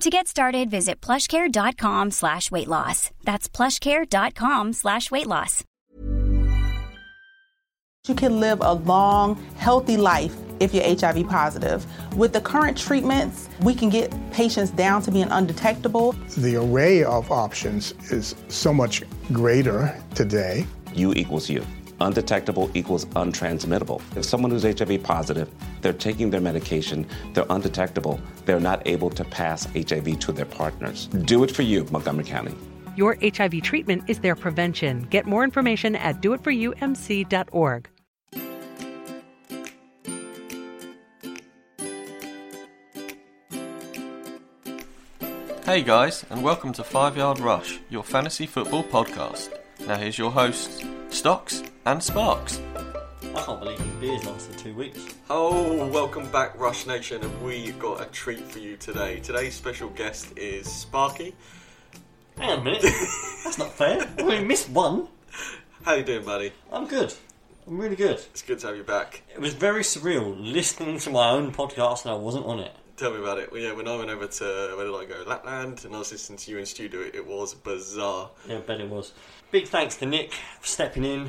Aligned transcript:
To 0.00 0.10
get 0.10 0.26
started, 0.26 0.70
visit 0.70 1.00
plushcare.com 1.00 2.10
slash 2.10 2.50
weight 2.50 2.68
loss. 2.68 3.10
That's 3.24 3.48
plushcare.com 3.48 4.72
slash 4.72 5.10
weight 5.10 5.26
loss. 5.26 5.64
You 8.08 8.16
can 8.16 8.40
live 8.40 8.60
a 8.60 8.72
long, 8.72 9.36
healthy 9.58 9.96
life 9.96 10.34
if 10.58 10.74
you're 10.74 10.82
HIV 10.82 11.28
positive. 11.28 11.86
With 12.16 12.32
the 12.32 12.40
current 12.40 12.76
treatments, 12.76 13.48
we 13.62 13.76
can 13.76 13.90
get 13.90 14.12
patients 14.32 14.70
down 14.70 15.02
to 15.02 15.12
being 15.12 15.28
undetectable. 15.30 16.12
The 16.36 16.56
array 16.56 17.04
of 17.04 17.30
options 17.30 17.94
is 18.10 18.34
so 18.48 18.74
much 18.74 19.04
greater 19.32 19.96
today. 20.16 20.66
U 20.94 21.12
equals 21.14 21.48
U. 21.48 21.64
Undetectable 22.02 22.70
equals 22.74 23.04
untransmittable. 23.06 24.02
If 24.16 24.24
someone 24.24 24.50
who's 24.50 24.64
HIV 24.64 25.04
positive, 25.04 25.48
they're 25.80 25.92
taking 25.92 26.30
their 26.30 26.40
medication, 26.40 27.06
they're 27.32 27.46
undetectable, 27.48 28.20
they're 28.44 28.60
not 28.60 28.82
able 28.86 29.08
to 29.10 29.24
pass 29.24 29.66
HIV 29.66 30.18
to 30.18 30.32
their 30.32 30.44
partners. 30.44 31.06
Do 31.06 31.44
it 31.44 31.50
for 31.50 31.62
you, 31.62 31.86
Montgomery 31.92 32.24
County. 32.24 32.54
Your 32.96 33.16
HIV 33.22 33.62
treatment 33.62 34.02
is 34.08 34.18
their 34.18 34.34
prevention. 34.34 35.02
Get 35.10 35.26
more 35.26 35.44
information 35.44 35.94
at 35.96 36.20
doitforumc.org. 36.20 37.88
Hey 45.64 45.82
guys, 45.82 46.26
and 46.28 46.42
welcome 46.42 46.72
to 46.72 46.82
Five 46.82 47.16
Yard 47.16 47.38
Rush, 47.38 47.78
your 47.88 48.02
fantasy 48.02 48.46
football 48.46 48.82
podcast. 48.82 49.56
Now 49.86 49.96
here's 49.96 50.18
your 50.18 50.32
hosts, 50.32 50.84
Stocks 51.12 51.62
and 51.84 52.02
Sparks. 52.02 52.60
I 53.34 53.42
can't 53.42 53.60
believe 53.60 53.78
your 53.78 53.94
beers 54.00 54.24
lasted 54.24 54.56
two 54.56 54.74
weeks. 54.74 54.98
Oh, 55.28 55.86
welcome 55.88 56.26
back, 56.32 56.58
Rush 56.58 56.86
Nation, 56.86 57.22
and 57.22 57.42
we 57.42 57.72
got 57.72 58.00
a 58.00 58.06
treat 58.06 58.40
for 58.40 58.58
you 58.58 58.78
today. 58.78 59.20
Today's 59.20 59.54
special 59.54 59.90
guest 59.90 60.32
is 60.38 60.72
Sparky. 60.72 61.34
Hang 62.38 62.50
on 62.50 62.58
a 62.60 62.64
minute. 62.64 62.82
That's 63.44 63.58
not 63.58 63.72
fair. 63.72 64.08
We 64.16 64.22
only 64.22 64.44
missed 64.44 64.70
one. 64.70 65.06
How 65.82 65.94
you 65.94 66.02
doing, 66.02 66.24
buddy? 66.24 66.50
I'm 66.72 66.86
good. 66.86 67.14
I'm 67.66 67.78
really 67.78 67.96
good. 67.96 68.16
It's 68.16 68.42
good 68.42 68.58
to 68.60 68.68
have 68.68 68.76
you 68.76 68.82
back. 68.82 69.22
It 69.34 69.40
was 69.40 69.52
very 69.52 69.82
surreal 69.82 70.34
listening 70.38 70.98
to 71.00 71.10
my 71.10 71.28
own 71.30 71.52
podcast 71.52 72.06
and 72.06 72.12
I 72.12 72.16
wasn't 72.16 72.46
on 72.46 72.58
it. 72.58 72.72
Tell 72.96 73.12
me 73.12 73.18
about 73.20 73.38
it. 73.38 73.52
Well, 73.52 73.60
yeah, 73.60 73.72
when 73.72 73.86
I 73.86 73.96
went 73.96 74.10
over 74.10 74.26
to 74.26 74.74
where 74.76 74.86
did 74.86 74.94
I 74.94 75.04
go? 75.04 75.28
Lapland, 75.28 75.84
and 75.84 75.94
I 75.94 75.98
was 75.98 76.10
listening 76.10 76.38
to 76.38 76.50
you 76.50 76.58
in 76.58 76.66
studio. 76.66 77.00
It, 77.00 77.14
it 77.16 77.26
was 77.26 77.54
bizarre. 77.54 78.30
Yeah, 78.48 78.58
I 78.58 78.60
bet 78.60 78.80
it 78.80 78.88
was. 78.88 79.12
Big 79.52 79.68
thanks 79.68 79.96
to 79.96 80.06
Nick 80.06 80.32
for 80.60 80.66
stepping 80.66 81.04
in. 81.04 81.28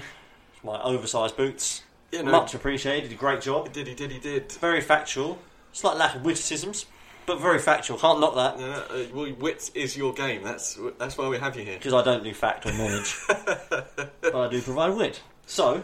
My 0.63 0.81
oversized 0.81 1.35
boots. 1.35 1.83
Yeah, 2.09 2.21
no. 2.21 2.31
Much 2.31 2.53
appreciated. 2.53 3.09
Did 3.09 3.15
a 3.17 3.19
great 3.19 3.41
job. 3.41 3.67
He 3.67 3.73
did, 3.73 3.85
he 3.85 3.93
did, 3.93 4.11
he 4.11 4.19
did. 4.19 4.49
Very 4.53 4.79
factual. 4.79 5.39
Slight 5.73 5.97
lack 5.97 6.15
of 6.15 6.23
witticisms, 6.23 6.85
but 7.25 7.41
very 7.41 7.59
factual. 7.59 7.97
Can't 7.97 8.21
knock 8.21 8.35
that 8.35 8.59
Yeah, 8.59 8.95
uh, 8.95 9.05
well, 9.13 9.33
wit 9.33 9.71
is 9.75 9.97
your 9.97 10.13
game. 10.13 10.41
That's 10.41 10.79
that's 10.97 11.17
why 11.17 11.27
we 11.27 11.37
have 11.37 11.57
you 11.57 11.65
here. 11.65 11.77
because 11.77 11.93
I 11.93 12.01
don't 12.01 12.23
do 12.23 12.33
fact 12.33 12.65
or 12.65 12.71
knowledge, 12.71 13.15
but 13.27 14.35
I 14.35 14.47
do 14.49 14.61
provide 14.61 14.95
wit. 14.95 15.21
So, 15.45 15.83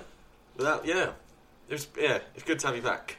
Without, 0.56 0.86
yeah, 0.86 1.10
it 1.68 1.74
was, 1.74 1.88
yeah, 2.00 2.20
it's 2.36 2.44
good 2.44 2.60
to 2.60 2.68
have 2.68 2.76
you 2.76 2.82
back. 2.82 3.18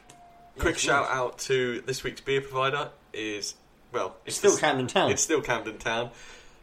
Quick 0.58 0.78
shout 0.78 1.08
out 1.10 1.38
to 1.40 1.82
this 1.82 2.02
week's 2.04 2.20
beer 2.22 2.40
provider 2.40 2.90
is 3.12 3.54
well, 3.92 4.16
it's 4.24 4.36
still 4.36 4.56
Camden 4.56 4.86
Town. 4.86 5.10
It's 5.10 5.22
still 5.22 5.42
Camden 5.42 5.76
Town. 5.76 6.10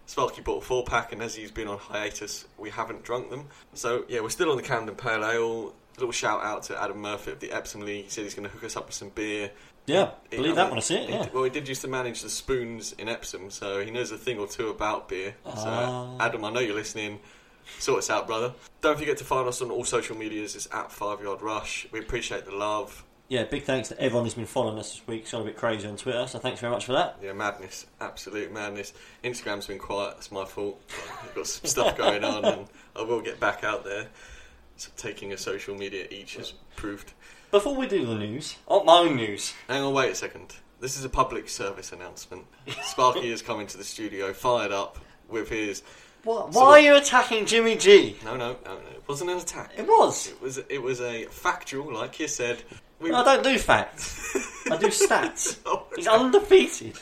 Sparky 0.07 0.41
bought 0.41 0.63
a 0.63 0.65
four 0.65 0.83
pack, 0.83 1.11
and 1.13 1.21
as 1.21 1.35
he's 1.35 1.51
been 1.51 1.67
on 1.67 1.77
hiatus, 1.77 2.45
we 2.57 2.69
haven't 2.71 3.03
drunk 3.03 3.29
them. 3.29 3.47
So 3.73 4.05
yeah, 4.07 4.21
we're 4.21 4.29
still 4.29 4.49
on 4.49 4.57
the 4.57 4.63
Camden 4.63 4.95
Pale 4.95 5.23
Ale. 5.25 5.73
A 5.97 5.99
little 5.99 6.11
shout 6.11 6.43
out 6.43 6.63
to 6.63 6.81
Adam 6.81 6.97
Murphy 6.99 7.31
of 7.31 7.39
the 7.39 7.51
Epsom 7.51 7.81
League. 7.81 8.05
He 8.05 8.09
said 8.11 8.23
he's 8.23 8.33
going 8.35 8.47
to 8.47 8.53
hook 8.53 8.63
us 8.63 8.75
up 8.77 8.85
with 8.85 8.95
some 8.95 9.09
beer. 9.09 9.51
Yeah, 9.85 10.11
He- 10.29 10.37
believe 10.37 10.51
I 10.53 10.55
that 10.55 10.61
mean, 10.63 10.69
when 10.71 10.77
I 10.77 10.81
see 10.81 10.95
it. 10.95 11.09
he- 11.09 11.15
Yeah. 11.15 11.27
well, 11.33 11.43
he 11.43 11.49
did 11.49 11.67
used 11.67 11.81
to 11.81 11.87
manage 11.87 12.21
the 12.21 12.29
spoons 12.29 12.93
in 12.97 13.09
Epsom, 13.09 13.49
so 13.51 13.83
he 13.83 13.89
knows 13.91 14.11
a 14.11 14.17
thing 14.17 14.37
or 14.39 14.47
two 14.47 14.69
about 14.69 15.07
beer. 15.09 15.35
So, 15.45 15.51
Ah. 15.55 16.17
Adam, 16.19 16.45
I 16.45 16.51
know 16.51 16.59
you're 16.59 16.75
listening. 16.75 17.19
Sort 17.79 17.99
us 17.99 18.09
out, 18.09 18.27
brother. 18.27 18.53
Don't 18.81 18.97
forget 18.97 19.17
to 19.17 19.23
find 19.25 19.47
us 19.47 19.61
on 19.61 19.71
all 19.71 19.83
social 19.83 20.15
medias. 20.15 20.55
It's 20.55 20.67
at 20.71 20.91
Five 20.91 21.21
Yard 21.21 21.41
Rush. 21.41 21.87
We 21.91 21.99
appreciate 21.99 22.45
the 22.45 22.55
love. 22.55 23.03
Yeah, 23.29 23.43
big 23.43 23.63
thanks 23.63 23.89
to 23.89 23.99
everyone 23.99 24.23
who's 24.23 24.35
been 24.35 24.45
following 24.45 24.79
us 24.79 24.93
this 24.93 25.05
week. 25.05 25.23
It's 25.23 25.31
gone 25.31 25.41
a 25.41 25.45
bit 25.45 25.57
crazy 25.57 25.85
on 25.85 25.97
Twitter, 25.97 26.25
so 26.27 26.39
thanks 26.39 26.61
very 26.61 26.71
much 26.71 26.85
for 26.85 26.93
that. 26.93 27.17
Yeah, 27.21 27.33
madness, 27.33 27.85
absolute 27.99 28.53
madness. 28.53 28.93
Instagram's 29.21 29.67
been 29.67 29.79
quiet. 29.79 30.15
It's 30.17 30.31
my 30.31 30.45
fault. 30.45 30.81
I've 31.21 31.35
got 31.35 31.45
some 31.45 31.67
stuff 31.67 31.97
going 31.97 32.23
on, 32.23 32.45
and 32.45 32.67
I 32.95 33.01
will 33.01 33.19
get 33.19 33.37
back 33.37 33.65
out 33.65 33.83
there. 33.83 34.07
So 34.77 34.91
taking 34.95 35.33
a 35.33 35.37
social 35.37 35.75
media 35.75 36.07
each 36.09 36.37
has 36.37 36.53
proved. 36.77 37.11
Before 37.51 37.75
we 37.75 37.85
do 37.85 38.05
the 38.05 38.15
news, 38.15 38.55
oh, 38.65 38.85
my 38.85 38.99
own 38.99 39.17
news. 39.17 39.53
Hang 39.67 39.83
on, 39.83 39.93
wait 39.93 40.11
a 40.11 40.15
second. 40.15 40.55
This 40.79 40.97
is 40.97 41.03
a 41.03 41.09
public 41.09 41.49
service 41.49 41.91
announcement. 41.91 42.45
Sparky 42.83 43.29
is 43.29 43.41
coming 43.41 43.67
to 43.67 43.77
the 43.77 43.83
studio, 43.83 44.31
fired 44.31 44.71
up 44.71 44.99
with 45.27 45.49
his. 45.49 45.83
What, 46.27 46.51
why 46.51 46.61
what- 46.61 46.67
are 46.71 46.79
you 46.79 46.95
attacking 46.97 47.45
Jimmy 47.45 47.75
G? 47.75 48.17
No, 48.25 48.35
no, 48.35 48.57
no, 48.65 48.73
no. 48.75 48.79
It 48.91 49.03
wasn't 49.07 49.29
an 49.31 49.37
attack. 49.37 49.71
It 49.77 49.87
was. 49.87 50.27
It 50.27 50.41
was. 50.41 50.57
It 50.69 50.81
was 50.81 50.99
a 51.01 51.25
factual, 51.25 51.93
like 51.93 52.19
you 52.19 52.27
said. 52.27 52.61
We, 52.99 53.11
I 53.13 53.23
don't 53.23 53.43
do 53.43 53.57
facts. 53.57 54.65
I 54.69 54.75
do 54.77 54.87
stats. 55.07 55.59
Oh, 55.65 55.85
He's 55.95 56.07
undefeated. 56.07 56.97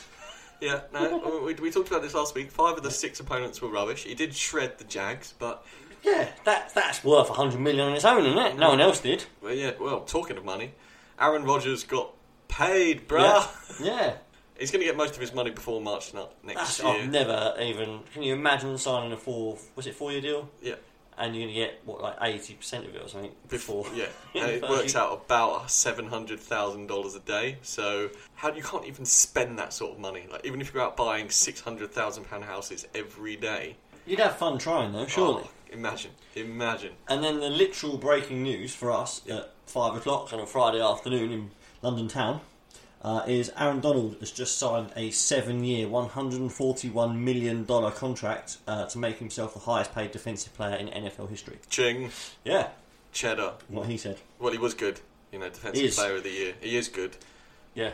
Yeah, 0.60 0.80
no. 0.92 1.42
we, 1.44 1.54
we 1.54 1.70
talked 1.70 1.88
about 1.88 2.02
this 2.02 2.14
last 2.14 2.34
week. 2.34 2.50
Five 2.50 2.76
of 2.76 2.82
the 2.82 2.90
six 2.90 3.18
opponents 3.20 3.60
were 3.60 3.68
rubbish. 3.68 4.04
He 4.04 4.14
did 4.14 4.34
shred 4.34 4.78
the 4.78 4.84
Jags, 4.84 5.34
but 5.38 5.64
Yeah, 6.02 6.28
that 6.44 6.72
that's 6.74 7.02
worth 7.02 7.28
100 7.28 7.58
million 7.60 7.88
on 7.88 7.92
its 7.94 8.04
own, 8.04 8.24
isn't 8.24 8.38
it? 8.38 8.56
No 8.58 8.68
one 8.70 8.80
else 8.80 9.00
did. 9.00 9.24
well, 9.42 9.52
yeah. 9.54 9.72
Well, 9.80 10.00
talking 10.02 10.36
of 10.36 10.44
money, 10.44 10.72
Aaron 11.20 11.44
Rodgers 11.44 11.82
got 11.84 12.12
paid, 12.48 13.08
bruh. 13.08 13.48
Yeah. 13.80 13.86
yeah. 13.86 14.12
He's 14.58 14.70
going 14.70 14.80
to 14.80 14.86
get 14.86 14.96
most 14.96 15.14
of 15.14 15.20
his 15.20 15.34
money 15.34 15.50
before 15.50 15.80
March 15.80 16.12
next 16.14 16.32
That's, 16.44 16.82
year. 16.82 16.88
I've 16.88 17.10
never 17.10 17.54
even. 17.60 18.00
Can 18.12 18.22
you 18.22 18.34
imagine 18.34 18.76
signing 18.78 19.12
a 19.12 19.16
four? 19.16 19.58
Was 19.74 19.86
it 19.86 19.94
four 19.94 20.12
year 20.12 20.20
deal? 20.20 20.48
Yeah. 20.62 20.74
And 21.18 21.34
you're 21.34 21.46
gonna 21.46 21.54
get 21.54 21.80
what 21.86 22.02
like 22.02 22.16
eighty 22.20 22.52
percent 22.52 22.84
of 22.84 22.94
it 22.94 23.02
or 23.02 23.08
something 23.08 23.32
before. 23.48 23.86
Yeah, 23.94 24.04
and 24.34 24.50
it 24.50 24.62
works 24.68 24.94
out 24.94 25.22
about 25.24 25.70
seven 25.70 26.06
hundred 26.06 26.38
thousand 26.38 26.88
dollars 26.88 27.14
a 27.14 27.20
day. 27.20 27.56
So 27.62 28.10
how 28.34 28.52
you 28.52 28.62
can't 28.62 28.84
even 28.84 29.06
spend 29.06 29.58
that 29.58 29.72
sort 29.72 29.92
of 29.94 29.98
money? 29.98 30.26
Like 30.30 30.44
even 30.44 30.60
if 30.60 30.74
you're 30.74 30.82
out 30.82 30.94
buying 30.94 31.30
six 31.30 31.58
hundred 31.58 31.90
thousand 31.90 32.24
pound 32.24 32.44
houses 32.44 32.86
every 32.94 33.36
day. 33.36 33.76
You'd 34.04 34.20
have 34.20 34.36
fun 34.36 34.58
trying 34.58 34.92
though, 34.92 35.06
surely. 35.06 35.44
Oh, 35.46 35.50
imagine, 35.72 36.10
imagine. 36.34 36.92
And 37.08 37.24
then 37.24 37.40
the 37.40 37.48
literal 37.48 37.96
breaking 37.96 38.42
news 38.42 38.74
for 38.74 38.92
us 38.92 39.22
at 39.26 39.54
five 39.64 39.96
o'clock 39.96 40.34
on 40.34 40.40
a 40.40 40.46
Friday 40.46 40.82
afternoon 40.82 41.32
in 41.32 41.50
London 41.80 42.08
town. 42.08 42.42
Uh, 43.06 43.22
is 43.26 43.52
Aaron 43.56 43.80
Donald 43.80 44.16
has 44.20 44.32
just 44.32 44.58
signed 44.58 44.90
a 44.96 45.10
seven-year, 45.12 45.86
$141 45.86 47.16
million 47.16 47.64
contract 47.64 48.58
uh, 48.66 48.86
to 48.86 48.98
make 48.98 49.18
himself 49.18 49.54
the 49.54 49.60
highest-paid 49.60 50.10
defensive 50.10 50.52
player 50.54 50.74
in 50.76 50.88
NFL 50.88 51.30
history. 51.30 51.58
Ching, 51.70 52.10
Yeah, 52.44 52.70
cheddar. 53.12 53.52
what 53.68 53.86
he 53.86 53.96
said. 53.96 54.18
Well, 54.40 54.52
he 54.52 54.58
was 54.58 54.74
good. 54.74 55.00
You 55.32 55.38
know, 55.38 55.48
defensive 55.48 55.94
player 55.94 56.16
of 56.16 56.24
the 56.24 56.30
year. 56.30 56.54
He 56.60 56.76
is 56.76 56.88
good. 56.88 57.16
Yeah, 57.74 57.92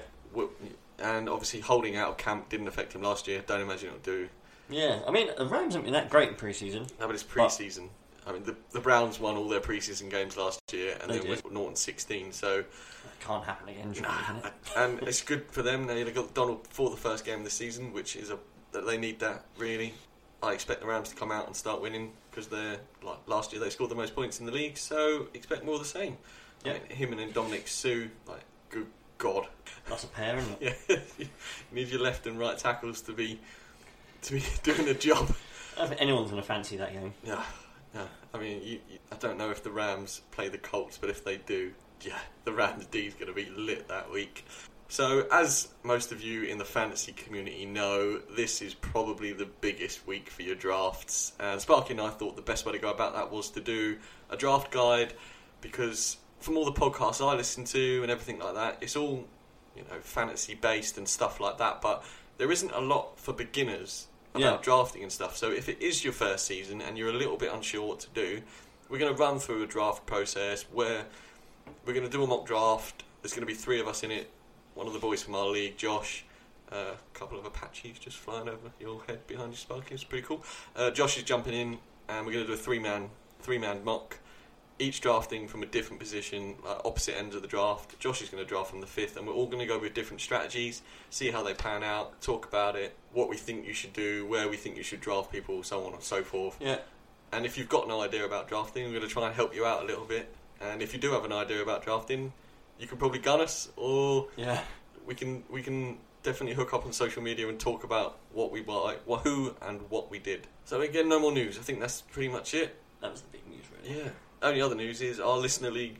And 0.98 1.28
obviously, 1.28 1.60
holding 1.60 1.94
out 1.96 2.08
of 2.10 2.16
camp 2.16 2.48
didn't 2.48 2.68
affect 2.68 2.94
him 2.94 3.02
last 3.02 3.28
year. 3.28 3.42
Don't 3.46 3.60
imagine 3.60 3.88
it'll 3.88 3.98
do. 4.00 4.28
yeah. 4.70 5.00
I 5.06 5.10
mean, 5.10 5.28
the 5.36 5.46
Rams 5.46 5.74
haven't 5.74 5.84
been 5.84 5.92
that 5.92 6.08
great 6.08 6.28
in 6.30 6.34
preseason. 6.36 6.88
No, 6.98 7.06
but 7.06 7.14
it's 7.14 7.22
pre-season. 7.22 7.90
I 8.26 8.32
mean, 8.32 8.44
the, 8.44 8.56
the 8.72 8.80
Browns 8.80 9.18
won 9.18 9.36
all 9.36 9.48
their 9.48 9.60
preseason 9.60 10.10
games 10.10 10.36
last 10.36 10.60
year, 10.72 10.96
and 11.00 11.10
They 11.10 11.18
then 11.18 11.28
went 11.28 11.52
Norton 11.52 11.76
16. 11.76 12.32
So, 12.32 12.58
That 12.58 13.20
can't 13.20 13.44
happen 13.44 13.68
again, 13.68 13.92
it? 14.44 14.52
and 14.76 15.00
it's 15.02 15.22
good 15.22 15.44
for 15.50 15.62
them. 15.62 15.86
They 15.86 16.04
got 16.12 16.32
Donald 16.34 16.66
for 16.68 16.90
the 16.90 16.96
first 16.96 17.24
game 17.24 17.38
of 17.38 17.44
the 17.44 17.50
season, 17.50 17.92
which 17.92 18.14
is 18.16 18.30
a 18.30 18.38
that 18.72 18.86
they 18.86 18.96
need 18.96 19.18
that 19.20 19.44
really. 19.58 19.92
I 20.42 20.52
expect 20.54 20.80
the 20.80 20.86
Rams 20.86 21.10
to 21.10 21.14
come 21.14 21.30
out 21.30 21.46
and 21.46 21.54
start 21.54 21.80
winning 21.80 22.12
because 22.30 22.48
they're 22.48 22.78
like 23.02 23.18
last 23.26 23.52
year 23.52 23.60
they 23.62 23.70
scored 23.70 23.90
the 23.90 23.94
most 23.94 24.14
points 24.14 24.40
in 24.40 24.46
the 24.46 24.52
league. 24.52 24.76
So 24.78 25.28
expect 25.34 25.64
more 25.64 25.74
of 25.74 25.80
the 25.82 25.86
same. 25.86 26.16
Yeah. 26.64 26.78
Him 26.88 27.12
and 27.12 27.32
Ndamukong 27.34 27.68
Suh, 27.68 28.08
like 28.26 28.42
good 28.70 28.86
God, 29.18 29.46
That's 29.88 30.04
a 30.04 30.08
pair, 30.08 30.36
isn't 30.38 30.56
it? 30.62 30.78
yeah, 30.88 30.96
you 31.18 31.26
need 31.70 31.88
your 31.88 32.00
left 32.00 32.26
and 32.26 32.38
right 32.38 32.56
tackles 32.58 33.02
to 33.02 33.12
be 33.12 33.38
to 34.22 34.32
be 34.34 34.42
doing 34.62 34.86
the 34.86 34.94
job. 34.94 35.32
I 35.76 35.80
don't 35.80 35.88
think 35.90 36.00
anyone's 36.00 36.30
going 36.30 36.42
to 36.42 36.46
fancy 36.46 36.76
that 36.78 36.92
game. 36.92 37.14
Yeah. 37.24 37.42
I 38.34 38.38
mean, 38.38 38.62
you, 38.62 38.78
you, 38.90 38.98
I 39.10 39.16
don't 39.16 39.36
know 39.38 39.50
if 39.50 39.62
the 39.62 39.70
Rams 39.70 40.22
play 40.30 40.48
the 40.48 40.58
Colts, 40.58 40.98
but 40.98 41.10
if 41.10 41.24
they 41.24 41.36
do, 41.36 41.72
yeah, 42.00 42.18
the 42.44 42.52
Rams 42.52 42.86
D 42.86 43.00
is 43.00 43.14
going 43.14 43.26
to 43.26 43.34
be 43.34 43.50
lit 43.50 43.88
that 43.88 44.10
week. 44.10 44.44
So, 44.88 45.26
as 45.32 45.68
most 45.82 46.12
of 46.12 46.20
you 46.20 46.42
in 46.42 46.58
the 46.58 46.64
fantasy 46.64 47.12
community 47.12 47.64
know, 47.64 48.18
this 48.36 48.60
is 48.60 48.74
probably 48.74 49.32
the 49.32 49.46
biggest 49.46 50.06
week 50.06 50.28
for 50.28 50.42
your 50.42 50.54
drafts. 50.54 51.32
And 51.40 51.60
Sparky 51.60 51.92
and 51.92 52.00
I 52.00 52.10
thought 52.10 52.36
the 52.36 52.42
best 52.42 52.66
way 52.66 52.72
to 52.72 52.78
go 52.78 52.90
about 52.90 53.14
that 53.14 53.30
was 53.30 53.50
to 53.52 53.60
do 53.60 53.96
a 54.28 54.36
draft 54.36 54.70
guide 54.70 55.14
because 55.62 56.18
from 56.40 56.58
all 56.58 56.64
the 56.64 56.72
podcasts 56.72 57.26
I 57.26 57.34
listen 57.34 57.64
to 57.64 58.02
and 58.02 58.10
everything 58.10 58.38
like 58.38 58.54
that, 58.54 58.78
it's 58.82 58.96
all 58.96 59.26
you 59.74 59.82
know 59.84 59.98
fantasy 60.00 60.54
based 60.54 60.98
and 60.98 61.08
stuff 61.08 61.40
like 61.40 61.56
that. 61.58 61.80
But 61.80 62.04
there 62.36 62.52
isn't 62.52 62.72
a 62.72 62.80
lot 62.80 63.18
for 63.18 63.32
beginners 63.32 64.08
about 64.34 64.40
Yeah. 64.42 64.58
drafting 64.62 65.02
and 65.02 65.12
stuff. 65.12 65.36
So 65.36 65.50
if 65.50 65.68
it 65.68 65.80
is 65.80 66.04
your 66.04 66.12
first 66.12 66.46
season 66.46 66.80
and 66.80 66.96
you're 66.96 67.10
a 67.10 67.12
little 67.14 67.36
bit 67.36 67.52
unsure 67.52 67.86
what 67.86 68.00
to 68.00 68.08
do, 68.10 68.42
we're 68.88 68.98
going 68.98 69.14
to 69.14 69.18
run 69.20 69.38
through 69.38 69.62
a 69.62 69.66
draft 69.66 70.06
process 70.06 70.64
where 70.72 71.06
we're 71.84 71.94
going 71.94 72.06
to 72.06 72.10
do 72.12 72.22
a 72.22 72.26
mock 72.26 72.46
draft. 72.46 73.04
There's 73.22 73.32
going 73.32 73.46
to 73.46 73.46
be 73.46 73.54
three 73.54 73.80
of 73.80 73.88
us 73.88 74.02
in 74.02 74.10
it. 74.10 74.30
One 74.74 74.86
of 74.86 74.92
the 74.92 74.98
boys 74.98 75.22
from 75.22 75.34
our 75.34 75.46
league, 75.46 75.76
Josh. 75.76 76.24
Uh, 76.70 76.94
a 76.94 77.18
couple 77.18 77.38
of 77.38 77.44
Apaches 77.44 77.98
just 77.98 78.16
flying 78.16 78.48
over 78.48 78.70
your 78.80 79.02
head 79.06 79.26
behind 79.26 79.50
you, 79.52 79.56
Sparky. 79.58 79.94
It's 79.94 80.04
pretty 80.04 80.26
cool. 80.26 80.42
Uh, 80.74 80.90
Josh 80.90 81.18
is 81.18 81.22
jumping 81.24 81.52
in, 81.52 81.78
and 82.08 82.24
we're 82.24 82.32
going 82.32 82.44
to 82.44 82.48
do 82.48 82.54
a 82.54 82.56
three-man, 82.56 83.10
three-man 83.42 83.84
mock. 83.84 84.18
Each 84.82 85.00
drafting 85.00 85.46
from 85.46 85.62
a 85.62 85.66
different 85.66 86.00
position, 86.00 86.56
like 86.64 86.78
opposite 86.84 87.16
ends 87.16 87.36
of 87.36 87.42
the 87.42 87.48
draft. 87.48 87.98
Josh 88.00 88.20
is 88.20 88.28
going 88.30 88.42
to 88.42 88.48
draft 88.48 88.70
from 88.70 88.80
the 88.80 88.86
fifth, 88.86 89.16
and 89.16 89.26
we're 89.26 89.32
all 89.32 89.46
going 89.46 89.60
to 89.60 89.66
go 89.66 89.78
with 89.78 89.94
different 89.94 90.20
strategies, 90.20 90.82
see 91.10 91.30
how 91.30 91.44
they 91.44 91.54
pan 91.54 91.84
out, 91.84 92.20
talk 92.20 92.46
about 92.46 92.74
it, 92.74 92.96
what 93.12 93.28
we 93.28 93.36
think 93.36 93.64
you 93.64 93.72
should 93.74 93.92
do, 93.92 94.26
where 94.26 94.48
we 94.48 94.56
think 94.56 94.76
you 94.76 94.82
should 94.82 95.00
draft 95.00 95.30
people, 95.30 95.62
so 95.62 95.86
on 95.86 95.92
and 95.92 96.02
so 96.02 96.24
forth. 96.24 96.56
Yeah. 96.60 96.78
And 97.32 97.46
if 97.46 97.56
you've 97.56 97.68
got 97.68 97.86
no 97.86 98.00
idea 98.02 98.24
about 98.24 98.48
drafting, 98.48 98.84
we're 98.84 98.90
going 98.98 99.02
to 99.02 99.08
try 99.08 99.26
and 99.26 99.34
help 99.34 99.54
you 99.54 99.64
out 99.64 99.82
a 99.84 99.86
little 99.86 100.04
bit. 100.04 100.34
And 100.60 100.82
if 100.82 100.92
you 100.92 100.98
do 100.98 101.12
have 101.12 101.24
an 101.24 101.32
idea 101.32 101.62
about 101.62 101.84
drafting, 101.84 102.32
you 102.80 102.88
can 102.88 102.98
probably 102.98 103.20
gun 103.20 103.40
us, 103.40 103.68
or 103.76 104.28
Yeah. 104.36 104.60
we 105.06 105.14
can 105.14 105.44
we 105.48 105.62
can 105.62 105.98
definitely 106.24 106.54
hook 106.54 106.74
up 106.74 106.84
on 106.86 106.92
social 106.92 107.22
media 107.22 107.48
and 107.48 107.58
talk 107.58 107.84
about 107.84 108.18
what 108.32 108.50
we 108.50 108.62
buy, 108.62 108.96
what 109.06 109.20
who 109.22 109.54
and 109.62 109.80
what 109.90 110.10
we 110.10 110.18
did. 110.18 110.46
So 110.64 110.80
again, 110.80 111.08
no 111.08 111.20
more 111.20 111.32
news. 111.32 111.56
I 111.58 111.62
think 111.62 111.78
that's 111.78 112.00
pretty 112.02 112.28
much 112.28 112.52
it. 112.54 112.76
That 113.00 113.12
was 113.12 113.20
the 113.22 113.28
big 113.28 113.46
news, 113.48 113.64
really. 113.84 113.98
Yeah. 113.98 114.10
Only 114.42 114.60
other 114.60 114.74
news 114.74 115.00
is 115.00 115.20
our 115.20 115.38
listener 115.38 115.70
league 115.70 115.98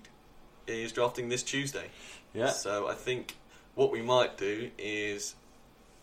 is 0.66 0.92
drafting 0.92 1.28
this 1.28 1.42
Tuesday. 1.42 1.86
Yeah. 2.34 2.48
So 2.50 2.88
I 2.88 2.94
think 2.94 3.36
what 3.74 3.90
we 3.92 4.02
might 4.02 4.36
do 4.36 4.70
is, 4.78 5.34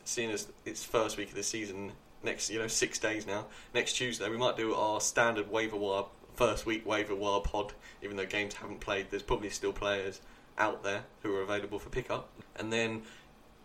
seeing 0.06 0.31
as 0.31 0.47
it's 0.65 0.83
first 0.83 1.18
week 1.18 1.30
of 1.30 1.36
the 1.36 1.44
season, 1.44 1.91
next 2.24 2.50
you 2.50 2.59
know 2.59 2.68
six 2.68 2.97
days 3.00 3.25
now, 3.27 3.45
next 3.74 3.94
Tuesday 3.94 4.30
we 4.30 4.38
might 4.38 4.57
do 4.57 4.74
our 4.74 5.01
standard 5.01 5.50
waiver 5.51 5.75
wire 5.77 6.03
first 6.36 6.65
week 6.65 6.86
waiver 6.86 7.15
wire 7.15 7.41
pod. 7.41 7.74
Even 8.01 8.15
though 8.18 8.25
games 8.25 8.53
haven't 8.56 8.80
played, 8.80 9.07
there's 9.09 9.24
probably 9.24 9.50
still 9.50 9.74
players 9.74 10.21
out 10.57 10.83
there 10.83 11.03
who 11.24 11.36
are 11.36 11.41
available 11.41 11.80
for 11.80 11.89
pickup. 11.89 12.30
And 12.57 12.71
then 12.71 13.03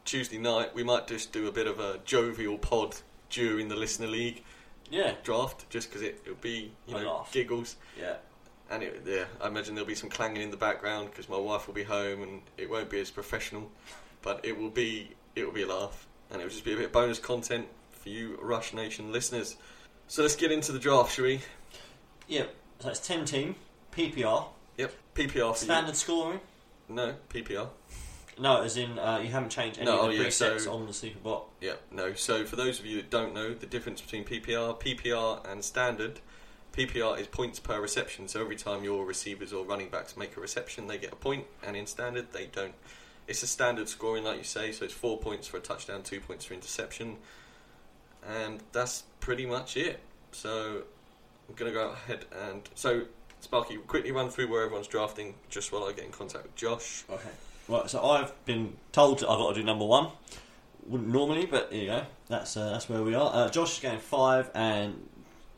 Tuesday 0.05 0.39
night 0.39 0.75
we 0.75 0.83
might 0.83 1.07
just 1.07 1.33
do 1.33 1.47
a 1.49 1.53
bit 1.53 1.67
of 1.67 1.79
a 1.81 2.01
jovial 2.05 2.59
pod 2.59 2.97
during 3.31 3.69
the 3.69 3.77
listener 3.77 4.07
league 4.07 4.43
Yeah. 4.91 5.13
draft, 5.23 5.69
just 5.71 5.89
because 5.89 6.03
it, 6.03 6.21
it'll 6.25 6.37
be 6.37 6.73
you 6.87 6.95
know 6.95 7.27
giggles. 7.33 7.77
Yeah. 7.99 8.17
And 8.75 8.83
it, 8.83 9.03
yeah, 9.07 9.25
I 9.41 9.47
imagine 9.47 9.77
there'll 9.77 9.87
be 9.87 9.95
some 9.95 10.11
clanging 10.11 10.43
in 10.43 10.51
the 10.51 10.57
background 10.57 11.11
because 11.11 11.29
my 11.29 11.39
wife 11.39 11.69
will 11.69 11.75
be 11.75 11.85
home 11.85 12.23
and 12.25 12.43
it 12.59 12.69
won't 12.69 12.91
be 12.91 12.99
as 12.99 13.09
professional, 13.09 13.71
but 14.21 14.45
it 14.45 14.59
will 14.59 14.69
be 14.71 15.11
it 15.37 15.45
will 15.47 15.53
be 15.53 15.63
a 15.63 15.67
laugh 15.69 16.09
and 16.31 16.41
it 16.41 16.45
will 16.45 16.51
just 16.51 16.65
be 16.65 16.73
a 16.73 16.77
bit 16.77 16.87
of 16.87 16.93
bonus 16.93 17.21
content 17.21 17.69
for 17.93 18.09
you 18.09 18.37
Rush 18.43 18.75
Nation 18.75 19.13
listeners. 19.13 19.57
So 20.09 20.23
let's 20.23 20.35
get 20.35 20.51
into 20.51 20.73
the 20.73 20.81
draft, 20.81 21.15
shall 21.15 21.25
we? 21.25 21.41
Yeah. 22.27 22.47
So 22.81 22.89
it's 22.89 22.99
10 22.99 23.25
team, 23.27 23.55
PPR, 23.97 24.47
Yep, 24.77 24.93
PPR 25.15 25.55
standard 25.55 25.95
scoring. 25.95 26.41
No, 26.89 27.15
PPR. 27.33 27.69
No, 28.41 28.63
as 28.63 28.77
in 28.77 28.99
uh, 28.99 29.21
you 29.23 29.31
haven't 29.31 29.51
changed 29.51 29.79
any 29.79 29.87
No, 29.87 30.01
of 30.01 30.05
oh, 30.07 30.09
the 30.09 30.15
yeah, 30.17 30.25
presets 30.25 30.63
so- 30.63 30.75
on 30.75 30.87
the 30.87 30.93
Superbot. 30.93 31.45
Yeah, 31.61 31.75
no. 31.93 32.15
So 32.15 32.45
for 32.45 32.57
those 32.57 32.81
of 32.81 32.87
you 32.87 32.97
that 32.97 33.11
don't 33.11 33.35
know 33.35 33.55
the 33.55 33.67
difference 33.67 34.01
between 34.01 34.25
PPR, 34.25 34.81
PPR 34.81 35.49
and 35.49 35.65
standard, 35.65 36.19
PPR 36.77 37.19
is 37.21 37.27
points 37.27 37.61
per 37.61 37.81
reception. 37.81 38.29
So 38.29 38.41
every 38.41 38.57
time 38.57 38.85
your 38.85 39.05
receivers 39.05 39.53
or 39.53 39.65
running 39.65 39.89
backs 39.89 40.17
make 40.17 40.37
a 40.37 40.41
reception, 40.41 40.87
they 40.87 40.99
get 40.99 41.13
a 41.13 41.17
point. 41.17 41.45
point, 41.45 41.47
and 41.67 41.77
in 41.77 41.87
standard 41.87 42.33
they 42.33 42.47
don't. 42.47 42.75
It's 43.27 43.43
a 43.43 43.47
standard 43.47 43.89
scoring, 43.89 44.25
like 44.25 44.39
you 44.39 44.45
say. 44.45 44.73
So 44.73 44.85
it's 44.85 44.95
four 44.95 45.19
points 45.19 45.47
for 45.47 45.57
a 45.57 45.61
touchdown, 45.61 46.03
two 46.03 46.21
points 46.21 46.45
for 46.45 46.55
interception, 46.55 47.17
and 48.27 48.61
that's 48.73 49.05
pretty 49.21 49.47
much 49.47 49.77
it. 49.77 50.01
So 50.33 50.83
I'm 51.49 51.55
gonna 51.55 51.73
go 51.73 51.91
ahead 51.91 52.25
and 52.51 52.69
so 52.75 53.07
Sparky, 53.45 53.77
quickly 53.77 54.11
run 54.11 54.31
through 54.31 54.49
where 54.49 54.63
everyone's 54.63 54.89
drafting, 54.89 55.35
just 55.51 55.71
while 55.71 55.85
I 55.85 55.93
get 55.93 56.07
in 56.07 56.11
contact 56.11 56.45
with 56.45 56.57
Josh. 56.57 57.05
Okay. 57.11 57.29
Right, 57.69 57.89
so 57.89 58.03
I've 58.03 58.33
been 58.47 58.75
told 58.91 59.23
I've 59.23 59.39
got 59.39 59.55
to 59.55 59.61
do 59.61 59.63
number 59.63 59.85
one. 59.85 60.09
Wouldn't 60.87 61.11
normally, 61.11 61.47
but 61.47 61.71
there 61.71 61.79
you 61.79 61.87
go. 61.87 62.07
That's 62.29 62.57
uh, 62.57 62.71
that's 62.73 62.89
where 62.89 63.03
we 63.03 63.15
are. 63.15 63.31
Uh, 63.33 63.51
Josh 63.51 63.77
is 63.77 63.83
going 63.83 64.01
five, 64.01 64.51
and 64.55 65.09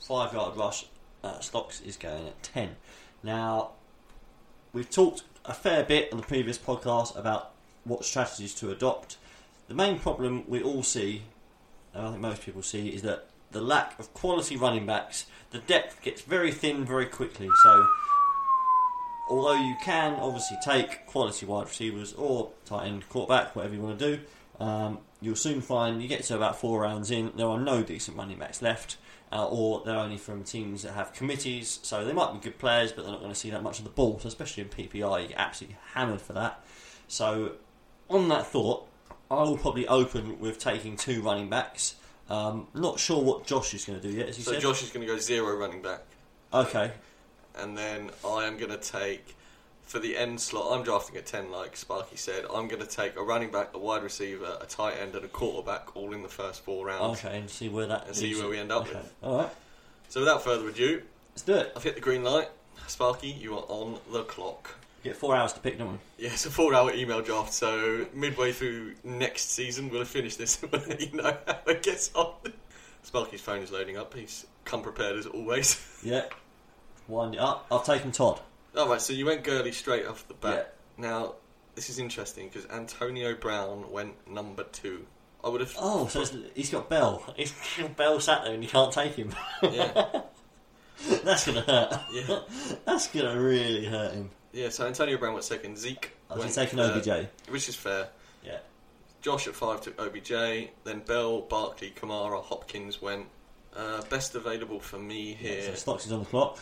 five 0.01 0.33
yard 0.33 0.57
rush. 0.57 0.87
Uh, 1.27 1.41
Stocks 1.41 1.81
is 1.81 1.97
going 1.97 2.29
at 2.29 2.41
ten. 2.41 2.77
Now, 3.21 3.73
we've 4.73 4.89
talked 4.89 5.25
a 5.45 5.53
fair 5.53 5.83
bit 5.83 6.13
on 6.13 6.19
the 6.19 6.25
previous 6.25 6.57
podcast 6.57 7.19
about 7.19 7.51
what 7.83 8.05
strategies 8.05 8.55
to 8.55 8.71
adopt. 8.71 9.17
The 9.67 9.75
main 9.75 9.99
problem 9.99 10.45
we 10.47 10.63
all 10.63 10.85
see, 10.85 11.23
and 11.93 12.07
I 12.07 12.11
think 12.11 12.21
most 12.21 12.43
people 12.43 12.63
see, 12.63 12.91
is 12.91 13.03
that 13.03 13.27
the 13.51 13.61
lack 13.61 13.99
of 13.99 14.15
quality 14.15 14.57
running 14.57 14.87
backs. 14.87 15.27
The 15.51 15.59
depth 15.59 16.01
gets 16.01 16.23
very 16.23 16.53
thin 16.53 16.85
very 16.85 17.07
quickly. 17.07 17.49
So 17.65 17.87
although 19.29 19.61
you 19.61 19.75
can 19.83 20.15
obviously 20.15 20.59
take 20.65 21.07
quality 21.07 21.45
wide 21.45 21.67
receivers 21.67 22.13
or 22.13 22.53
tight 22.67 22.87
end 22.87 23.09
quarterback, 23.09 23.57
whatever 23.57 23.75
you 23.75 23.81
want 23.81 23.99
to 23.99 24.17
do, 24.17 24.23
um, 24.65 24.99
you'll 25.21 25.35
soon 25.35 25.61
find 25.61 26.01
you 26.01 26.07
get 26.07 26.23
to 26.25 26.37
about 26.37 26.61
four 26.61 26.83
rounds 26.83 27.11
in, 27.11 27.33
there 27.37 27.49
are 27.49 27.59
no 27.59 27.83
decent 27.83 28.17
running 28.17 28.39
backs 28.39 28.63
left, 28.63 28.97
uh, 29.33 29.47
or 29.49 29.83
they're 29.85 29.97
only 29.97 30.17
from 30.19 30.45
teams 30.45 30.83
that 30.83 30.93
have 30.93 31.13
committees, 31.13 31.81
so 31.83 32.05
they 32.05 32.13
might 32.13 32.33
be 32.33 32.39
good 32.39 32.59
players, 32.59 32.93
but 32.93 33.03
they're 33.03 33.13
not 33.13 33.21
going 33.21 33.33
to 33.33 33.39
see 33.39 33.51
that 33.51 33.63
much 33.63 33.79
of 33.79 33.85
the 33.85 33.91
ball. 33.91 34.19
So 34.21 34.29
especially 34.29 34.63
in 34.65 34.69
PPR, 34.69 35.23
you 35.23 35.29
get 35.29 35.39
absolutely 35.39 35.77
hammered 35.95 36.21
for 36.21 36.33
that. 36.35 36.65
So 37.09 37.53
on 38.09 38.29
that 38.29 38.47
thought, 38.47 38.87
I 39.31 39.43
will 39.43 39.59
probably 39.59 39.87
open 39.89 40.39
with 40.41 40.59
taking 40.59 40.97
two 40.97 41.23
running 41.23 41.49
backs. 41.49 41.97
Um, 42.29 42.67
not 42.75 42.99
sure 42.99 43.23
what 43.23 43.47
Josh 43.47 43.75
is 43.75 43.85
going 43.85 44.01
to 44.01 44.09
do 44.09 44.13
yet, 44.17 44.35
So 44.35 44.53
said. 44.53 44.61
Josh 44.61 44.83
is 44.83 44.91
going 44.91 45.07
to 45.07 45.13
go 45.13 45.19
zero 45.19 45.57
running 45.57 45.83
back. 45.83 46.03
okay, 46.53 46.93
and 47.57 47.77
then 47.79 48.11
I 48.25 48.45
am 48.47 48.57
going 48.59 48.71
to 48.73 48.79
take 48.79 49.36
for 49.87 49.99
the 49.99 50.17
end 50.17 50.41
slot. 50.41 50.77
I'm 50.77 50.85
drafting 50.85 51.17
at 51.17 51.27
ten, 51.27 51.51
like 51.51 51.77
Sparky 51.77 52.17
said. 52.17 52.45
I'm 52.53 52.69
going 52.69 52.83
to 52.83 52.89
take 52.89 53.17
a 53.17 53.23
running 53.23 53.51
back, 53.51 53.71
a 53.75 53.79
wide 53.79 54.03
receiver, 54.03 54.59
a 54.61 54.67
tight 54.67 54.95
end, 55.01 55.15
and 55.15 55.25
a 55.25 55.29
quarterback, 55.29 55.95
all 55.97 56.13
in 56.13 56.23
the 56.23 56.29
first 56.29 56.63
four 56.65 56.87
rounds. 56.87 57.25
okay, 57.25 57.39
and 57.39 57.49
see 57.49 57.69
where 57.69 57.87
that 57.87 58.07
And 58.09 58.17
see 58.17 58.35
where 58.35 58.49
we 58.49 58.59
end 58.59 58.71
up 58.73 58.83
Okay. 58.89 58.99
with. 58.99 59.15
All 59.23 59.39
right, 59.39 59.51
So 60.09 60.21
without 60.21 60.43
further 60.45 60.69
ado, 60.69 61.03
let's 61.33 61.43
do 61.43 61.55
it. 61.55 61.73
I've 61.77 61.83
hit 61.83 61.95
the 61.95 62.01
green 62.01 62.23
light. 62.25 62.49
Sparky, 62.89 63.29
you 63.29 63.55
are 63.57 63.65
on 63.69 63.99
the 64.13 64.23
clock. 64.25 64.77
You 65.03 65.11
get 65.13 65.17
four 65.19 65.35
hours 65.37 65.53
to 65.55 65.61
pick, 65.61 65.79
don't 65.79 65.93
we? 65.93 65.99
Yeah, 66.25 66.33
it's 66.33 66.47
a 66.47 66.51
four-hour 66.51 66.93
email 66.93 67.23
draft. 67.23 67.53
So 67.53 68.07
midway 68.13 68.53
through 68.53 68.95
next 69.05 69.51
season, 69.53 69.89
we'll 69.89 70.01
have 70.01 70.09
finished 70.09 70.37
this 70.39 70.61
and 70.63 70.73
we'll 70.73 70.81
let 70.83 71.01
you 71.01 71.13
know 71.13 71.37
how 71.47 71.59
it 71.69 71.83
gets 71.83 72.11
on. 72.15 72.35
Sparky's 73.05 73.41
phone 73.41 73.63
is 73.63 73.71
loading 73.71 73.97
up. 73.97 74.15
He's 74.15 74.47
come 74.65 74.83
prepared 74.83 75.17
as 75.17 75.27
always. 75.27 75.81
Yeah. 76.03 76.25
Wind 77.09 77.35
it 77.35 77.41
up. 77.41 77.67
I've 77.71 77.85
taken 77.85 78.11
Todd. 78.11 78.41
All 78.77 78.89
right, 78.89 79.01
so 79.01 79.13
you 79.13 79.25
went 79.25 79.43
Gurley 79.43 79.73
straight 79.73 80.07
off 80.07 80.29
the 80.29 80.35
bat. 80.35 80.75
Now, 80.99 81.35
this 81.75 81.91
is 81.91 81.99
interesting 81.99 82.49
because 82.49 82.69
Antonio 82.71 83.35
Brown 83.35 83.91
went 83.91 84.29
number 84.29 84.65
two. 84.65 85.07
I 85.43 85.49
would 85.49 85.61
have. 85.61 85.75
Oh, 85.79 86.09
so 86.09 86.23
it's, 86.23 86.35
he's 86.55 86.71
got 86.71 86.91
Bell. 86.91 87.23
He's 87.37 87.55
got 87.79 87.97
Bell 87.97 88.19
sat 88.21 88.45
there 88.45 88.55
and 88.55 88.63
you 88.63 88.69
can't 88.69 88.93
take 88.93 89.15
him. 89.15 89.33
Yeah. 89.63 90.23
That's 91.23 91.47
gonna 91.47 91.61
hurt. 91.61 92.01
Yeah. 92.13 92.41
That's 92.85 93.07
gonna 93.09 93.39
really 93.41 93.85
hurt 93.85 94.15
him. 94.15 94.31
Yeah, 94.53 94.71
so 94.71 94.87
Antonio 94.87 95.19
Brown 95.19 95.35
went 95.35 95.45
second. 95.45 95.79
Zeke 95.79 96.13
I 96.31 96.35
was 96.37 96.55
taking 96.55 96.81
OBJ. 96.81 97.29
which 97.49 97.69
is 97.69 97.77
fair. 97.77 98.09
Yeah. 98.45 98.59
Josh 99.21 99.47
at 99.47 99.55
five 99.55 99.83
took 99.83 100.01
OBJ. 100.01 100.71
Then 100.85 101.01
Bell, 101.07 101.43
Barkley, 101.43 101.93
Kamara, 101.95 102.43
Hopkins 102.43 103.01
went. 103.01 103.27
Uh, 103.77 104.01
best 104.09 104.35
available 104.35 104.81
for 104.81 104.99
me 104.99 105.35
here 105.35 105.61
So 105.63 105.73
is 105.73 105.79
Stocks 105.81 106.07
is 106.07 106.13
on 106.13 106.21
the 106.21 106.25
clock. 106.25 106.59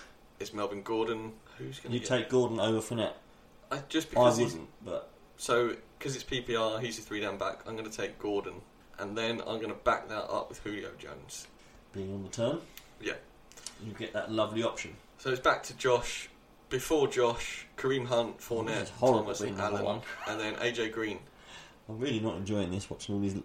Melvin 0.53 0.83
Gordon. 0.83 1.33
Who's 1.59 1.79
going 1.81 1.93
to 1.93 1.99
You 1.99 2.05
take 2.05 2.29
Gordon 2.29 2.59
over 2.61 2.79
Fournette. 2.81 3.13
I, 3.71 3.79
just 3.89 4.11
because 4.11 4.37
he's, 4.37 4.53
wouldn't, 4.53 4.69
but 4.85 5.11
so 5.37 5.75
because 5.99 6.15
it's 6.15 6.25
PPR, 6.25 6.81
he's 6.81 6.99
a 6.99 7.03
three 7.03 7.21
down 7.21 7.39
back. 7.39 7.61
I'm 7.67 7.77
going 7.77 7.91
to 7.91 7.97
take 7.97 8.19
Gordon, 8.19 8.55
and 8.99 9.17
then 9.17 9.41
I'm 9.41 9.59
going 9.59 9.69
to 9.69 9.75
back 9.75 10.09
that 10.09 10.31
up 10.31 10.49
with 10.49 10.59
Julio 10.59 10.91
Jones. 10.99 11.47
being 11.93 12.13
on 12.13 12.23
the 12.25 12.29
turn, 12.29 12.59
Yeah. 13.01 13.15
you 13.85 13.93
get 13.93 14.13
that 14.13 14.31
lovely 14.31 14.63
option. 14.63 14.95
So 15.19 15.31
it's 15.31 15.41
back 15.41 15.63
to 15.65 15.77
Josh. 15.77 16.29
Before 16.69 17.07
Josh, 17.07 17.67
Kareem 17.77 18.07
Hunt, 18.07 18.39
Fournette, 18.39 18.83
is 18.83 18.91
Thomas, 18.99 19.41
and 19.41 19.59
Allen, 19.61 19.85
one. 19.85 20.01
and 20.29 20.41
then 20.41 20.55
AJ 20.57 20.93
Green. 20.93 21.21
I'm 21.89 21.99
really 21.99 22.19
not 22.21 22.37
enjoying 22.37 22.71
this, 22.71 22.91
watching 22.91 23.15
all 23.15 23.21
these 23.21 23.37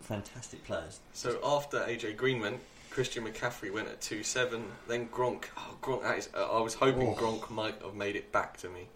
fantastic 0.00 0.64
players. 0.64 1.00
So 1.12 1.38
after 1.44 1.78
AJ 1.80 2.16
Green 2.16 2.40
went, 2.40 2.60
Christian 2.92 3.24
McCaffrey 3.24 3.72
went 3.72 3.88
at 3.88 4.00
two 4.00 4.22
seven. 4.22 4.64
Then 4.86 5.08
Gronk. 5.08 5.44
Oh, 5.56 5.76
Gronk. 5.80 6.02
That 6.02 6.18
is, 6.18 6.28
uh, 6.34 6.58
I 6.58 6.60
was 6.60 6.74
hoping 6.74 7.08
Oh. 7.08 7.14
Gronk 7.14 7.48
might 7.50 7.80
have 7.82 7.94
made 7.94 8.16
it 8.16 8.30
back 8.32 8.58
to 8.58 8.68
me. 8.68 8.88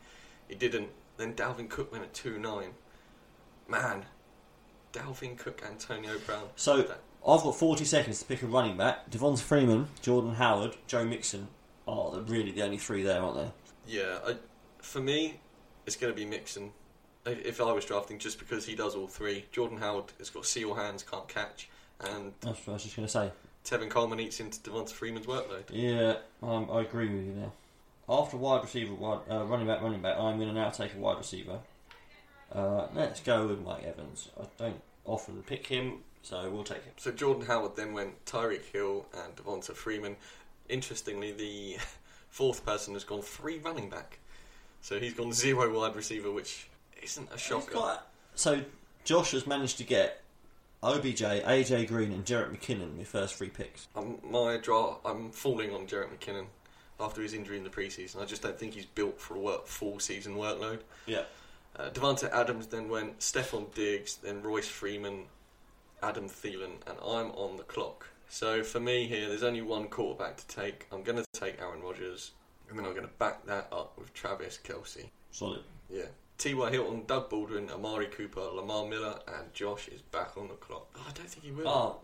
He 0.48 0.54
didn't. 0.54 0.90
Then 1.16 1.34
Dalvin 1.34 1.68
Cook 1.70 1.90
went 1.92 2.04
at 2.04 2.12
two 2.12 2.38
nine. 2.38 2.72
Man, 3.68 4.04
Dalvin 4.92 5.36
Cook, 5.38 5.62
Antonio 5.66 6.18
Brown. 6.26 6.48
So 6.56 6.82
That- 6.82 7.00
I've 7.26 7.42
got 7.42 7.56
40 7.56 7.84
seconds 7.84 8.20
to 8.20 8.24
pick 8.26 8.42
a 8.42 8.46
running 8.46 8.76
back. 8.76 9.10
Devonta 9.10 9.40
Freeman, 9.40 9.88
Jordan 10.00 10.34
Howard, 10.36 10.76
Joe 10.86 11.04
Mixon 11.04 11.48
are 11.88 12.12
the, 12.12 12.20
really 12.22 12.52
the 12.52 12.62
only 12.62 12.78
three 12.78 13.02
there, 13.02 13.20
aren't 13.20 13.36
they? 13.36 13.50
yeah, 13.98 14.18
I, 14.24 14.36
for 14.80 15.00
me, 15.00 15.40
it's 15.86 15.96
going 15.96 16.12
to 16.12 16.16
be 16.16 16.24
Mixon. 16.24 16.72
If 17.24 17.60
I 17.60 17.72
was 17.72 17.84
drafting, 17.84 18.20
just 18.20 18.38
because 18.38 18.66
he 18.66 18.76
does 18.76 18.94
all 18.94 19.08
three. 19.08 19.46
Jordan 19.50 19.78
Howard 19.78 20.12
has 20.18 20.30
got 20.30 20.46
seal 20.46 20.74
hands, 20.74 21.02
can't 21.02 21.26
catch, 21.26 21.68
and 22.00 22.32
That's 22.40 22.58
what 22.66 22.68
I 22.68 22.72
was 22.74 22.84
just 22.84 22.94
going 22.94 23.06
to 23.08 23.12
say. 23.12 23.32
Tevin 23.66 23.90
Coleman 23.90 24.20
eats 24.20 24.38
into 24.40 24.60
Devonta 24.60 24.90
Freeman's 24.90 25.26
workload. 25.26 25.64
Yeah, 25.70 26.16
um, 26.42 26.68
I 26.70 26.82
agree 26.82 27.08
with 27.08 27.26
you 27.26 27.34
there. 27.34 27.50
After 28.08 28.36
wide 28.36 28.62
receiver, 28.62 28.94
wide, 28.94 29.20
uh, 29.28 29.44
running 29.44 29.66
back, 29.66 29.82
running 29.82 30.00
back, 30.00 30.16
I'm 30.16 30.36
going 30.38 30.48
to 30.48 30.54
now 30.54 30.70
take 30.70 30.94
a 30.94 30.98
wide 30.98 31.18
receiver. 31.18 31.58
Uh, 32.54 32.86
let's 32.94 33.20
go 33.20 33.48
with 33.48 33.60
Mike 33.64 33.82
Evans. 33.82 34.28
I 34.40 34.44
don't 34.56 34.80
often 35.04 35.42
pick 35.42 35.66
him, 35.66 35.98
so 36.22 36.48
we'll 36.48 36.62
take 36.62 36.84
him. 36.84 36.92
So 36.96 37.10
Jordan 37.10 37.44
Howard 37.46 37.74
then 37.74 37.92
went 37.92 38.24
Tyreek 38.24 38.64
Hill 38.72 39.06
and 39.24 39.34
Devonta 39.34 39.74
Freeman. 39.74 40.14
Interestingly, 40.68 41.32
the 41.32 41.78
fourth 42.30 42.64
person 42.64 42.94
has 42.94 43.02
gone 43.02 43.22
three 43.22 43.58
running 43.58 43.90
back. 43.90 44.20
So 44.80 45.00
he's 45.00 45.14
gone 45.14 45.32
zero 45.32 45.76
wide 45.76 45.96
receiver, 45.96 46.30
which 46.30 46.68
isn't 47.02 47.28
a 47.32 47.38
shocker. 47.38 47.72
got- 47.72 48.06
so 48.36 48.60
Josh 49.04 49.32
has 49.32 49.46
managed 49.46 49.78
to 49.78 49.84
get 49.84 50.22
OBJ, 50.82 51.22
AJ 51.22 51.88
Green, 51.88 52.12
and 52.12 52.24
Jerick 52.24 52.50
McKinnon 52.50 52.96
with 52.96 53.08
first 53.08 53.34
three 53.34 53.48
picks. 53.48 53.88
Um, 53.96 54.18
my 54.22 54.58
draw, 54.58 54.98
I'm 55.04 55.30
falling 55.30 55.72
on 55.72 55.86
Jerick 55.86 56.08
McKinnon 56.16 56.46
after 57.00 57.22
his 57.22 57.34
injury 57.34 57.56
in 57.56 57.64
the 57.64 57.70
preseason. 57.70 58.20
I 58.22 58.24
just 58.24 58.42
don't 58.42 58.58
think 58.58 58.74
he's 58.74 58.86
built 58.86 59.20
for 59.20 59.36
a 59.36 59.40
work, 59.40 59.66
full 59.66 59.98
season 59.98 60.36
workload. 60.36 60.80
Yeah. 61.06 61.22
Uh, 61.76 61.90
Davante 61.90 62.30
Adams 62.30 62.68
then 62.68 62.88
went 62.88 63.18
Stefon 63.18 63.72
Diggs, 63.74 64.16
then 64.16 64.42
Royce 64.42 64.68
Freeman, 64.68 65.24
Adam 66.02 66.28
Thielen, 66.28 66.76
and 66.86 66.98
I'm 67.04 67.30
on 67.32 67.56
the 67.56 67.64
clock. 67.64 68.06
So 68.28 68.62
for 68.62 68.80
me 68.80 69.06
here, 69.06 69.28
there's 69.28 69.42
only 69.42 69.62
one 69.62 69.88
quarterback 69.88 70.36
to 70.38 70.46
take. 70.46 70.86
I'm 70.92 71.02
going 71.02 71.22
to 71.22 71.24
take 71.32 71.60
Aaron 71.60 71.82
Rodgers, 71.82 72.32
and 72.68 72.78
then 72.78 72.86
I'm 72.86 72.92
going 72.92 73.06
to 73.06 73.12
back 73.18 73.46
that 73.46 73.68
up 73.72 73.96
with 73.98 74.12
Travis 74.14 74.58
Kelce. 74.62 75.08
Solid. 75.30 75.60
Yeah. 75.90 76.06
T.Y. 76.38 76.70
Hilton, 76.70 77.04
Doug 77.06 77.30
Baldwin, 77.30 77.70
Amari 77.70 78.06
Cooper, 78.06 78.40
Lamar 78.40 78.86
Miller, 78.86 79.18
and 79.38 79.52
Josh 79.54 79.88
is 79.88 80.02
back 80.02 80.36
on 80.36 80.48
the 80.48 80.54
clock. 80.54 80.86
Oh, 80.96 81.06
I 81.08 81.12
don't 81.12 81.28
think 81.28 81.44
he 81.44 81.50
will. 81.50 81.66
Oh, 81.68 81.96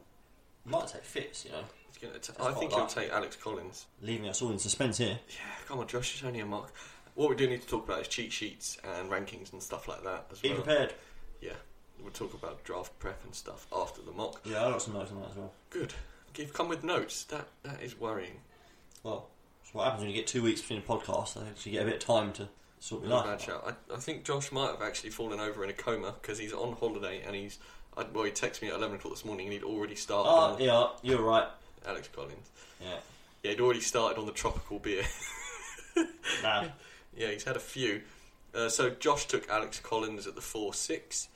might 0.65 0.87
take 0.89 1.03
Fitz, 1.05 1.45
you 1.45 1.51
know. 1.53 1.65
He's 1.89 1.99
gonna 1.99 2.19
t- 2.19 2.33
I 2.41 2.53
think 2.53 2.73
he'll 2.73 2.81
likely. 2.85 3.03
take 3.05 3.13
Alex 3.13 3.37
Collins. 3.37 3.87
Leaving 4.01 4.29
us 4.29 4.41
all 4.41 4.51
in 4.51 4.59
suspense 4.59 4.99
here. 4.99 5.19
Yeah, 5.29 5.35
come 5.69 5.81
on, 5.81 5.87
Josh, 5.87 6.15
it's 6.15 6.25
only 6.25 6.41
a 6.41 6.47
mock. 6.47 6.73
What 7.15 7.29
we 7.29 7.37
do 7.37 7.47
need 7.47 7.61
to 7.61 7.69
talk 7.69 7.85
about 7.85 8.01
is 8.01 8.09
cheat 8.09 8.33
sheets 8.33 8.79
and 8.83 9.11
rankings 9.11 9.53
and 9.53 9.63
stuff 9.63 9.87
like 9.87 10.03
that 10.05 10.27
as 10.33 10.41
Be 10.41 10.49
well. 10.49 10.63
prepared. 10.63 10.95
Yeah, 11.43 11.53
we'll 12.01 12.11
talk 12.13 12.33
about 12.33 12.65
draft 12.65 12.99
prep 12.99 13.23
and 13.25 13.35
stuff 13.35 13.67
after 13.71 14.01
the 14.01 14.13
mock. 14.13 14.41
Yeah, 14.45 14.65
I 14.67 14.71
got 14.71 14.81
some 14.81 14.95
notes 14.95 15.11
on 15.13 15.21
that 15.21 15.31
as 15.33 15.37
well. 15.37 15.53
Good. 15.69 15.93
You've 16.39 16.55
come 16.55 16.69
with 16.71 16.83
notes. 16.83 17.25
That 17.25 17.49
that 17.65 17.83
is 17.83 18.01
worrying. 18.01 18.41
Well, 19.03 19.29
that's 19.63 19.75
what 19.75 19.85
happens 19.85 20.01
when 20.05 20.11
you 20.11 20.17
get 20.17 20.27
two 20.27 20.43
weeks 20.43 20.63
between 20.63 20.79
a 20.79 20.83
podcast. 20.83 21.37
I 21.37 21.47
actually 21.49 21.73
get 21.73 21.83
a 21.83 21.85
bit 21.85 21.95
of 21.97 22.01
time 22.07 22.33
to 22.35 22.49
sort 22.83 23.05
life 23.07 23.25
bad 23.25 23.41
shout. 23.41 23.65
I, 23.91 23.95
I 23.95 23.99
think 23.99 24.25
Josh 24.25 24.51
might 24.53 24.71
have 24.71 24.83
actually 24.83 25.11
fallen 25.11 25.41
over 25.41 25.63
in 25.65 25.71
a 25.71 25.73
coma 25.75 26.15
because 26.21 26.39
he's 26.39 26.53
on 26.53 26.73
holiday 26.75 27.23
and 27.27 27.35
he's. 27.37 27.59
I, 27.97 28.05
well, 28.13 28.25
he 28.25 28.31
texted 28.31 28.63
me 28.63 28.69
at 28.69 28.75
eleven 28.75 28.97
o'clock 28.97 29.15
this 29.15 29.25
morning 29.25 29.47
and 29.47 29.53
he'd 29.53 29.63
already 29.63 29.95
started 29.95 30.29
Oh, 30.31 30.35
on 30.55 30.61
yeah, 30.61 30.89
you're 31.03 31.23
right. 31.23 31.47
Alex 31.87 32.09
Collins. 32.15 32.51
Yeah. 32.81 32.95
Yeah, 33.43 33.51
he'd 33.51 33.61
already 33.61 33.81
started 33.81 34.19
on 34.19 34.27
the 34.27 34.33
tropical 34.33 34.79
beer. 34.79 35.03
Nah. 36.43 36.65
Yeah, 37.17 37.31
he's 37.31 37.45
had 37.45 37.57
a 37.57 37.61
few. 37.61 38.01
Uh, 38.55 38.69
so 38.71 38.89
Josh 38.91 39.27
took 39.27 39.49
Alex 39.51 39.79
Collins 39.81 40.27
at 40.27 40.35
the 40.35 40.41
four 40.41 40.73
six, 40.73 41.29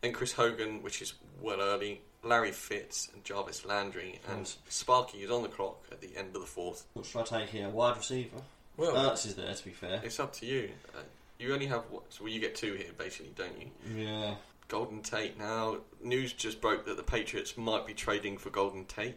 then 0.00 0.12
Chris 0.12 0.32
Hogan, 0.32 0.82
which 0.82 1.00
is 1.00 1.14
well 1.40 1.60
early. 1.60 2.00
Larry 2.24 2.50
Fitz 2.52 3.10
and 3.12 3.22
Jarvis 3.22 3.64
Landry, 3.66 4.18
and 4.30 4.52
Sparky 4.68 5.18
is 5.18 5.30
on 5.30 5.42
the 5.42 5.48
clock 5.48 5.84
at 5.92 6.00
the 6.00 6.16
end 6.16 6.34
of 6.34 6.40
the 6.40 6.46
fourth. 6.48 6.86
What 6.94 7.04
should 7.06 7.20
I 7.20 7.24
take 7.40 7.50
here? 7.50 7.68
Wide 7.68 7.96
receiver? 7.98 8.38
Well, 8.76 8.92
Ertz 8.92 9.26
is 9.26 9.34
there, 9.34 9.54
to 9.54 9.64
be 9.64 9.70
fair. 9.70 10.00
it's 10.02 10.18
up 10.18 10.32
to 10.34 10.46
you. 10.46 10.70
Uh, 10.96 11.02
you 11.38 11.52
only 11.52 11.66
have 11.66 11.82
what? 11.90 12.12
So 12.12 12.24
well, 12.24 12.32
you 12.32 12.40
get 12.40 12.54
two 12.54 12.74
here, 12.74 12.90
basically, 12.96 13.32
don't 13.36 13.60
you? 13.60 14.04
Yeah. 14.04 14.34
Golden 14.68 15.02
Tate. 15.02 15.38
Now, 15.38 15.78
news 16.02 16.32
just 16.32 16.60
broke 16.60 16.86
that 16.86 16.96
the 16.96 17.02
Patriots 17.02 17.56
might 17.56 17.86
be 17.86 17.94
trading 17.94 18.38
for 18.38 18.50
Golden 18.50 18.84
Tate. 18.86 19.16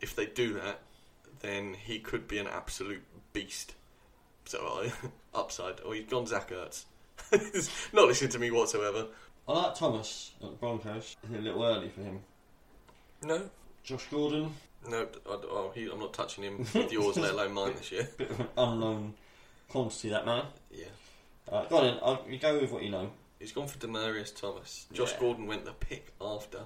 If 0.00 0.14
they 0.14 0.26
do 0.26 0.54
that, 0.54 0.80
then 1.40 1.74
he 1.74 1.98
could 1.98 2.28
be 2.28 2.38
an 2.38 2.46
absolute 2.46 3.02
beast. 3.32 3.74
So, 4.46 4.90
upside. 5.34 5.80
Or 5.80 5.94
he's 5.94 6.06
gone 6.06 6.26
Zach 6.26 6.50
Ertz. 6.50 6.84
Not 7.92 8.08
listening 8.08 8.30
to 8.30 8.38
me 8.38 8.50
whatsoever. 8.50 9.06
I 9.46 9.52
like 9.52 9.74
Thomas 9.74 10.32
at 10.42 10.50
the 10.50 10.56
Broncos. 10.56 11.16
Is 11.24 11.30
it 11.32 11.38
a 11.38 11.42
little 11.42 11.64
early 11.64 11.88
for 11.88 12.00
him? 12.00 12.20
No. 13.22 13.50
Josh 13.82 14.06
Gordon, 14.10 14.54
No, 14.88 15.02
I, 15.02 15.06
oh, 15.26 15.72
he, 15.74 15.88
I'm 15.90 15.98
not 15.98 16.12
touching 16.12 16.44
him 16.44 16.58
with 16.74 16.92
yours, 16.92 17.16
let 17.16 17.32
alone 17.32 17.52
mine 17.54 17.74
this 17.76 17.90
year. 17.90 18.08
bit 18.18 18.30
of 18.30 18.40
an 18.40 18.48
unknown 18.56 19.14
quantity, 19.68 20.10
that 20.10 20.26
man. 20.26 20.44
Yeah. 20.70 20.84
Alright, 21.48 21.68
go 21.68 21.76
on 21.78 21.84
then. 21.84 21.98
I'll, 22.02 22.24
you 22.28 22.38
go 22.38 22.58
with 22.60 22.70
what 22.70 22.82
you 22.82 22.90
know. 22.90 23.10
He's 23.38 23.52
gone 23.52 23.66
for 23.66 23.78
Demaryius 23.78 24.34
Thomas. 24.38 24.86
Josh 24.92 25.12
Yeah. 25.12 25.20
Gordon 25.20 25.46
went 25.46 25.64
the 25.64 25.72
pick 25.72 26.12
after. 26.20 26.60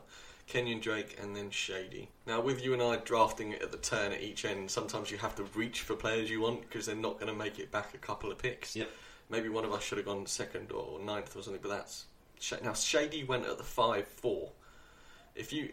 Kenyan 0.49 0.81
Drake 0.81 1.19
and 1.21 1.37
then 1.37 1.51
Shady. 1.51 2.09
Now, 2.27 2.41
with 2.41 2.65
you 2.65 2.73
and 2.73 2.83
I 2.83 2.97
drafting 2.97 3.53
it 3.53 3.63
at 3.63 3.71
the 3.71 3.79
turn 3.79 4.13
at 4.13 4.23
each 4.23 4.45
end, 4.45 4.71
sometimes 4.71 5.11
you 5.11 5.19
have 5.19 5.35
to 5.37 5.45
reach 5.55 5.83
for 5.83 5.95
players 5.95 6.31
you 6.31 6.41
want 6.41 6.63
because 6.63 6.87
they're 6.87 6.97
not 6.97 7.21
going 7.21 7.33
to 7.33 7.39
make 7.39 7.59
it 7.59 7.71
back 7.71 7.95
a 7.95 7.99
couple 7.99 8.33
of 8.33 8.39
picks. 8.39 8.75
Yep. 8.75 8.89
Maybe 9.29 9.51
one 9.51 9.65
of 9.65 9.73
us 9.73 9.83
should 9.83 9.99
have 9.99 10.07
gone 10.07 10.25
second 10.25 10.73
or 10.73 10.99
ninth 11.01 11.37
or 11.37 11.43
something, 11.43 11.61
but 11.63 11.69
that's. 11.69 12.07
Now, 12.63 12.73
Shady 12.73 13.25
went 13.25 13.45
at 13.45 13.59
the 13.59 13.65
5 13.65 14.07
4. 14.07 14.51
If 15.35 15.53
you. 15.53 15.71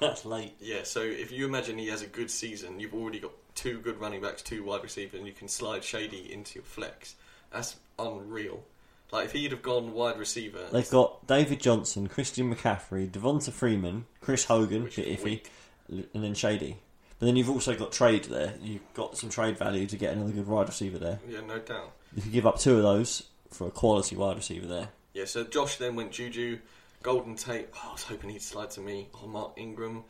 That's 0.00 0.24
late. 0.24 0.54
Yeah, 0.60 0.82
so 0.84 1.00
if 1.02 1.32
you 1.32 1.46
imagine 1.46 1.78
he 1.78 1.88
has 1.88 2.02
a 2.02 2.06
good 2.06 2.30
season, 2.30 2.78
you've 2.80 2.94
already 2.94 3.18
got 3.20 3.32
two 3.54 3.80
good 3.80 4.00
running 4.00 4.20
backs, 4.20 4.42
two 4.42 4.62
wide 4.64 4.82
receivers, 4.82 5.18
and 5.18 5.26
you 5.26 5.32
can 5.32 5.48
slide 5.48 5.82
Shady 5.82 6.32
into 6.32 6.56
your 6.56 6.64
flex. 6.64 7.16
That's 7.52 7.76
unreal. 7.98 8.62
Like, 9.10 9.26
if 9.26 9.32
he'd 9.32 9.52
have 9.52 9.62
gone 9.62 9.94
wide 9.94 10.18
receiver. 10.18 10.66
They've 10.70 10.88
got 10.88 11.26
David 11.26 11.60
Johnson, 11.60 12.08
Christian 12.08 12.54
McCaffrey, 12.54 13.10
Devonta 13.10 13.50
Freeman, 13.50 14.04
Chris 14.20 14.44
Hogan, 14.44 14.84
bit 14.84 14.96
iffy, 14.96 15.24
weak. 15.24 15.50
and 15.88 16.22
then 16.22 16.34
Shady. 16.34 16.76
But 17.18 17.26
then 17.26 17.36
you've 17.36 17.50
also 17.50 17.74
got 17.74 17.90
trade 17.90 18.24
there. 18.24 18.54
You've 18.62 18.94
got 18.94 19.16
some 19.16 19.30
trade 19.30 19.58
value 19.58 19.86
to 19.86 19.96
get 19.96 20.12
another 20.12 20.30
good 20.32 20.46
wide 20.46 20.68
receiver 20.68 20.98
there. 20.98 21.18
Yeah, 21.28 21.40
no 21.40 21.58
doubt. 21.58 21.92
You 22.14 22.22
could 22.22 22.32
give 22.32 22.46
up 22.46 22.58
two 22.58 22.76
of 22.76 22.82
those 22.82 23.24
for 23.50 23.66
a 23.66 23.70
quality 23.70 24.14
wide 24.14 24.36
receiver 24.36 24.66
there. 24.66 24.90
Yeah, 25.14 25.24
so 25.24 25.42
Josh 25.42 25.78
then 25.78 25.96
went 25.96 26.12
Juju, 26.12 26.58
Golden 27.02 27.34
Tate. 27.36 27.68
Oh, 27.74 27.88
I 27.90 27.92
was 27.92 28.02
hoping 28.02 28.30
he'd 28.30 28.42
slide 28.42 28.70
to 28.72 28.80
me. 28.80 29.08
Oh, 29.14 29.26
Mark 29.26 29.52
Ingram, 29.56 30.04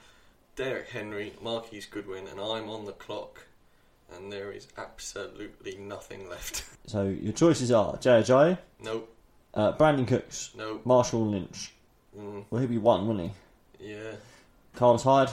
Derrick 0.57 0.89
Henry, 0.89 1.33
Marquise 1.43 1.87
Goodwin, 1.87 2.27
and 2.29 2.41
I'm 2.41 2.69
on 2.69 2.85
the 2.87 2.93
clock. 2.93 3.47
And 4.15 4.33
there 4.33 4.51
is 4.53 4.69
absolutely 4.79 5.77
nothing 5.77 6.29
left. 6.29 6.65
So 6.89 7.03
your 7.05 7.35
choices 7.35 7.71
are 7.71 7.99
Jay 7.99 8.23
Ajayi, 8.23 8.57
nope, 8.81 9.15
uh, 9.53 9.73
Brandin 9.75 10.09
Cooks, 10.09 10.53
nope. 10.57 10.81
Marshall 10.87 11.27
Lynch. 11.27 11.75
Mm, 12.19 12.47
Well, 12.49 12.63
he'd 12.63 12.71
be 12.71 12.79
one, 12.79 13.07
wouldn't 13.07 13.31
he? 13.79 13.91
yeah, 13.93 14.13
Carlos 14.75 15.03
Hyde, 15.03 15.29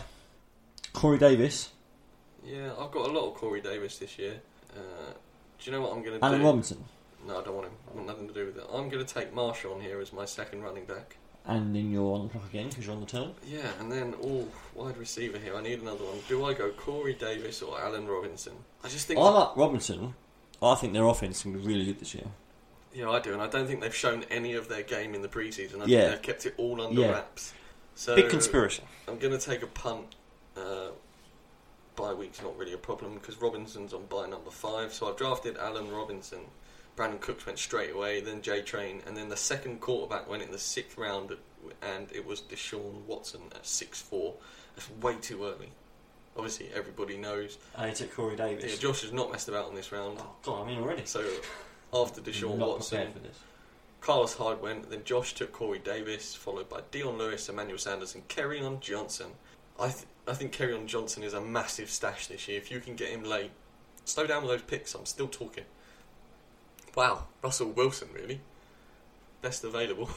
Corey 0.91 1.17
Davis, 1.17 1.69
yeah. 2.45 2.71
I've 2.77 2.91
got 2.91 3.09
a 3.09 3.12
lot 3.13 3.29
of 3.29 3.35
Corey 3.35 3.62
Davis 3.62 3.97
this 4.00 4.19
year. 4.19 4.33
Uh, 4.75 5.13
do 5.59 5.71
you 5.71 5.71
know 5.71 5.81
what 5.81 5.93
I'm 5.93 6.03
going 6.03 6.19
to 6.19 6.25
Alan 6.25 6.39
do? 6.41 6.45
Robinson. 6.45 6.83
No, 7.25 7.39
I 7.39 7.43
don't 7.45 7.55
want 7.55 7.67
him. 7.67 7.74
I 7.89 7.95
want 7.95 8.07
nothing 8.07 8.27
to 8.27 8.33
do 8.33 8.45
with 8.47 8.57
it. 8.57 8.65
I'm 8.74 8.89
going 8.89 9.05
to 9.05 9.13
take 9.13 9.33
Marshawn 9.33 9.81
here 9.81 10.01
as 10.01 10.12
my 10.12 10.25
second 10.25 10.62
running 10.62 10.83
back. 10.83 11.15
And 11.48 11.75
then 11.75 11.92
you're 11.92 12.16
on 12.16 12.24
the 12.24 12.30
clock 12.30 12.46
again 12.50 12.70
because 12.70 12.86
you're 12.86 12.96
on 12.96 13.02
the 13.02 13.08
turn. 13.08 13.32
Yeah, 13.48 13.68
and 13.80 13.92
then 13.92 14.16
oh, 14.24 14.48
wide 14.74 14.98
receiver 14.98 15.38
here. 15.38 15.56
I 15.56 15.62
need 15.62 15.80
another 15.82 16.04
one. 16.04 16.18
Do 16.28 16.44
I 16.46 16.54
go 16.56 16.72
Corey 16.72 17.14
Davis 17.14 17.62
or 17.62 17.80
Allen 17.80 18.08
Robinson? 18.08 18.54
I 18.84 18.88
just 18.88 19.06
think. 19.08 19.20
I 19.20 19.30
like 19.30 19.56
Robinson. 19.56 20.16
I 20.62 20.74
think 20.75 20.94
their 20.94 21.06
offense 21.06 21.44
going 21.44 21.56
be 21.58 21.62
really 21.68 21.86
good 21.86 22.00
this 22.00 22.16
year. 22.16 22.25
Yeah, 22.94 23.12
I 23.12 23.20
do, 23.20 23.34
and 23.34 23.42
I 23.42 23.48
don't 23.48 23.68
think 23.68 23.82
they've 23.82 23.94
shown 23.94 24.24
any 24.32 24.54
of 24.54 24.70
their 24.70 24.82
game 24.82 25.14
in 25.14 25.22
the 25.22 25.28
preseason. 25.28 25.82
I 25.82 25.86
Yeah. 25.86 26.00
think 26.02 26.12
they've 26.14 26.22
kept 26.22 26.46
it 26.46 26.54
all 26.58 26.82
under 26.82 27.02
Yeah. 27.02 27.12
wraps. 27.12 27.54
So 27.94 28.16
Big 28.16 28.30
conspiracy. 28.30 28.84
I'm 29.08 29.20
going 29.20 29.38
to 29.38 29.46
take 29.46 29.62
a 29.62 29.68
punt. 29.68 30.16
Uh, 30.58 30.88
bye 31.96 32.14
week's 32.14 32.42
not 32.42 32.58
really 32.58 32.74
a 32.74 32.78
problem 32.78 33.16
because 33.16 33.38
Robinson's 33.42 33.94
on 33.94 34.06
bye 34.06 34.28
number 34.28 34.50
five. 34.50 34.94
So 34.94 35.10
I've 35.10 35.18
drafted 35.18 35.58
Allen 35.58 35.92
Robinson. 35.92 36.40
Brandin 36.96 37.20
Cooks 37.20 37.46
went 37.46 37.60
straight 37.60 37.94
away, 37.94 38.22
then 38.22 38.42
J 38.42 38.62
Train, 38.62 39.02
and 39.06 39.18
then 39.18 39.30
the 39.30 39.38
second 39.38 39.82
quarterback 39.82 40.30
went 40.30 40.44
in 40.44 40.52
the 40.52 40.60
sixth 40.60 40.98
round, 40.98 41.36
and 41.82 42.12
it 42.14 42.25
was 42.25 42.42
Deshaun 42.42 43.04
Watson 43.06 43.42
at 43.54 43.66
six 43.66 44.02
four. 44.02 44.36
That's 44.75 44.90
way 45.02 45.16
too 45.16 45.44
early. 45.46 45.72
Obviously, 46.38 46.70
everybody 46.74 47.18
knows. 47.18 47.58
I 47.78 47.92
took 47.92 48.14
Corey 48.14 48.36
Davis. 48.36 48.72
Yeah, 48.72 48.80
Josh 48.80 49.02
has 49.02 49.14
not 49.14 49.32
messed 49.32 49.48
about 49.48 49.68
on 49.68 49.75
this 49.75 49.92
round. 49.92 50.18
Oh, 50.20 50.36
God, 50.44 50.64
I 50.64 50.68
mean 50.68 50.80
already. 50.80 51.06
So 51.06 51.25
after 51.94 52.22
Deshaun 52.22 52.58
Not 52.58 52.68
Watson, 52.68 53.14
for 53.14 53.20
this. 53.20 53.40
Carlos 54.02 54.36
Hyde 54.36 54.62
went, 54.62 54.90
then 54.90 55.04
Josh 55.06 55.34
took 55.34 55.52
Corey 55.54 55.80
Davis, 55.80 56.36
followed 56.36 56.70
by 56.70 56.82
Dion 56.92 57.18
Lewis, 57.18 57.48
Emmanuel 57.48 57.78
Sanders, 57.78 58.16
and 58.16 58.28
Kerryon 58.28 58.82
Johnson. 58.82 59.32
I, 59.80 59.88
th- 59.88 60.06
I 60.28 60.34
think 60.34 60.52
Kerryon 60.52 60.88
Johnson 60.88 61.24
is 61.24 61.34
a 61.34 61.42
massive 61.42 61.90
stash 61.90 62.28
this 62.28 62.48
year. 62.48 62.58
If 62.58 62.70
you 62.70 62.80
can 62.82 62.96
get 62.96 63.10
him 63.10 63.24
late, 63.24 63.52
slow 64.04 64.28
down 64.28 64.44
with 64.44 64.52
those 64.52 64.62
picks. 64.62 64.94
I'm 64.94 65.06
still 65.06 65.28
talking. 65.28 65.64
Wow, 66.96 67.25
Russell 67.44 67.70
Wilson, 67.72 68.08
really? 68.14 68.40
Best 69.42 69.64
available. 69.64 70.10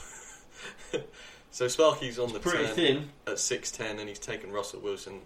so 1.51 1.67
Sparky's 1.67 2.19
on 2.19 2.33
the 2.33 2.39
pretty 2.39 2.67
turn 2.67 2.75
thin. 2.75 3.11
at 3.27 3.35
6'10 3.35 3.99
and 3.99 4.09
he's 4.09 4.19
taken 4.19 4.53
Russell 4.53 4.81
Wilson. 4.81 5.23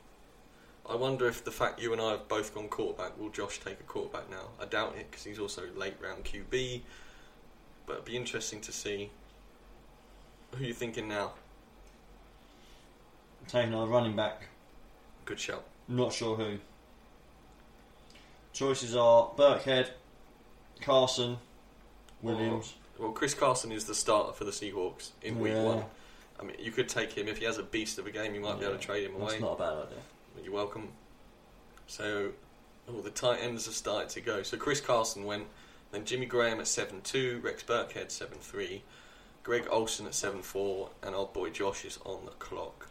I 0.89 0.97
wonder 0.97 1.29
if 1.29 1.45
the 1.45 1.51
fact 1.53 1.81
you 1.81 1.93
and 1.93 2.01
I 2.01 2.13
have 2.13 2.27
both 2.27 2.55
gone 2.55 2.69
quarterback, 2.69 3.19
will 3.19 3.29
Josh 3.29 3.61
take 3.61 3.79
a 3.79 3.85
quarterback 3.85 4.31
now? 4.31 4.49
I 4.61 4.65
doubt 4.65 4.97
it 4.99 5.11
because 5.11 5.25
he's 5.25 5.39
also 5.39 5.63
late 5.77 5.95
round 6.03 6.25
QB. 6.25 6.81
But 7.87 7.95
it'd 7.95 8.05
be 8.05 8.17
interesting 8.17 8.61
to 8.63 8.73
see 8.73 9.11
who 10.55 10.65
you're 10.65 10.75
thinking 10.75 11.09
now. 11.09 11.33
Taking 13.47 13.75
our 13.75 13.87
running 13.87 14.17
back. 14.17 14.49
Good 15.25 15.39
shout. 15.39 15.65
Not 15.89 16.13
sure 16.13 16.37
who. 16.37 16.59
Choices 18.53 18.97
are 18.97 19.31
Burkhead, 19.37 19.91
Carson, 20.83 21.39
Williams. 22.23 22.75
Well, 22.99 23.12
Chris 23.12 23.35
Carson 23.35 23.73
is 23.73 23.85
the 23.85 23.95
starter 23.95 24.33
for 24.33 24.45
the 24.45 24.51
Seahawks 24.51 25.11
in 25.23 25.39
week 25.41 25.55
Yeah. 25.55 25.62
one. 25.62 25.85
I 26.39 26.45
mean, 26.45 26.57
you 26.59 26.73
could 26.73 26.89
take 26.89 27.12
him 27.12 27.29
if 27.29 27.39
he 27.39 27.45
has 27.45 27.59
a 27.59 27.62
beast 27.62 27.99
of 27.99 28.07
a 28.07 28.11
game. 28.11 28.35
You 28.35 28.41
might 28.41 28.59
be 28.59 28.65
able 28.65 28.77
to 28.77 28.81
trade 28.81 29.05
him 29.05 29.15
away. 29.15 29.31
That's 29.31 29.41
not 29.41 29.53
a 29.53 29.59
bad 29.59 29.73
idea. 29.87 29.99
You're 30.45 30.53
welcome. 30.53 30.93
So, 31.87 32.33
oh, 32.89 33.01
the 33.01 33.11
tight 33.11 33.41
ends 33.41 33.67
have 33.67 33.75
started 33.75 34.09
to 34.11 34.21
go. 34.21 34.43
So 34.43 34.57
Chris 34.57 34.81
Carson 34.81 35.25
went, 35.25 35.47
then 35.91 36.05
Jimmy 36.05 36.27
Graham 36.27 36.59
at 36.61 36.67
seven 36.69 37.01
two, 37.03 37.41
Rex 37.43 37.62
Burkhead 37.62 38.11
seven 38.11 38.39
three, 38.39 38.83
Greg 39.43 39.67
Olsen 39.71 40.07
at 40.07 40.15
seven 40.15 40.43
four, 40.43 40.91
and 41.03 41.15
our 41.15 41.27
boy 41.27 41.51
Josh 41.51 41.85
is 41.85 41.99
on 42.05 42.25
the 42.25 42.31
clock. 42.33 42.89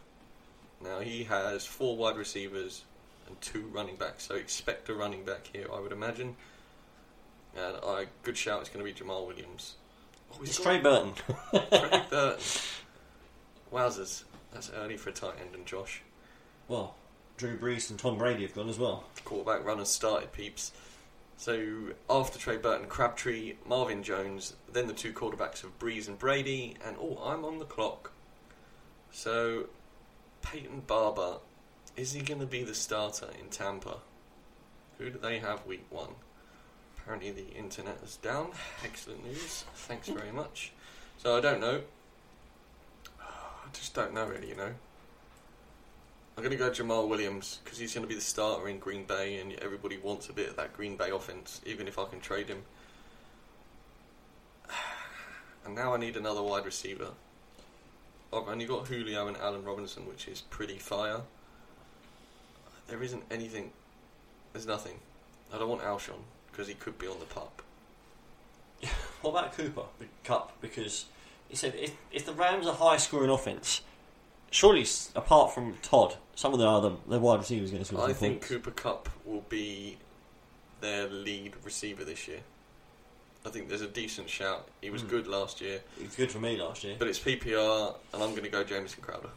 Now 0.80 1.00
he 1.00 1.24
has 1.24 1.64
four 1.66 1.96
wide 1.96 2.16
receivers 2.16 2.84
and 3.26 3.40
two 3.40 3.66
running 3.72 3.96
backs. 3.96 4.24
So 4.24 4.34
expect 4.34 4.88
a 4.88 4.94
running 4.94 5.24
back 5.24 5.48
here, 5.52 5.66
I 5.72 5.80
would 5.80 5.92
imagine. 5.92 6.36
And 7.56 7.76
I 7.84 8.06
good 8.22 8.36
shout. 8.36 8.60
It's 8.60 8.70
going 8.70 8.84
to 8.84 8.92
be 8.92 8.98
Jamaal 8.98 9.26
Williams. 9.26 9.74
Oh, 10.32 10.36
he's 10.40 10.50
It's 10.50 10.58
got- 10.58 10.64
Trey 10.64 10.80
Burton. 10.80 11.12
Trey 11.50 12.02
Burton. 12.10 12.38
Wowzers. 13.72 14.24
That's 14.52 14.70
early 14.70 14.96
for 14.96 15.10
a 15.10 15.12
tight 15.12 15.34
end 15.40 15.54
and 15.54 15.64
Josh. 15.66 16.02
well, 16.68 16.94
Drew 17.38 17.56
Brees 17.58 17.88
and 17.90 17.98
Tom 17.98 18.18
Brady 18.18 18.42
have 18.42 18.54
gone 18.54 18.68
as 18.68 18.78
well. 18.78 19.04
quarterback 19.24 19.64
runners 19.64 19.88
started, 19.88 20.32
peeps. 20.32 20.70
So 21.38 21.88
after 22.08 22.38
Trey 22.38 22.58
Burton, 22.58 22.86
Crabtree, 22.86 23.54
Marvin 23.66 24.02
Jones, 24.02 24.54
then 24.70 24.86
the 24.86 24.92
two 24.92 25.12
quarterbacks 25.12 25.64
of 25.64 25.76
Brees 25.78 26.06
and 26.06 26.18
Brady, 26.18 26.76
and 26.86 26.96
oh, 27.00 27.18
I'm 27.24 27.44
on 27.44 27.58
the 27.58 27.64
clock. 27.64 28.12
So 29.10 29.66
Peyton 30.42 30.82
Barber, 30.86 31.38
is 31.96 32.12
he 32.12 32.20
going 32.20 32.40
to 32.40 32.46
be 32.46 32.62
the 32.62 32.74
starter 32.74 33.28
in 33.40 33.48
Tampa? 33.48 33.96
Who 34.98 35.10
do 35.10 35.18
they 35.18 35.38
have 35.38 35.66
week 35.66 35.86
one? 35.90 36.10
Apparently 37.02 37.32
the 37.32 37.48
internet 37.56 37.98
is 38.04 38.16
down. 38.16 38.52
Excellent 38.84 39.24
news. 39.24 39.64
Thanks 39.74 40.08
very 40.08 40.30
much. 40.30 40.72
So 41.18 41.36
I 41.36 41.40
don't 41.40 41.60
know. 41.60 41.80
I 43.20 43.68
just 43.72 43.94
don't 43.94 44.14
know 44.14 44.26
really, 44.26 44.48
you 44.48 44.56
know. 44.56 44.72
I'm 46.36 46.42
going 46.42 46.56
to 46.56 46.56
go 46.56 46.70
Jamaal 46.70 47.08
Williams 47.08 47.58
because 47.62 47.78
he's 47.78 47.92
going 47.92 48.04
to 48.04 48.08
be 48.08 48.14
the 48.14 48.20
starter 48.20 48.68
in 48.68 48.78
Green 48.78 49.04
Bay, 49.04 49.38
and 49.38 49.52
everybody 49.54 49.98
wants 49.98 50.28
a 50.28 50.32
bit 50.32 50.48
of 50.48 50.56
that 50.56 50.72
Green 50.72 50.96
Bay 50.96 51.10
offense, 51.10 51.60
even 51.66 51.86
if 51.86 51.98
I 51.98 52.04
can 52.04 52.20
trade 52.20 52.48
him. 52.48 52.62
And 55.64 55.76
now 55.76 55.94
I 55.94 55.96
need 55.96 56.16
another 56.16 56.42
wide 56.42 56.64
receiver. 56.64 57.10
I've 58.32 58.48
only 58.48 58.64
got 58.64 58.88
Julio 58.88 59.28
and 59.28 59.36
Allen 59.36 59.62
Robinson, 59.62 60.08
which 60.08 60.26
is 60.26 60.40
pretty 60.40 60.76
fire. 60.76 61.20
There 62.88 63.00
isn't 63.00 63.22
anything. 63.30 63.70
There's 64.52 64.66
nothing. 64.66 64.98
I 65.54 65.58
don't 65.58 65.68
want 65.68 65.82
Alshon 65.82 66.18
because 66.52 66.68
he 66.68 66.74
could 66.74 66.98
be 66.98 67.06
on 67.08 67.18
the 67.18 67.24
pup. 67.26 67.62
What 69.22 69.30
about 69.30 69.56
Cooper, 69.56 69.82
the 70.00 70.06
Cup? 70.24 70.52
Because 70.60 71.04
he 71.48 71.54
said 71.56 71.74
if, 71.76 71.92
if 72.10 72.26
the 72.26 72.32
Rams 72.32 72.66
are 72.66 72.74
high 72.74 72.96
scoring 72.96 73.30
offense, 73.30 73.82
surely 74.50 74.80
s- 74.82 75.12
apart 75.14 75.54
from 75.54 75.74
Todd, 75.80 76.16
some 76.34 76.52
of 76.52 76.58
the 76.58 76.66
other 76.68 76.92
the 77.06 77.20
wide 77.20 77.38
receivers 77.38 77.70
going 77.70 77.82
to 77.82 77.86
score 77.86 78.00
I 78.02 78.06
some 78.08 78.14
think 78.16 78.32
points. 78.40 78.48
Cooper 78.48 78.70
Kupp 78.72 79.08
will 79.24 79.44
be 79.48 79.96
their 80.80 81.06
lead 81.08 81.52
receiver 81.64 82.04
this 82.04 82.26
year. 82.26 82.40
I 83.46 83.50
think 83.50 83.68
there's 83.68 83.80
a 83.82 83.86
decent 83.86 84.28
shout. 84.28 84.66
He 84.80 84.90
was 84.90 85.02
Hmm. 85.02 85.08
good 85.08 85.26
last 85.28 85.60
year. 85.60 85.80
He 85.96 86.04
was 86.04 86.16
good 86.16 86.32
for 86.32 86.40
me 86.40 86.56
last 86.56 86.82
year, 86.82 86.96
But 86.98 87.06
it's 87.06 87.20
PPR, 87.20 87.94
and 88.12 88.22
I'm 88.22 88.30
going 88.30 88.42
to 88.42 88.48
go 88.48 88.64
Jamison 88.64 89.02
Crowder. 89.02 89.30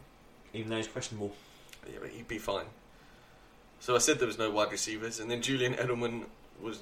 even 0.52 0.68
though 0.70 0.76
he's 0.78 0.88
questionable. 0.88 1.32
Yeah, 1.88 1.98
but 2.00 2.10
he'd 2.10 2.26
be 2.26 2.38
fine. 2.38 2.66
So 3.78 3.94
I 3.94 3.98
said 3.98 4.18
there 4.18 4.26
was 4.26 4.38
no 4.38 4.50
wide 4.50 4.72
receivers, 4.72 5.20
and 5.20 5.30
then 5.30 5.42
Julian 5.42 5.74
Edelman 5.74 6.24
was 6.60 6.80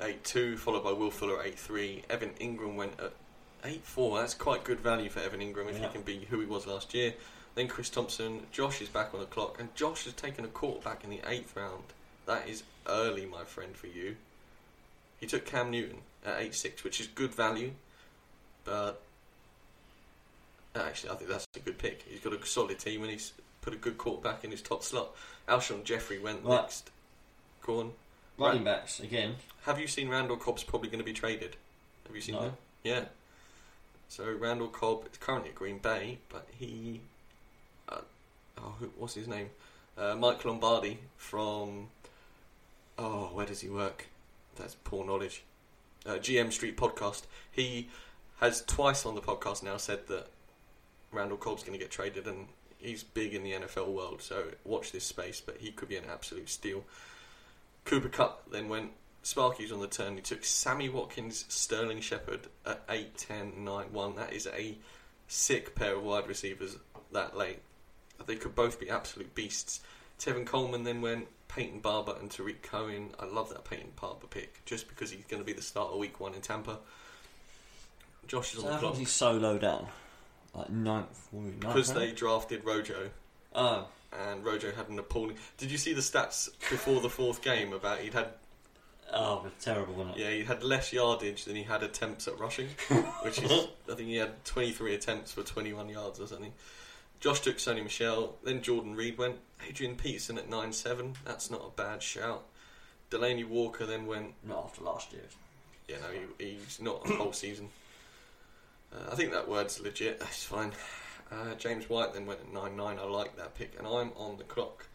8-2, 0.00 0.58
followed 0.58 0.84
by 0.84 0.92
Will 0.92 1.10
Fuller 1.10 1.40
at 1.40 1.46
8-3. 1.56 2.02
Evan 2.10 2.30
Engram 2.40 2.74
went 2.76 2.98
at 3.00 3.12
8-4. 3.64 4.20
That's 4.20 4.34
quite 4.34 4.64
good 4.64 4.80
value 4.80 5.08
for 5.10 5.20
Evan 5.20 5.40
Engram 5.40 5.68
if 5.70 5.78
Yeah. 5.78 5.86
he 5.88 5.92
can 5.92 6.02
be 6.02 6.24
who 6.30 6.40
he 6.40 6.46
was 6.46 6.66
last 6.66 6.94
year. 6.94 7.14
Then 7.54 7.68
Chris 7.68 7.90
Thompson. 7.90 8.46
Josh 8.52 8.80
is 8.80 8.88
back 8.88 9.12
on 9.12 9.20
the 9.20 9.26
clock, 9.26 9.58
and 9.60 9.74
Josh 9.74 10.04
has 10.04 10.12
taken 10.14 10.44
a 10.44 10.48
quarterback 10.48 11.04
in 11.04 11.10
the 11.10 11.20
eighth 11.26 11.54
round. 11.56 11.84
That 12.26 12.48
is 12.48 12.62
early, 12.86 13.26
my 13.26 13.44
friend, 13.44 13.76
for 13.76 13.88
you. 13.88 14.16
He 15.18 15.26
took 15.26 15.44
Cam 15.44 15.70
Newton 15.70 15.98
at 16.24 16.38
8-6, 16.38 16.82
which 16.84 17.00
is 17.00 17.06
good 17.08 17.34
value, 17.34 17.72
but 18.64 19.00
uh, 20.74 20.78
actually, 20.78 21.10
I 21.10 21.14
think 21.16 21.28
that's 21.30 21.46
a 21.56 21.58
good 21.58 21.78
pick. 21.78 22.02
He's 22.08 22.20
got 22.20 22.32
a 22.32 22.46
solid 22.46 22.78
team, 22.78 23.02
and 23.02 23.10
he's 23.10 23.32
put 23.60 23.74
a 23.74 23.76
good 23.76 23.98
quarterback 23.98 24.44
in 24.44 24.50
his 24.52 24.62
top 24.62 24.82
slot. 24.84 25.10
Alshon 25.48 25.82
Jeffery 25.84 26.18
went 26.18 26.44
Right. 26.44 26.62
next. 26.62 26.90
Go 27.62 27.80
on. 27.80 27.92
Running 28.40 28.64
backs 28.64 29.00
again. 29.00 29.36
Have 29.64 29.78
you 29.78 29.86
seen 29.86 30.08
Randall 30.08 30.36
Cobb's 30.36 30.62
probably 30.62 30.88
going 30.88 30.98
to 31.00 31.04
be 31.04 31.12
traded? 31.12 31.56
Have 32.06 32.16
you 32.16 32.22
seen 32.22 32.36
No. 32.36 32.42
that? 32.42 32.52
Yeah. 32.82 33.04
So 34.08 34.32
Randall 34.32 34.68
Cobb 34.68 35.04
is 35.12 35.18
currently 35.18 35.50
at 35.50 35.54
Green 35.54 35.78
Bay, 35.78 36.18
but 36.30 36.48
he, 36.58 37.00
uh, 37.88 38.00
oh, 38.58 38.74
who, 38.80 38.86
what's 38.96 39.14
his 39.14 39.28
name? 39.28 39.50
Uh, 39.96 40.14
Mike 40.16 40.44
Lombardi 40.44 40.98
from, 41.16 41.88
oh, 42.98 43.26
where 43.34 43.46
does 43.46 43.60
he 43.60 43.68
work? 43.68 44.06
That's 44.56 44.74
poor 44.84 45.04
knowledge. 45.04 45.42
Uh, 46.06 46.12
GM 46.14 46.50
Street 46.52 46.76
Podcast. 46.76 47.24
He 47.52 47.88
has 48.40 48.62
twice 48.62 49.04
on 49.04 49.14
the 49.14 49.20
podcast 49.20 49.62
now 49.62 49.76
said 49.76 50.08
that 50.08 50.28
Randall 51.12 51.36
Cobb's 51.36 51.62
going 51.62 51.78
to 51.78 51.82
get 51.84 51.90
traded, 51.90 52.26
and 52.26 52.48
he's 52.78 53.02
big 53.02 53.34
in 53.34 53.42
the 53.44 53.52
NFL 53.52 53.88
world. 53.92 54.22
So 54.22 54.44
watch 54.64 54.92
this 54.92 55.04
space, 55.04 55.42
but 55.44 55.58
he 55.58 55.70
could 55.72 55.88
be 55.90 55.96
an 55.96 56.04
absolute 56.10 56.48
steal. 56.48 56.84
Cooper 57.84 58.08
Kupp 58.08 58.50
then 58.50 58.68
went. 58.68 58.90
Sparky's 59.22 59.70
on 59.70 59.80
the 59.80 59.86
turn. 59.86 60.16
He 60.16 60.22
took 60.22 60.44
Sammy 60.44 60.88
Watkins, 60.88 61.44
Sterling 61.48 62.00
Shepard 62.00 62.46
at 62.64 62.82
8, 62.88 63.16
10, 63.18 63.64
9, 63.64 63.92
1. 63.92 64.16
That 64.16 64.32
is 64.32 64.46
a 64.46 64.78
sick 65.28 65.74
pair 65.74 65.94
of 65.96 66.02
wide 66.02 66.26
receivers 66.26 66.76
that 67.12 67.36
late. 67.36 67.58
They 68.26 68.36
could 68.36 68.54
both 68.54 68.80
be 68.80 68.88
absolute 68.88 69.34
beasts. 69.34 69.80
Tevin 70.18 70.46
Coleman 70.46 70.84
then 70.84 71.02
went. 71.02 71.26
Peyton 71.48 71.80
Barber 71.80 72.14
and 72.20 72.30
Tarik 72.30 72.62
Cohen. 72.62 73.10
I 73.18 73.24
love 73.24 73.48
that 73.48 73.64
Peyton 73.64 73.90
Barber 74.00 74.28
pick 74.28 74.64
just 74.64 74.88
because 74.88 75.10
he's 75.10 75.24
going 75.24 75.42
to 75.42 75.46
be 75.46 75.52
the 75.52 75.62
starter 75.62 75.96
week 75.96 76.20
one 76.20 76.32
in 76.34 76.40
Tampa. 76.40 76.78
Josh 78.28 78.54
is 78.54 78.60
So 78.60 78.68
on 78.68 78.72
the 78.74 78.78
clock 78.78 78.94
he's 78.94 79.10
so 79.10 79.32
low 79.32 79.58
down? 79.58 79.88
Like 80.54 80.70
ninth, 80.70 81.28
ninth 81.32 81.58
because 81.60 81.92
round? 81.92 82.00
they 82.00 82.12
drafted 82.12 82.64
Rojo 82.64 83.10
Oh, 83.52 83.88
and 84.12 84.44
Rojo 84.44 84.72
had 84.72 84.88
an 84.88 84.98
appalling. 84.98 85.36
Did 85.56 85.70
you 85.70 85.78
see 85.78 85.92
the 85.92 86.00
stats 86.00 86.48
before 86.70 87.00
the 87.00 87.10
fourth 87.10 87.42
game 87.42 87.72
about 87.72 87.98
he'd 88.00 88.14
had 88.14 88.28
Oh, 89.12 89.44
terrible, 89.60 89.94
wasn't 89.94 90.16
it? 90.16 90.20
Yeah, 90.20 90.30
he 90.30 90.44
had 90.44 90.62
less 90.62 90.92
yardage 90.92 91.44
than 91.44 91.56
he 91.56 91.64
had 91.64 91.82
attempts 91.82 92.28
at 92.28 92.38
rushing, 92.38 92.68
which 93.22 93.42
is 93.42 93.50
I 93.90 93.94
think 93.94 94.08
he 94.08 94.16
had 94.16 94.44
23 94.44 94.94
attempts 94.94 95.32
for 95.32 95.42
21 95.42 95.88
yards 95.88 96.20
or 96.20 96.26
something. 96.26 96.52
Josh 97.18 97.40
took 97.40 97.56
Sony 97.56 97.82
Michel, 97.82 98.36
then 98.44 98.62
Jordan 98.62 98.94
Reed 98.94 99.18
went. 99.18 99.36
Adrian 99.68 99.96
Peterson 99.96 100.38
at 100.38 100.48
9-7, 100.48 101.16
that's 101.24 101.50
not 101.50 101.60
a 101.66 101.76
bad 101.76 102.02
shout. 102.02 102.44
Delanie 103.10 103.46
Walker 103.46 103.84
then 103.84 104.06
went. 104.06 104.34
Not 104.46 104.64
after 104.66 104.84
last 104.84 105.12
year. 105.12 105.22
Yeah, 105.88 105.96
no, 105.96 106.06
he, 106.38 106.52
he's 106.52 106.80
not 106.80 107.02
a 107.04 107.14
whole 107.14 107.32
season. 107.32 107.68
Uh, 108.92 109.10
I 109.12 109.16
think 109.16 109.32
that 109.32 109.48
word's 109.48 109.80
legit. 109.80 110.20
That's 110.20 110.44
fine. 110.44 110.72
Uh, 111.30 111.54
James 111.54 111.88
White 111.88 112.12
then 112.12 112.26
went 112.26 112.40
at 112.40 112.52
9 112.52 112.76
9. 112.76 112.98
I 112.98 113.04
like 113.04 113.36
that 113.36 113.54
pick, 113.54 113.74
and 113.78 113.86
I'm 113.86 114.10
on 114.16 114.36
the 114.36 114.44
clock. 114.44 114.86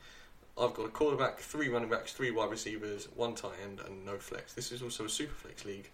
I've 0.58 0.74
got 0.74 0.86
a 0.86 0.89
quarterback, 0.89 1.39
three 1.39 1.67
running 1.69 1.89
backs, 1.89 2.13
three 2.13 2.32
wide 2.32 2.50
receivers, 2.50 3.08
one 3.15 3.36
tight 3.36 3.54
end, 3.63 3.82
and 3.86 4.06
no 4.06 4.17
flex. 4.17 4.54
This 4.54 4.71
is 4.71 4.82
also 4.82 5.06
a 5.06 5.10
super 5.10 5.34
flex 5.34 5.65
league. 5.65 5.89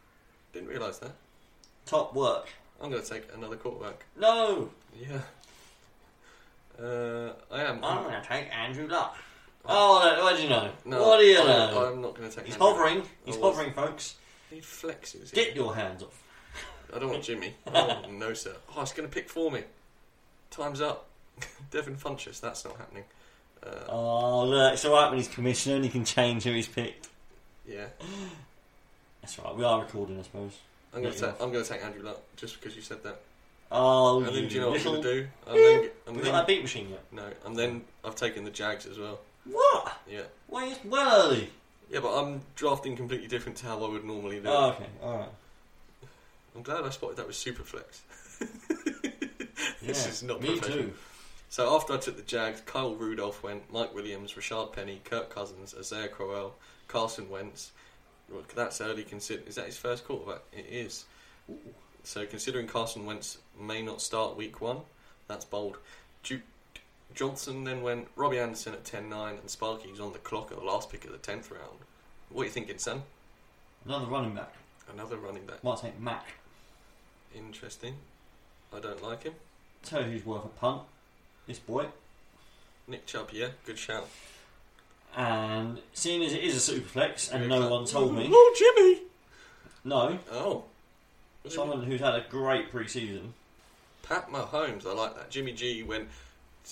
Didn't 0.53 0.69
realise 0.69 0.97
that. 0.99 1.13
Top 1.85 2.13
work. 2.13 2.49
I'm 2.81 2.89
going 2.91 3.01
to 3.01 3.09
take 3.09 3.23
another 3.35 3.55
quarterback. 3.55 4.05
No! 4.19 4.69
Yeah. 4.99 5.21
Uh, 6.83 7.33
I 7.51 7.61
am. 7.63 7.83
I'm 7.83 8.03
going 8.03 8.21
to 8.21 8.27
take 8.27 8.55
Andrew 8.55 8.87
Luck. 8.87 9.15
Oh, 9.65 10.23
what 10.23 10.35
do 10.37 10.43
you 10.43 10.49
know? 10.49 10.71
No, 10.85 11.07
what 11.07 11.19
do 11.19 11.25
you 11.25 11.35
know? 11.35 11.91
I'm 11.91 12.01
not 12.01 12.15
going 12.15 12.29
to 12.29 12.35
take. 12.35 12.45
He's 12.45 12.55
Andrew. 12.55 12.69
hovering. 12.69 13.03
He's 13.25 13.37
I 13.37 13.41
hovering, 13.41 13.73
folks. 13.73 14.15
He 14.49 14.57
flexes. 14.57 15.31
Get 15.31 15.55
your 15.55 15.75
hands 15.75 16.01
off. 16.03 16.23
I 16.93 16.99
don't 16.99 17.09
want 17.11 17.23
Jimmy. 17.23 17.53
Oh, 17.67 18.03
no, 18.09 18.33
sir. 18.33 18.55
Oh, 18.75 18.81
it's 18.81 18.93
going 18.93 19.07
to 19.07 19.13
pick 19.13 19.29
for 19.29 19.51
me. 19.51 19.63
Time's 20.51 20.81
up. 20.81 21.07
Devin 21.71 21.95
Funchess. 21.95 22.39
That's 22.39 22.63
not 22.65 22.77
happening. 22.77 23.03
Uh, 23.65 23.69
Oh, 23.89 24.45
look, 24.45 24.73
it's 24.73 24.85
alright 24.85 25.09
when 25.09 25.17
he's 25.17 25.27
commissioner 25.27 25.75
and 25.75 25.83
he 25.85 25.89
can 25.89 26.05
change 26.05 26.43
who 26.43 26.51
he's 26.51 26.67
picked. 26.67 27.09
yeah. 27.67 27.85
That's 29.21 29.37
right, 29.37 29.55
we 29.55 29.63
are 29.63 29.81
recording, 29.81 30.19
I 30.19 30.23
suppose. 30.23 30.57
I'm 30.93 31.03
going 31.03 31.13
to. 31.13 31.29
I'm 31.39 31.51
going 31.51 31.63
to 31.63 31.69
take 31.69 31.83
Andrew 31.85 32.01
Luck 32.03 32.19
just 32.35 32.59
because 32.59 32.75
you 32.75 32.81
said 32.81 33.03
that. 33.03 33.21
Oh, 33.71 34.17
and 34.17 34.27
then 34.27 34.33
you 34.43 34.49
do 34.49 34.55
you 34.55 34.61
know 34.61 34.71
what 34.71 34.79
I'm 34.79 34.83
going 34.85 35.01
to 35.03 35.13
do? 35.13 35.27
I'm 35.47 35.53
then, 35.55 35.89
I'm 36.07 36.15
Have 36.15 36.23
then, 36.23 36.31
got 36.33 36.39
that 36.39 36.47
beat 36.47 36.61
machine 36.63 36.89
yet? 36.89 37.03
no, 37.11 37.27
and 37.45 37.55
then 37.55 37.83
I've 38.03 38.15
taken 38.15 38.43
the 38.43 38.49
Jags 38.49 38.85
as 38.87 38.97
well. 38.99 39.19
What? 39.45 39.95
Yeah. 40.09 40.23
Why, 40.47 40.67
it's 40.67 40.83
well 40.83 41.27
early. 41.27 41.49
Yeah, 41.89 41.99
but 41.99 42.17
I'm 42.19 42.41
drafting 42.55 42.95
completely 42.97 43.27
different 43.27 43.57
to 43.59 43.67
how 43.67 43.83
I 43.83 43.89
would 43.89 44.03
normally 44.03 44.39
do. 44.39 44.47
Oh, 44.49 44.69
okay, 44.71 44.87
alright. 45.03 45.29
I'm 46.55 46.63
glad 46.63 46.83
I 46.83 46.89
spotted 46.89 47.17
that 47.17 47.27
with 47.27 47.35
Superflex. 47.35 47.99
Yeah, 49.87 49.87
this 49.87 50.07
is 50.07 50.23
not 50.23 50.41
me 50.41 50.57
professional. 50.59 50.83
too. 50.85 50.93
So 51.49 51.75
after 51.75 51.93
I 51.93 51.97
took 51.97 52.15
the 52.15 52.23
Jags, 52.23 52.61
Kyle 52.61 52.95
Rudolph 52.95 53.43
went, 53.43 53.71
Mike 53.73 53.93
Williams, 53.93 54.33
Rashaad 54.33 54.71
Penny, 54.73 55.01
Kirk 55.03 55.29
Cousins, 55.29 55.75
Isaiah 55.77 56.07
Crowell, 56.07 56.55
Carson 56.87 57.29
Wentz. 57.29 57.71
Look, 58.29 58.53
that's 58.55 58.79
early. 58.79 59.03
Consider 59.03 59.41
is 59.47 59.55
that 59.55 59.65
his 59.65 59.77
first 59.77 60.05
quarterback? 60.05 60.41
It 60.53 60.65
is. 60.69 61.05
So 62.03 62.25
considering 62.25 62.67
Carson 62.67 63.05
Wentz 63.05 63.39
may 63.59 63.81
not 63.81 64.01
start 64.01 64.37
week 64.37 64.61
one, 64.61 64.77
that's 65.27 65.43
bold. 65.43 65.77
Ju- 66.23 66.41
Johnson 67.13 67.65
then 67.65 67.81
went 67.81 68.07
Robbie 68.15 68.39
Anderson 68.39 68.73
at 68.73 68.85
10-9 68.85 69.39
and 69.41 69.49
Sparky's 69.49 69.99
on 69.99 70.13
the 70.13 70.19
clock 70.19 70.51
at 70.51 70.57
the 70.57 70.63
last 70.63 70.89
pick 70.89 71.03
of 71.03 71.11
the 71.11 71.17
tenth 71.17 71.51
round. 71.51 71.79
What 72.29 72.43
are 72.43 72.45
you 72.45 72.51
thinking, 72.51 72.77
son? 72.77 73.03
Another 73.85 74.05
running 74.05 74.33
back. 74.33 74.53
Another 74.93 75.17
running 75.17 75.45
back. 75.45 75.61
Might 75.63 75.79
take 75.79 75.99
Mac. 75.99 76.25
Interesting. 77.35 77.95
I 78.73 78.79
don't 78.79 79.03
like 79.03 79.23
him. 79.23 79.33
Tell 79.83 80.01
you 80.03 80.11
who's 80.11 80.25
worth 80.25 80.45
a 80.45 80.49
punt. 80.49 80.83
This 81.47 81.59
boy. 81.59 81.87
Nick 82.87 83.05
Chubb, 83.05 83.29
yeah, 83.31 83.47
good 83.65 83.77
shout. 83.77 84.07
And 85.15 85.79
seeing 85.93 86.23
as 86.23 86.33
it 86.33 86.43
is 86.43 86.69
a 86.69 86.73
superflex 86.73 87.31
and 87.33 87.49
no 87.49 87.69
one 87.69 87.85
told 87.85 88.15
me, 88.15 88.29
Oh, 88.31 88.55
Jimmy! 88.57 89.01
no, 89.83 90.19
Oh. 90.31 90.63
someone 91.49 91.83
who's 91.83 91.99
had 91.99 92.15
a 92.15 92.25
great 92.29 92.71
pre 92.71 92.87
season. 92.87 93.33
Pat 94.03 94.29
Mahomes, 94.29 94.85
I 94.85 94.93
like 94.93 95.15
that. 95.15 95.29
Jimmy 95.29 95.53
G 95.53 95.83
went. 95.83 96.09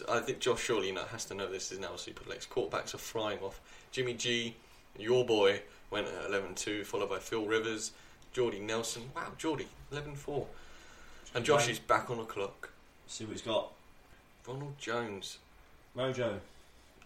I 0.08 0.20
think 0.20 0.40
Josh 0.40 0.62
surely 0.62 0.88
you 0.88 0.94
know, 0.94 1.06
has 1.06 1.26
to 1.26 1.34
know 1.34 1.48
this 1.48 1.72
is 1.72 1.80
now 1.80 1.90
a 1.90 1.98
superflex. 1.98 2.48
Quarterbacks 2.48 2.94
are 2.94 3.00
flying 3.00 3.40
off. 3.40 3.60
Jimmy 3.92 4.14
G, 4.14 4.56
your 4.98 5.26
boy, 5.26 5.62
went 5.90 6.08
at 6.08 6.30
11-2, 6.30 6.86
followed 6.86 7.10
by 7.10 7.18
Phil 7.20 7.46
Rivers, 7.46 7.92
Jordy 8.32 8.60
Nelson. 8.60 9.04
Wow, 9.16 9.32
Jordy, 9.38 9.68
11-4. 9.92 10.46
And 11.34 11.44
Josh 11.44 11.68
is 11.70 11.80
back 11.80 12.10
on 12.10 12.18
the 12.18 12.24
clock. 12.24 12.69
See 13.10 13.26
what 13.26 13.34
he's 13.34 13.42
got. 13.42 13.72
Ronald 14.48 14.78
Jones, 14.80 15.40
Mojo. 15.98 16.40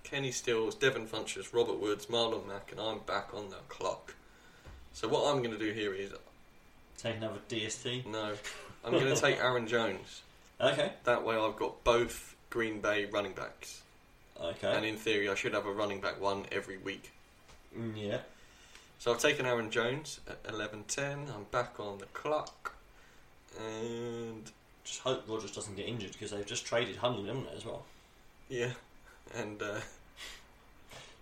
Kenny 0.03 0.31
Stills, 0.31 0.75
Devin 0.75 1.07
Funchess, 1.07 1.53
Robert 1.53 1.79
Woods, 1.79 2.07
Marlon 2.07 2.45
Mack, 2.45 2.71
and 2.71 2.79
I'm 2.79 2.99
back 2.99 3.33
on 3.33 3.49
the 3.49 3.55
clock. 3.69 4.13
So 4.91 5.07
what 5.07 5.31
I'm 5.33 5.41
going 5.41 5.57
to 5.57 5.57
do 5.57 5.71
here 5.71 5.93
is, 5.93 6.11
Take 6.97 7.17
another 7.17 7.39
DST. 7.49 8.05
no, 8.05 8.33
I'm 8.83 8.91
going 8.91 9.05
to 9.13 9.19
take 9.19 9.37
Aaron 9.41 9.65
Jones. 9.65 10.21
Okay. 10.59 10.91
That 11.05 11.23
way 11.25 11.35
I've 11.35 11.55
got 11.55 11.83
both 11.83 12.35
Green 12.49 12.79
Bay 12.81 13.05
running 13.05 13.31
backs. 13.33 13.81
Okay. 14.39 14.73
And 14.75 14.85
in 14.85 14.97
theory, 14.97 15.29
I 15.29 15.35
should 15.35 15.53
have 15.53 15.65
a 15.65 15.71
running 15.71 16.01
back 16.01 16.21
one 16.21 16.45
every 16.51 16.77
week. 16.77 17.11
Mm, 17.77 17.93
yeah. 17.95 18.17
So 18.99 19.11
I've 19.11 19.19
taken 19.19 19.45
Aaron 19.45 19.71
Jones 19.71 20.19
at 20.27 20.43
11.10. 20.43 21.33
I'm 21.33 21.45
back 21.51 21.79
on 21.79 21.97
the 21.97 22.05
clock. 22.07 22.73
And 23.57 24.51
Just 24.83 24.99
hope 24.99 25.23
Rodgers 25.27 25.51
doesn't 25.51 25.75
get 25.75 25.87
injured 25.87 26.11
because 26.11 26.31
they've 26.31 26.45
just 26.45 26.65
traded 26.65 26.97
Hundley, 26.97 27.27
haven't 27.27 27.45
they, 27.49 27.55
as 27.57 27.65
well? 27.65 27.83
yeah, 28.49 28.71
and 29.35 29.61
uh, 29.61 29.79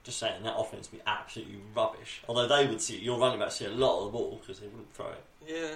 Just 0.04 0.18
saying 0.18 0.42
that 0.44 0.56
offense 0.58 0.92
would 0.92 0.98
be 1.00 1.04
absolutely 1.06 1.58
rubbish. 1.76 2.22
Although 2.28 2.48
they 2.48 2.66
would 2.68 2.82
see 2.82 2.98
your 2.98 3.20
running 3.20 3.40
back 3.40 3.52
see 3.52 3.66
a 3.66 3.70
lot 3.70 4.00
of 4.00 4.06
the 4.12 4.18
ball 4.18 4.40
because 4.42 4.60
they 4.60 4.68
wouldn't 4.68 4.92
throw 4.96 5.10
it. 5.12 5.24
yeah, 5.48 5.76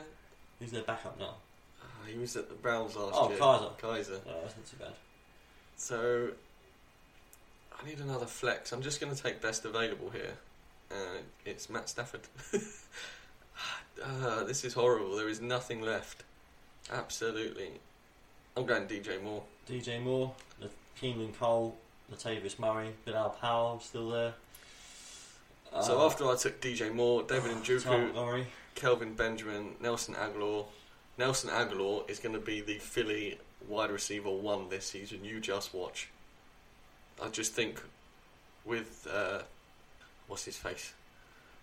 Who's 0.60 0.72
their 0.72 0.82
backup 0.84 1.20
now? 1.20 1.36
uh, 1.82 2.08
he 2.12 2.18
was 2.18 2.36
at 2.36 2.50
the 2.50 2.56
Browns 2.56 2.96
last 2.96 3.14
Oh, 3.16 3.30
year. 3.30 3.38
Kizer. 3.38 3.78
Kizer. 3.80 4.26
No, 4.26 4.42
that's 4.42 4.56
not 4.58 4.66
too 4.66 4.78
bad. 4.80 4.94
So 5.78 6.30
I 7.80 7.86
need 7.88 8.00
another 8.00 8.26
flex. 8.26 8.72
I'm 8.72 8.82
just 8.82 9.00
going 9.00 9.14
to 9.16 9.22
take 9.22 9.42
best 9.42 9.64
available 9.66 10.10
here. 10.10 10.34
Uh, 10.90 11.20
it's 11.46 11.70
Matt 11.70 11.90
Stafford. 11.90 12.22
uh, 14.04 14.44
this 14.46 14.64
is 14.66 14.74
horrible. 14.74 15.16
There 15.16 15.30
is 15.30 15.42
nothing 15.42 15.82
left. 15.82 16.24
Absolutely. 16.92 17.70
I'm 18.56 18.66
going 18.66 18.88
DJ 18.88 19.22
Moore. 19.22 19.44
DJ 19.70 20.02
Moore, 20.02 20.34
the 20.60 20.70
Keelan 21.02 21.34
Cole, 21.38 21.76
Latavius 22.14 22.58
Murray, 22.60 22.90
Bilal 23.06 23.32
Powell 23.42 23.80
still 23.80 24.10
there. 24.12 24.34
so 25.82 26.00
Uh, 26.02 26.06
after 26.06 26.30
I 26.30 26.36
took 26.36 26.62
DJ 26.62 26.94
Moore, 26.94 27.24
David 27.24 27.52
Tom 27.52 27.62
Njoku. 27.64 28.46
Kelvin 28.76 29.14
Benjamin, 29.14 29.76
Nelson 29.82 30.16
Agholor. 30.16 30.66
Nelson 31.18 31.50
Agholor 31.50 32.10
is 32.10 32.20
going 32.20 32.34
to 32.36 32.42
be 32.42 32.62
the 32.62 32.78
Philly 32.78 33.40
wide 33.68 33.90
receiver 33.90 34.30
one 34.30 34.70
this 34.70 34.86
season. 34.86 35.24
You 35.24 35.40
just 35.40 35.74
watch. 35.74 36.10
I 37.24 37.30
just 37.30 37.54
think 37.54 37.82
with 38.66 39.08
uh, 39.12 39.40
what's 40.28 40.44
his 40.46 40.58
face, 40.58 40.94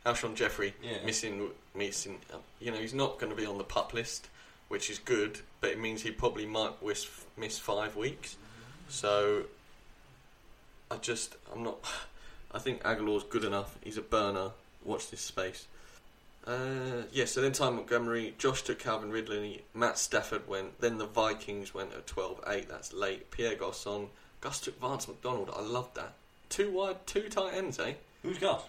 Alshon 0.07 0.35
Jeffery 0.35 0.73
Yeah. 0.83 1.05
missing, 1.05 1.51
missing. 1.75 2.19
Uh, 2.33 2.39
you 2.61 2.71
know, 2.71 2.79
he's 2.79 2.95
not 2.95 3.19
going 3.19 3.31
to 3.31 3.37
be 3.37 3.45
on 3.47 3.59
the 3.59 3.65
pup 3.65 3.93
list, 3.93 4.29
which 4.73 4.89
is 4.89 4.99
good, 4.99 5.39
but 5.61 5.69
it 5.69 5.79
means 5.79 6.01
he 6.01 6.11
probably 6.11 6.47
might 6.47 6.83
miss, 6.83 7.07
miss 7.37 7.59
five 7.59 7.95
weeks. 7.95 8.37
So 8.89 9.43
I 10.91 10.97
just, 10.97 11.37
I'm 11.53 11.63
not. 11.63 11.79
I 12.55 12.59
think 12.59 12.83
Agholor's 12.83 13.25
good 13.25 13.45
enough. 13.45 13.77
He's 13.85 13.99
a 13.99 14.03
burner. 14.03 14.53
Watch 14.83 15.11
this 15.11 15.21
space. 15.21 15.67
Uh, 16.47 17.03
yeah, 17.13 17.27
so 17.27 17.43
then 17.43 17.53
Ty 17.53 17.69
Montgomery, 17.69 18.35
Josh 18.39 18.63
took 18.63 18.79
Calvin 18.79 19.11
Ridley, 19.11 19.63
Matt 19.75 19.99
Stafford 19.99 20.49
went, 20.49 20.81
then 20.81 20.97
the 20.97 21.07
Vikings 21.07 21.75
went 21.75 21.93
at 21.93 22.07
12-8, 22.07 22.67
that's 22.67 22.95
late. 22.95 23.31
Pierre 23.31 23.55
Garçon, 23.55 24.09
Gus 24.41 24.59
took 24.59 24.81
Vance 24.81 25.07
McDonald, 25.07 25.51
I 25.55 25.61
love 25.61 25.93
that. 25.95 26.15
Two 26.49 26.73
wide, 26.73 27.07
two 27.07 27.29
tight 27.29 27.55
ends, 27.55 27.79
eh? 27.79 27.93
Who's 28.23 28.39
got? 28.39 28.69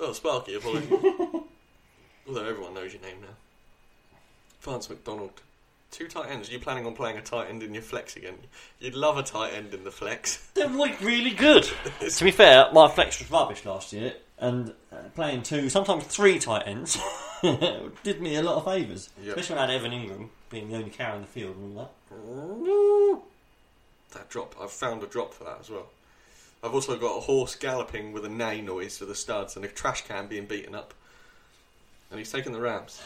Oh, 0.00 0.12
Sparky, 0.12 0.56
apologies. 0.56 0.90
Although 2.26 2.44
everyone 2.44 2.74
knows 2.74 2.92
your 2.92 3.02
name 3.02 3.20
now. 3.20 3.36
Vance 4.60 4.88
McDonald. 4.88 5.42
Two 5.90 6.06
tight 6.06 6.30
ends. 6.30 6.48
Are 6.48 6.52
you 6.52 6.58
planning 6.58 6.84
on 6.84 6.94
playing 6.94 7.16
a 7.16 7.22
tight 7.22 7.48
end 7.48 7.62
in 7.62 7.72
your 7.72 7.82
flex 7.82 8.16
again? 8.16 8.34
You'd 8.78 8.94
love 8.94 9.16
a 9.16 9.22
tight 9.22 9.54
end 9.54 9.72
in 9.72 9.84
the 9.84 9.90
flex. 9.90 10.36
They're 10.54 10.68
like 10.68 11.00
really 11.00 11.30
good. 11.30 11.68
to 12.08 12.24
be 12.24 12.30
fair, 12.30 12.68
my 12.72 12.88
flex 12.88 13.18
was 13.18 13.30
rubbish 13.30 13.64
last 13.64 13.92
year, 13.92 14.12
and 14.38 14.74
uh, 14.92 14.96
playing 15.14 15.42
two, 15.44 15.70
sometimes 15.70 16.04
three 16.04 16.38
tight 16.38 16.64
ends, 16.66 16.98
did 18.02 18.20
me 18.20 18.36
a 18.36 18.42
lot 18.42 18.56
of 18.56 18.64
favours. 18.64 19.08
Yep. 19.22 19.36
Especially 19.36 19.56
when 19.56 19.70
I 19.70 19.72
had 19.72 19.84
Evan 19.84 19.92
Engram 19.92 20.28
being 20.50 20.68
the 20.68 20.76
only 20.76 20.90
carry 20.90 21.16
in 21.16 21.22
the 21.22 21.26
field 21.26 21.56
and 21.56 21.78
all 21.78 21.84
that. 21.84 23.22
That 24.18 24.28
drop, 24.28 24.54
I've 24.60 24.70
found 24.70 25.02
a 25.02 25.06
drop 25.06 25.34
for 25.34 25.44
that 25.44 25.58
as 25.60 25.70
well. 25.70 25.86
I've 26.62 26.74
also 26.74 26.98
got 26.98 27.16
a 27.16 27.20
horse 27.20 27.54
galloping 27.54 28.12
with 28.12 28.24
a 28.24 28.28
neigh 28.28 28.62
noise 28.62 28.98
for 28.98 29.04
the 29.04 29.14
studs 29.14 29.56
and 29.56 29.64
a 29.64 29.68
trash 29.68 30.06
can 30.06 30.26
being 30.26 30.46
beaten 30.46 30.74
up. 30.74 30.92
And 32.10 32.18
he's 32.18 32.32
taken 32.32 32.52
the 32.52 32.60
Rams. 32.60 33.00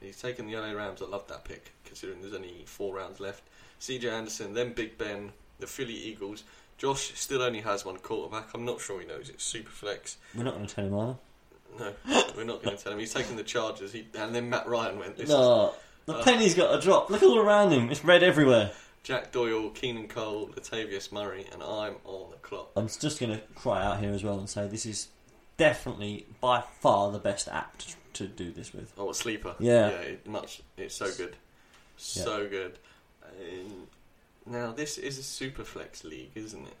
He's 0.00 0.20
taken 0.20 0.46
the 0.46 0.56
LA 0.56 0.72
Rams. 0.72 1.02
I 1.02 1.06
love 1.06 1.26
that 1.28 1.44
pick, 1.44 1.72
considering 1.84 2.20
there's 2.20 2.34
only 2.34 2.64
four 2.66 2.94
rounds 2.94 3.20
left. 3.20 3.42
CJ 3.80 4.10
Anderson, 4.10 4.54
then 4.54 4.72
Big 4.72 4.98
Ben, 4.98 5.32
the 5.58 5.66
Philly 5.66 5.94
Eagles. 5.94 6.44
Josh 6.78 7.12
still 7.14 7.42
only 7.42 7.60
has 7.60 7.84
one 7.84 7.98
quarterback. 7.98 8.48
I'm 8.54 8.64
not 8.64 8.80
sure 8.80 9.00
he 9.00 9.06
knows 9.06 9.28
it's 9.28 9.44
super 9.44 9.70
flex. 9.70 10.16
We're 10.34 10.44
not 10.44 10.54
going 10.54 10.66
to 10.66 10.74
tell 10.74 10.86
him 10.86 10.94
either. 10.94 11.16
No, 11.78 11.92
we're 12.36 12.44
not 12.44 12.62
going 12.62 12.76
to 12.76 12.82
tell 12.82 12.92
him. 12.92 12.98
He's 12.98 13.12
taking 13.12 13.36
the 13.36 13.42
Chargers. 13.42 13.92
He, 13.92 14.06
and 14.14 14.34
then 14.34 14.48
Matt 14.48 14.66
Ryan 14.66 14.98
went. 14.98 15.16
This 15.16 15.24
is 15.24 15.30
No, 15.30 15.74
the 16.06 16.14
uh, 16.14 16.24
penny's 16.24 16.54
got 16.54 16.74
a 16.74 16.80
drop. 16.80 17.10
Look 17.10 17.22
all 17.22 17.38
around 17.38 17.72
him. 17.72 17.90
It's 17.90 18.04
red 18.04 18.22
everywhere. 18.22 18.72
Jack 19.02 19.32
Doyle, 19.32 19.70
Keelan 19.70 20.08
Cole, 20.08 20.48
Latavius 20.48 21.10
Murray, 21.12 21.46
and 21.52 21.62
I'm 21.62 21.96
on 22.04 22.30
the 22.30 22.36
clock. 22.38 22.70
I'm 22.76 22.88
just 22.88 23.20
going 23.20 23.32
to 23.32 23.40
cry 23.54 23.82
out 23.82 24.00
here 24.00 24.12
as 24.12 24.22
well 24.22 24.38
and 24.38 24.48
say 24.48 24.66
this 24.66 24.84
is 24.84 25.08
definitely 25.56 26.26
by 26.40 26.62
far 26.80 27.10
the 27.10 27.18
best 27.18 27.48
app 27.48 27.78
to, 27.78 27.94
to 28.28 28.44
do 28.44 28.50
this 28.50 28.72
with. 28.72 28.92
Oh, 28.98 29.10
a 29.10 29.14
sleeper. 29.14 29.54
Yeah. 29.58 29.90
yeah. 29.90 29.96
It, 29.98 30.26
much. 30.26 30.62
It's 30.76 30.94
so 30.94 31.10
good, 31.16 31.36
so 31.96 32.48
good. 32.48 32.78
Um, 33.24 33.86
now 34.46 34.72
this 34.72 34.98
is 34.98 35.18
a 35.18 35.22
super 35.22 35.64
flex 35.64 36.04
league, 36.04 36.30
isn't 36.34 36.66
it? 36.66 36.76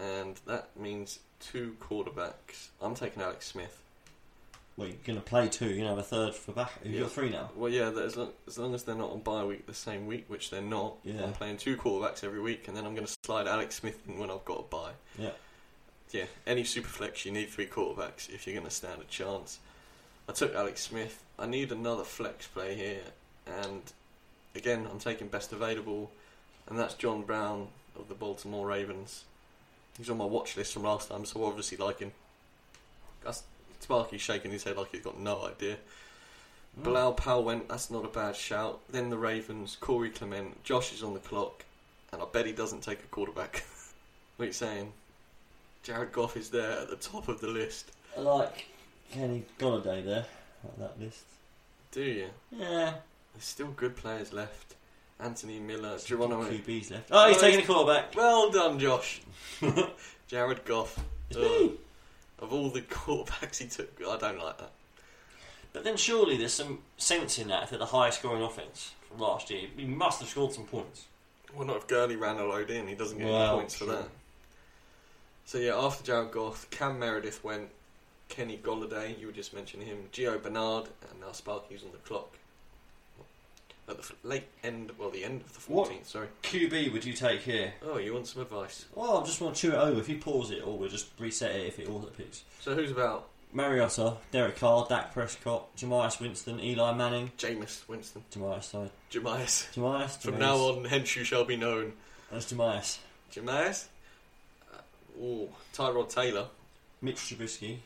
And 0.00 0.40
that 0.46 0.68
means 0.78 1.20
two 1.40 1.76
quarterbacks. 1.80 2.68
I'm 2.82 2.94
taking 2.94 3.22
Alex 3.22 3.46
Smith. 3.46 3.80
Well, 4.76 4.88
you're 4.88 4.96
going 5.06 5.18
to 5.18 5.24
play 5.24 5.48
two. 5.48 5.66
You're 5.66 5.74
going 5.76 5.84
to 5.84 5.90
have 5.90 5.98
a 5.98 6.02
third 6.02 6.34
for 6.34 6.50
back. 6.50 6.72
You've 6.82 7.02
got 7.02 7.12
three 7.12 7.30
now. 7.30 7.50
Well, 7.54 7.70
yeah, 7.70 7.90
as 7.90 8.16
long, 8.16 8.32
as 8.48 8.58
long 8.58 8.74
as 8.74 8.82
they're 8.82 8.96
not 8.96 9.10
on 9.12 9.20
bye 9.20 9.44
week 9.44 9.66
the 9.66 9.74
same 9.74 10.06
week, 10.06 10.24
which 10.26 10.50
they're 10.50 10.60
not, 10.60 10.96
Yeah. 11.04 11.22
I'm 11.22 11.32
playing 11.32 11.58
two 11.58 11.76
quarterbacks 11.76 12.24
every 12.24 12.40
week, 12.40 12.66
and 12.66 12.76
then 12.76 12.84
I'm 12.84 12.94
going 12.94 13.06
to 13.06 13.14
slide 13.24 13.46
Alex 13.46 13.76
Smith 13.76 14.00
in 14.08 14.18
when 14.18 14.32
I've 14.32 14.44
got 14.44 14.58
a 14.58 14.62
bye. 14.62 14.92
Yeah. 15.16 15.30
Yeah, 16.10 16.24
any 16.46 16.64
super 16.64 16.88
flex, 16.88 17.24
you 17.24 17.30
need 17.30 17.50
three 17.50 17.66
quarterbacks 17.66 18.28
if 18.28 18.46
you're 18.46 18.54
going 18.54 18.66
to 18.66 18.74
stand 18.74 19.00
a 19.00 19.04
chance. 19.04 19.60
I 20.28 20.32
took 20.32 20.54
Alex 20.54 20.82
Smith. 20.82 21.22
I 21.38 21.46
need 21.46 21.72
another 21.72 22.04
flex 22.04 22.46
play 22.46 22.74
here, 22.74 23.02
and 23.46 23.82
again, 24.54 24.86
I'm 24.90 24.98
taking 24.98 25.28
best 25.28 25.52
available, 25.52 26.10
and 26.68 26.78
that's 26.78 26.94
John 26.94 27.22
Brown 27.22 27.68
of 27.98 28.08
the 28.08 28.14
Baltimore 28.14 28.66
Ravens. 28.66 29.24
He's 29.98 30.10
on 30.10 30.18
my 30.18 30.24
watch 30.24 30.56
list 30.56 30.72
from 30.72 30.84
last 30.84 31.10
time, 31.10 31.24
so 31.24 31.42
I 31.42 31.48
obviously 31.48 31.78
like 31.78 32.00
him. 32.00 32.12
Sparky's 33.84 34.22
shaking 34.22 34.50
his 34.50 34.64
head 34.64 34.78
like 34.78 34.92
he's 34.92 35.02
got 35.02 35.18
no 35.18 35.46
idea. 35.46 35.76
Hmm. 36.76 36.84
Bilal 36.84 37.12
Powell 37.12 37.44
went, 37.44 37.68
that's 37.68 37.90
not 37.90 38.04
a 38.04 38.08
bad 38.08 38.34
shout. 38.34 38.80
Then 38.88 39.10
the 39.10 39.18
Ravens, 39.18 39.76
Corey 39.78 40.08
Clement, 40.08 40.64
Josh 40.64 40.92
is 40.92 41.02
on 41.02 41.12
the 41.12 41.20
clock, 41.20 41.64
and 42.12 42.22
I 42.22 42.24
bet 42.24 42.46
he 42.46 42.52
doesn't 42.52 42.82
take 42.82 43.00
a 43.00 43.08
quarterback. 43.08 43.64
what 44.36 44.44
are 44.44 44.46
you 44.46 44.52
saying? 44.52 44.92
Jared 45.82 46.12
Goff 46.12 46.36
is 46.38 46.48
there 46.48 46.80
at 46.80 46.88
the 46.88 46.96
top 46.96 47.28
of 47.28 47.42
the 47.42 47.48
list. 47.48 47.92
I 48.16 48.20
like 48.20 48.66
Kenny 49.12 49.44
Golladay 49.58 50.04
there, 50.04 50.26
like 50.64 50.78
that 50.78 51.00
list. 51.00 51.24
Do 51.92 52.02
you? 52.02 52.28
Yeah. 52.50 52.94
There's 53.34 53.44
still 53.44 53.68
good 53.68 53.96
players 53.96 54.32
left. 54.32 54.74
Anthony 55.20 55.60
Miller, 55.60 55.96
Geronimo. 55.98 56.44
QBs 56.44 56.90
left. 56.90 57.08
Oh, 57.12 57.28
he's 57.28 57.38
oh, 57.38 57.40
taking 57.40 57.60
a 57.60 57.66
quarterback. 57.66 58.14
Well 58.16 58.50
done, 58.50 58.78
Josh. 58.78 59.20
Jared 60.26 60.64
Goff. 60.64 60.98
It's 61.30 61.38
Ugh. 61.38 61.42
me. 61.42 61.72
Of 62.40 62.52
all 62.52 62.70
the 62.70 62.80
quarterbacks 62.82 63.58
he 63.58 63.68
took, 63.68 63.90
I 64.00 64.16
don't 64.16 64.38
like 64.38 64.58
that. 64.58 64.72
But 65.72 65.84
then 65.84 65.96
surely 65.96 66.36
there's 66.36 66.52
some 66.52 66.80
sense 66.96 67.38
in 67.38 67.48
that 67.48 67.64
if 67.64 67.70
they're 67.70 67.78
the 67.78 67.86
highest 67.86 68.20
scoring 68.20 68.42
offense 68.42 68.92
from 69.08 69.18
last 69.18 69.50
year. 69.50 69.68
He 69.76 69.84
must 69.84 70.20
have 70.20 70.28
scored 70.28 70.52
some 70.52 70.64
points. 70.64 71.06
Well, 71.54 71.66
not 71.66 71.76
if 71.76 71.86
Gurley 71.86 72.16
ran 72.16 72.36
a 72.36 72.44
load 72.44 72.70
in. 72.70 72.88
He 72.88 72.94
doesn't 72.94 73.18
get 73.18 73.26
Well, 73.26 73.42
any 73.42 73.58
points 73.58 73.74
for 73.74 73.84
that. 73.86 74.08
So 75.44 75.58
yeah, 75.58 75.76
after 75.76 76.04
Jared 76.04 76.32
Goff, 76.32 76.68
Cam 76.70 76.98
Meredith 76.98 77.44
went. 77.44 77.68
Kenny 78.28 78.58
Golladay, 78.58 79.18
you 79.18 79.26
were 79.26 79.32
just 79.32 79.54
mentioning 79.54 79.86
him. 79.86 80.08
Gio 80.12 80.42
Bernard, 80.42 80.88
and 81.10 81.20
now 81.20 81.28
Sparky's 81.32 81.82
on 81.84 81.92
the 81.92 81.98
clock. 81.98 82.36
At 83.86 84.00
the 84.00 84.14
late 84.26 84.44
end, 84.62 84.92
well, 84.98 85.10
the 85.10 85.24
end 85.24 85.42
of 85.42 85.52
the 85.52 85.60
14th, 85.60 85.68
What? 85.68 86.06
sorry. 86.06 86.28
QB 86.42 86.92
would 86.94 87.04
you 87.04 87.12
take 87.12 87.42
here? 87.42 87.74
Oh, 87.82 87.98
you 87.98 88.14
want 88.14 88.26
some 88.26 88.40
advice? 88.40 88.86
Well, 88.94 89.18
I 89.18 89.24
just 89.26 89.40
want 89.42 89.54
to 89.56 89.60
chew 89.60 89.72
it 89.74 89.78
over. 89.78 90.00
If 90.00 90.08
you 90.08 90.16
pause 90.18 90.50
it, 90.52 90.62
or 90.66 90.78
we'll 90.78 90.88
just 90.88 91.08
reset 91.18 91.54
it 91.54 91.66
if 91.66 91.78
it 91.78 91.88
auto 91.88 92.06
picks. 92.06 92.44
So 92.60 92.74
who's 92.74 92.90
about? 92.90 93.28
Mariota, 93.52 94.16
Derek 94.32 94.56
Carr, 94.56 94.86
Dak 94.88 95.12
Prescott, 95.12 95.76
Jamias 95.76 96.18
Winston, 96.18 96.58
Eli 96.60 96.92
Manning. 96.94 97.30
Jameis 97.38 97.86
Winston. 97.86 98.24
Jamias, 98.32 98.64
sorry. 98.64 98.90
Jamias. 99.12 99.70
Jamias. 99.74 100.18
From 100.18 100.34
Jamias. 100.34 100.38
now 100.38 100.56
on, 100.56 100.84
hence 100.86 101.14
you 101.14 101.22
shall 101.22 101.44
be 101.44 101.56
known. 101.56 101.92
That's 102.32 102.50
Jamias. 102.52 102.98
Jamias? 103.32 103.86
Uh, 104.72 105.22
ooh, 105.22 105.48
Tyrod 105.74 106.08
Taylor. 106.12 106.46
Mitch 107.02 107.16
Trubisky. 107.18 107.76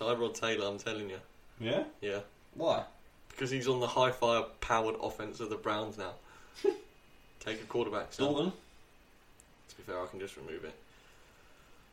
Tyrod 0.00 0.34
Taylor, 0.34 0.66
I'm 0.66 0.78
telling 0.78 1.10
you. 1.10 1.18
Yeah? 1.60 1.84
Yeah. 2.00 2.20
Why? 2.54 2.84
Because 3.28 3.50
he's 3.50 3.68
on 3.68 3.80
the 3.80 3.86
high 3.86 4.10
fire 4.10 4.44
powered 4.60 4.96
offense 5.02 5.40
of 5.40 5.50
the 5.50 5.56
Browns 5.56 5.98
now. 5.98 6.12
Take 7.40 7.60
a 7.60 7.64
quarterback. 7.64 8.12
son. 8.12 8.26
Dalton. 8.26 8.52
To 9.68 9.76
be 9.76 9.82
fair, 9.82 10.02
I 10.02 10.06
can 10.06 10.18
just 10.18 10.36
remove 10.36 10.64
it. 10.64 10.74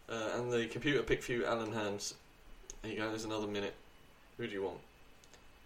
Uh, 0.10 0.30
and 0.38 0.52
the 0.52 0.67
computer 0.67 1.04
picked 1.04 1.26
for 1.26 1.34
you, 1.34 1.46
Alan 1.46 1.74
Hands. 1.74 2.13
There 2.82 2.91
you 2.91 2.98
go, 2.98 3.10
there's 3.10 3.26
another 3.26 3.48
minute. 3.48 3.74
Who 4.38 4.48
do 4.48 4.54
you 4.54 4.63
want? 4.63 4.78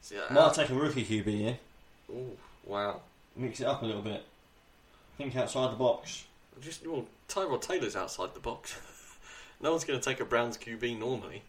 See, 0.01 0.17
uh, 0.17 0.33
Might 0.33 0.53
take 0.55 0.69
a 0.69 0.73
rookie 0.73 1.05
QB 1.05 1.25
here. 1.25 1.57
Ooh, 2.09 2.37
wow. 2.65 3.01
Mix 3.35 3.59
it 3.59 3.67
up 3.67 3.83
a 3.83 3.85
little 3.85 4.01
bit. 4.01 4.25
Think 5.17 5.35
outside 5.35 5.71
the 5.71 5.75
box. 5.77 6.25
Just 6.59 6.85
well, 6.87 7.05
Tyrod 7.29 7.61
Taylor's 7.61 7.95
outside 7.95 8.33
the 8.33 8.39
box. 8.39 8.75
no 9.61 9.71
one's 9.71 9.83
going 9.83 9.99
to 9.99 10.03
take 10.03 10.19
a 10.19 10.25
Browns 10.25 10.57
QB 10.57 10.97
normally. 10.97 11.43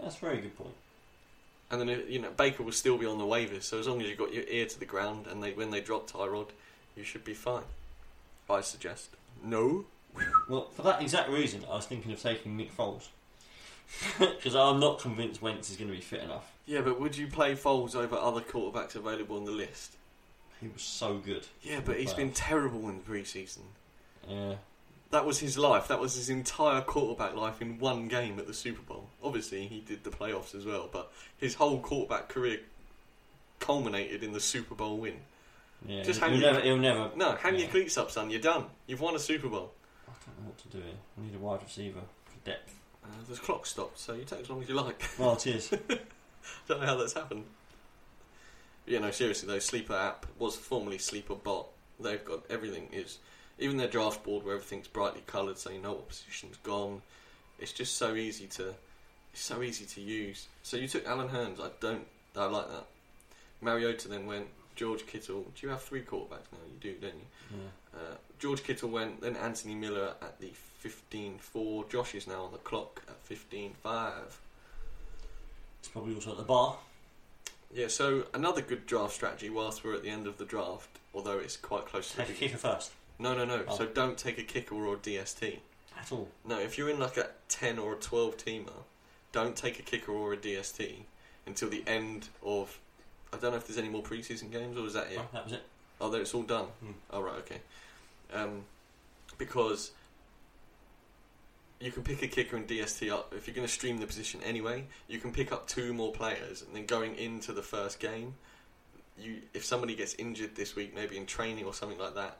That's 0.00 0.16
a 0.16 0.20
very 0.20 0.40
good 0.40 0.56
point. 0.56 0.74
And 1.70 1.80
then 1.80 2.04
you 2.08 2.18
know 2.18 2.30
Baker 2.30 2.62
will 2.62 2.72
still 2.72 2.98
be 2.98 3.06
on 3.06 3.18
the 3.18 3.24
waivers, 3.24 3.62
so 3.62 3.78
as 3.78 3.88
long 3.88 4.00
as 4.00 4.08
you've 4.08 4.18
got 4.18 4.32
your 4.32 4.44
ear 4.44 4.66
to 4.66 4.78
the 4.78 4.84
ground 4.84 5.26
and 5.26 5.42
they 5.42 5.52
when 5.52 5.70
they 5.70 5.80
drop 5.80 6.10
Tyrod, 6.10 6.48
you 6.96 7.04
should 7.04 7.24
be 7.24 7.34
fine. 7.34 7.64
I 8.50 8.60
suggest. 8.60 9.08
No. 9.42 9.86
Well, 10.48 10.68
for 10.74 10.82
that 10.82 11.00
exact 11.00 11.30
reason, 11.30 11.64
I 11.70 11.76
was 11.76 11.86
thinking 11.86 12.12
of 12.12 12.20
taking 12.20 12.56
Nick 12.56 12.76
Foles. 12.76 13.08
Because 14.18 14.54
I'm 14.54 14.80
not 14.80 15.00
convinced 15.00 15.42
Wentz 15.42 15.70
is 15.70 15.76
going 15.76 15.88
to 15.88 15.94
be 15.94 16.00
fit 16.00 16.22
enough. 16.22 16.50
Yeah, 16.66 16.80
but 16.80 17.00
would 17.00 17.16
you 17.16 17.26
play 17.26 17.54
Foles 17.54 17.94
over 17.94 18.16
other 18.16 18.40
quarterbacks 18.40 18.94
available 18.94 19.36
on 19.36 19.44
the 19.44 19.50
list? 19.50 19.96
He 20.60 20.68
was 20.68 20.82
so 20.82 21.18
good. 21.18 21.46
Yeah, 21.62 21.80
but 21.84 21.98
he's 21.98 22.14
been 22.14 22.32
terrible 22.32 22.88
in 22.88 22.98
the 22.98 23.02
preseason. 23.02 23.62
Yeah. 24.28 24.54
That 25.12 25.26
was 25.26 25.38
his 25.40 25.58
life. 25.58 25.88
That 25.88 26.00
was 26.00 26.14
his 26.14 26.30
entire 26.30 26.80
quarterback 26.80 27.36
life 27.36 27.60
in 27.60 27.78
one 27.78 28.08
game 28.08 28.38
at 28.38 28.46
the 28.46 28.54
Super 28.54 28.80
Bowl. 28.80 29.10
Obviously, 29.22 29.66
he 29.66 29.80
did 29.80 30.04
the 30.04 30.10
playoffs 30.10 30.54
as 30.54 30.64
well, 30.64 30.88
but 30.90 31.12
his 31.36 31.54
whole 31.54 31.80
quarterback 31.80 32.30
career 32.30 32.60
culminated 33.60 34.22
in 34.22 34.32
the 34.32 34.40
Super 34.40 34.74
Bowl 34.74 34.96
win. 34.96 35.16
Yeah, 35.86 36.02
Just 36.02 36.20
he'll, 36.20 36.30
hang 36.30 36.40
never, 36.40 36.58
your, 36.60 36.64
he'll 36.64 36.78
never. 36.78 37.10
no, 37.14 37.34
hang 37.36 37.54
yeah. 37.54 37.60
your 37.60 37.68
cleats 37.68 37.98
up, 37.98 38.10
son. 38.10 38.30
You're 38.30 38.40
done. 38.40 38.64
You've 38.86 39.02
won 39.02 39.14
a 39.14 39.18
Super 39.18 39.48
Bowl. 39.48 39.72
I 40.08 40.12
don't 40.24 40.40
know 40.40 40.46
what 40.46 40.58
to 40.58 40.68
do 40.68 40.78
here. 40.78 40.96
I 41.18 41.26
need 41.26 41.34
a 41.34 41.38
wide 41.38 41.62
receiver 41.62 42.00
for 42.24 42.50
depth. 42.50 42.74
Uh, 43.04 43.08
the 43.28 43.36
clock 43.36 43.66
stopped, 43.66 43.98
so 43.98 44.14
you 44.14 44.24
take 44.24 44.40
as 44.40 44.48
long 44.48 44.62
as 44.62 44.68
you 44.68 44.74
like. 44.74 45.02
Well, 45.18 45.34
it 45.34 45.46
is. 45.46 45.68
don't 46.68 46.80
know 46.80 46.86
how 46.86 46.96
that's 46.96 47.12
happened. 47.12 47.44
Yeah, 48.86 49.00
no, 49.00 49.10
seriously 49.10 49.46
though, 49.46 49.58
Sleeper 49.58 49.94
app 49.94 50.24
was 50.38 50.56
formerly 50.56 50.96
Sleeper 50.98 51.34
Bot. 51.34 51.66
They've 52.00 52.24
got 52.24 52.44
everything 52.48 52.88
is 52.92 53.18
even 53.58 53.76
their 53.76 53.88
draft 53.88 54.24
board 54.24 54.44
where 54.44 54.54
everything's 54.54 54.88
brightly 54.88 55.22
coloured, 55.26 55.58
so 55.58 55.70
you 55.70 55.80
know 55.80 55.92
what 55.92 56.08
position's 56.08 56.56
gone. 56.62 57.02
It's 57.58 57.72
just 57.72 57.96
so 57.96 58.14
easy 58.14 58.46
to, 58.48 58.74
it's 59.32 59.42
so 59.42 59.62
easy 59.62 59.84
to 59.84 60.00
use. 60.00 60.46
So 60.62 60.76
you 60.76 60.88
took 60.88 61.06
Allen 61.06 61.28
Hurns. 61.28 61.60
I 61.60 61.70
don't, 61.80 62.06
I 62.36 62.46
like 62.46 62.68
that. 62.68 62.86
Mariota 63.60 64.08
then 64.08 64.26
went. 64.26 64.46
George 64.74 65.06
Kittle. 65.06 65.42
Do 65.42 65.66
you 65.66 65.68
have 65.68 65.82
three 65.82 66.00
quarterbacks 66.00 66.50
now? 66.50 66.58
You 66.66 66.78
do, 66.80 66.94
don't 66.94 67.14
you? 67.14 67.26
Yeah. 67.52 67.98
Uh, 68.00 68.14
George 68.38 68.62
Kittle 68.62 68.88
went. 68.88 69.20
Then 69.20 69.36
Anthony 69.36 69.74
Miller 69.74 70.14
at 70.22 70.40
the 70.40 70.50
15-4. 70.82 71.90
Josh 71.90 72.14
is 72.14 72.26
now 72.26 72.44
on 72.44 72.52
the 72.52 72.58
clock 72.58 73.02
at 73.06 73.28
15-5. 73.28 73.72
It's 75.78 75.88
probably 75.88 76.14
also 76.14 76.32
at 76.32 76.38
the 76.38 76.42
bar. 76.44 76.78
Yeah, 77.74 77.88
so 77.88 78.26
another 78.34 78.60
good 78.60 78.86
draft 78.86 79.14
strategy 79.14 79.48
whilst 79.48 79.82
we're 79.82 79.94
at 79.94 80.02
the 80.02 80.10
end 80.10 80.26
of 80.26 80.38
the 80.38 80.44
draft, 80.44 80.98
although 81.14 81.38
it's 81.38 81.56
quite 81.56 81.86
close 81.86 82.10
to 82.12 82.18
the 82.18 82.24
kicker 82.24 82.58
first. 82.58 82.92
No, 83.18 83.34
no, 83.34 83.44
no. 83.44 83.64
Oh. 83.68 83.76
So 83.76 83.86
don't 83.86 84.18
take 84.18 84.38
a 84.38 84.42
kicker 84.42 84.74
or 84.74 84.94
a 84.94 84.96
DST. 84.96 85.58
At 85.98 86.12
all. 86.12 86.28
No, 86.44 86.58
if 86.58 86.78
you're 86.78 86.90
in 86.90 86.98
like 86.98 87.16
a 87.16 87.30
10 87.48 87.78
or 87.78 87.94
a 87.94 87.96
12 87.96 88.36
teamer, 88.36 88.82
don't 89.30 89.56
take 89.56 89.78
a 89.78 89.82
kicker 89.82 90.12
or 90.12 90.32
a 90.32 90.36
DST 90.36 90.96
until 91.46 91.68
the 91.68 91.82
end 91.86 92.28
of. 92.44 92.78
I 93.32 93.38
don't 93.38 93.52
know 93.52 93.56
if 93.56 93.66
there's 93.66 93.78
any 93.78 93.88
more 93.88 94.02
preseason 94.02 94.50
games 94.50 94.76
or 94.76 94.86
is 94.86 94.94
that 94.94 95.10
it? 95.10 95.18
Oh, 95.18 95.28
that 95.32 95.44
was 95.44 95.52
it. 95.54 95.62
Oh, 96.00 96.10
there 96.10 96.20
it's 96.20 96.34
all 96.34 96.42
done. 96.42 96.66
Hmm. 96.80 96.92
Oh, 97.10 97.22
right, 97.22 97.36
okay. 97.36 97.60
Um, 98.34 98.64
because 99.38 99.92
you 101.80 101.90
can 101.90 102.02
pick 102.02 102.22
a 102.22 102.28
kicker 102.28 102.56
and 102.56 102.66
DST 102.66 103.10
up. 103.10 103.32
If 103.36 103.46
you're 103.46 103.54
going 103.54 103.66
to 103.66 103.72
stream 103.72 103.98
the 103.98 104.06
position 104.06 104.40
anyway, 104.44 104.84
you 105.08 105.18
can 105.18 105.32
pick 105.32 105.52
up 105.52 105.66
two 105.66 105.92
more 105.92 106.12
players, 106.12 106.62
and 106.62 106.74
then 106.74 106.86
going 106.86 107.16
into 107.16 107.52
the 107.52 107.62
first 107.62 108.00
game, 108.00 108.34
you 109.18 109.42
if 109.52 109.64
somebody 109.64 109.94
gets 109.94 110.14
injured 110.14 110.54
this 110.54 110.76
week, 110.76 110.94
maybe 110.94 111.16
in 111.16 111.26
training 111.26 111.64
or 111.64 111.74
something 111.74 111.98
like 111.98 112.14
that, 112.14 112.38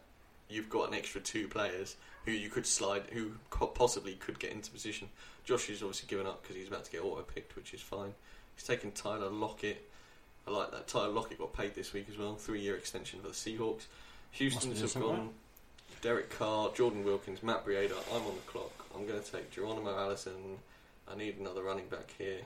you've 0.52 0.70
got 0.70 0.88
an 0.88 0.94
extra 0.94 1.20
two 1.20 1.48
players 1.48 1.96
who 2.24 2.32
you 2.32 2.48
could 2.48 2.66
slide, 2.66 3.02
who 3.12 3.32
possibly 3.74 4.14
could 4.14 4.38
get 4.38 4.52
into 4.52 4.70
position. 4.70 5.08
Josh 5.44 5.68
is 5.70 5.82
obviously 5.82 6.08
given 6.08 6.26
up 6.26 6.42
because 6.42 6.56
he's 6.56 6.68
about 6.68 6.84
to 6.84 6.90
get 6.90 7.02
auto 7.02 7.22
picked, 7.22 7.56
which 7.56 7.74
is 7.74 7.80
fine. 7.80 8.14
He's 8.54 8.64
taken 8.64 8.92
Tyler 8.92 9.28
Lockett. 9.28 9.88
I 10.46 10.50
like 10.50 10.70
that. 10.70 10.86
Tyler 10.86 11.08
Lockett 11.08 11.38
got 11.38 11.52
paid 11.52 11.74
this 11.74 11.92
week 11.92 12.06
as 12.10 12.18
well, 12.18 12.34
three 12.34 12.60
year 12.60 12.76
extension 12.76 13.20
for 13.20 13.28
the 13.28 13.34
Seahawks. 13.34 13.86
Houston's 14.32 14.80
have 14.80 14.94
gone. 14.94 15.30
Derek 16.00 16.30
Carr, 16.30 16.70
Jordan 16.74 17.04
Wilkins, 17.04 17.42
Matt 17.42 17.64
Breida. 17.64 17.94
I'm 18.12 18.22
on 18.22 18.34
the 18.34 18.50
clock. 18.50 18.72
I'm 18.94 19.06
going 19.06 19.22
to 19.22 19.32
take 19.32 19.50
Geronimo 19.50 19.96
Allison, 19.96 20.58
I 21.10 21.16
need 21.16 21.38
another 21.38 21.62
running 21.62 21.86
back 21.86 22.14
here. 22.18 22.40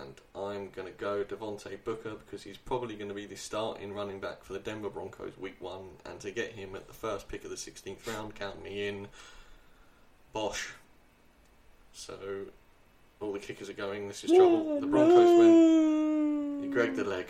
And 0.00 0.14
I'm 0.34 0.70
going 0.70 0.88
to 0.88 0.98
go 0.98 1.24
Devontae 1.24 1.82
Booker 1.84 2.14
because 2.14 2.42
he's 2.42 2.56
probably 2.56 2.96
going 2.96 3.08
to 3.08 3.14
be 3.14 3.26
the 3.26 3.36
starting 3.36 3.94
running 3.94 4.20
back 4.20 4.42
for 4.44 4.52
the 4.52 4.58
Denver 4.58 4.90
Broncos 4.90 5.36
week 5.38 5.56
one. 5.60 5.88
And 6.04 6.18
to 6.20 6.30
get 6.30 6.52
him 6.52 6.74
at 6.74 6.88
the 6.88 6.94
first 6.94 7.28
pick 7.28 7.44
of 7.44 7.50
the 7.50 7.56
16th 7.56 8.06
round, 8.06 8.34
count 8.34 8.62
me 8.62 8.88
in. 8.88 9.08
Bosh. 10.32 10.72
So 11.92 12.14
all 13.20 13.32
the 13.32 13.38
kickers 13.38 13.68
are 13.68 13.74
going. 13.74 14.08
This 14.08 14.24
is 14.24 14.30
trouble. 14.30 14.80
The 14.80 14.86
Broncos 14.86 15.38
win. 15.38 16.70
Greg 16.70 16.94
the 16.94 17.04
leg. 17.04 17.26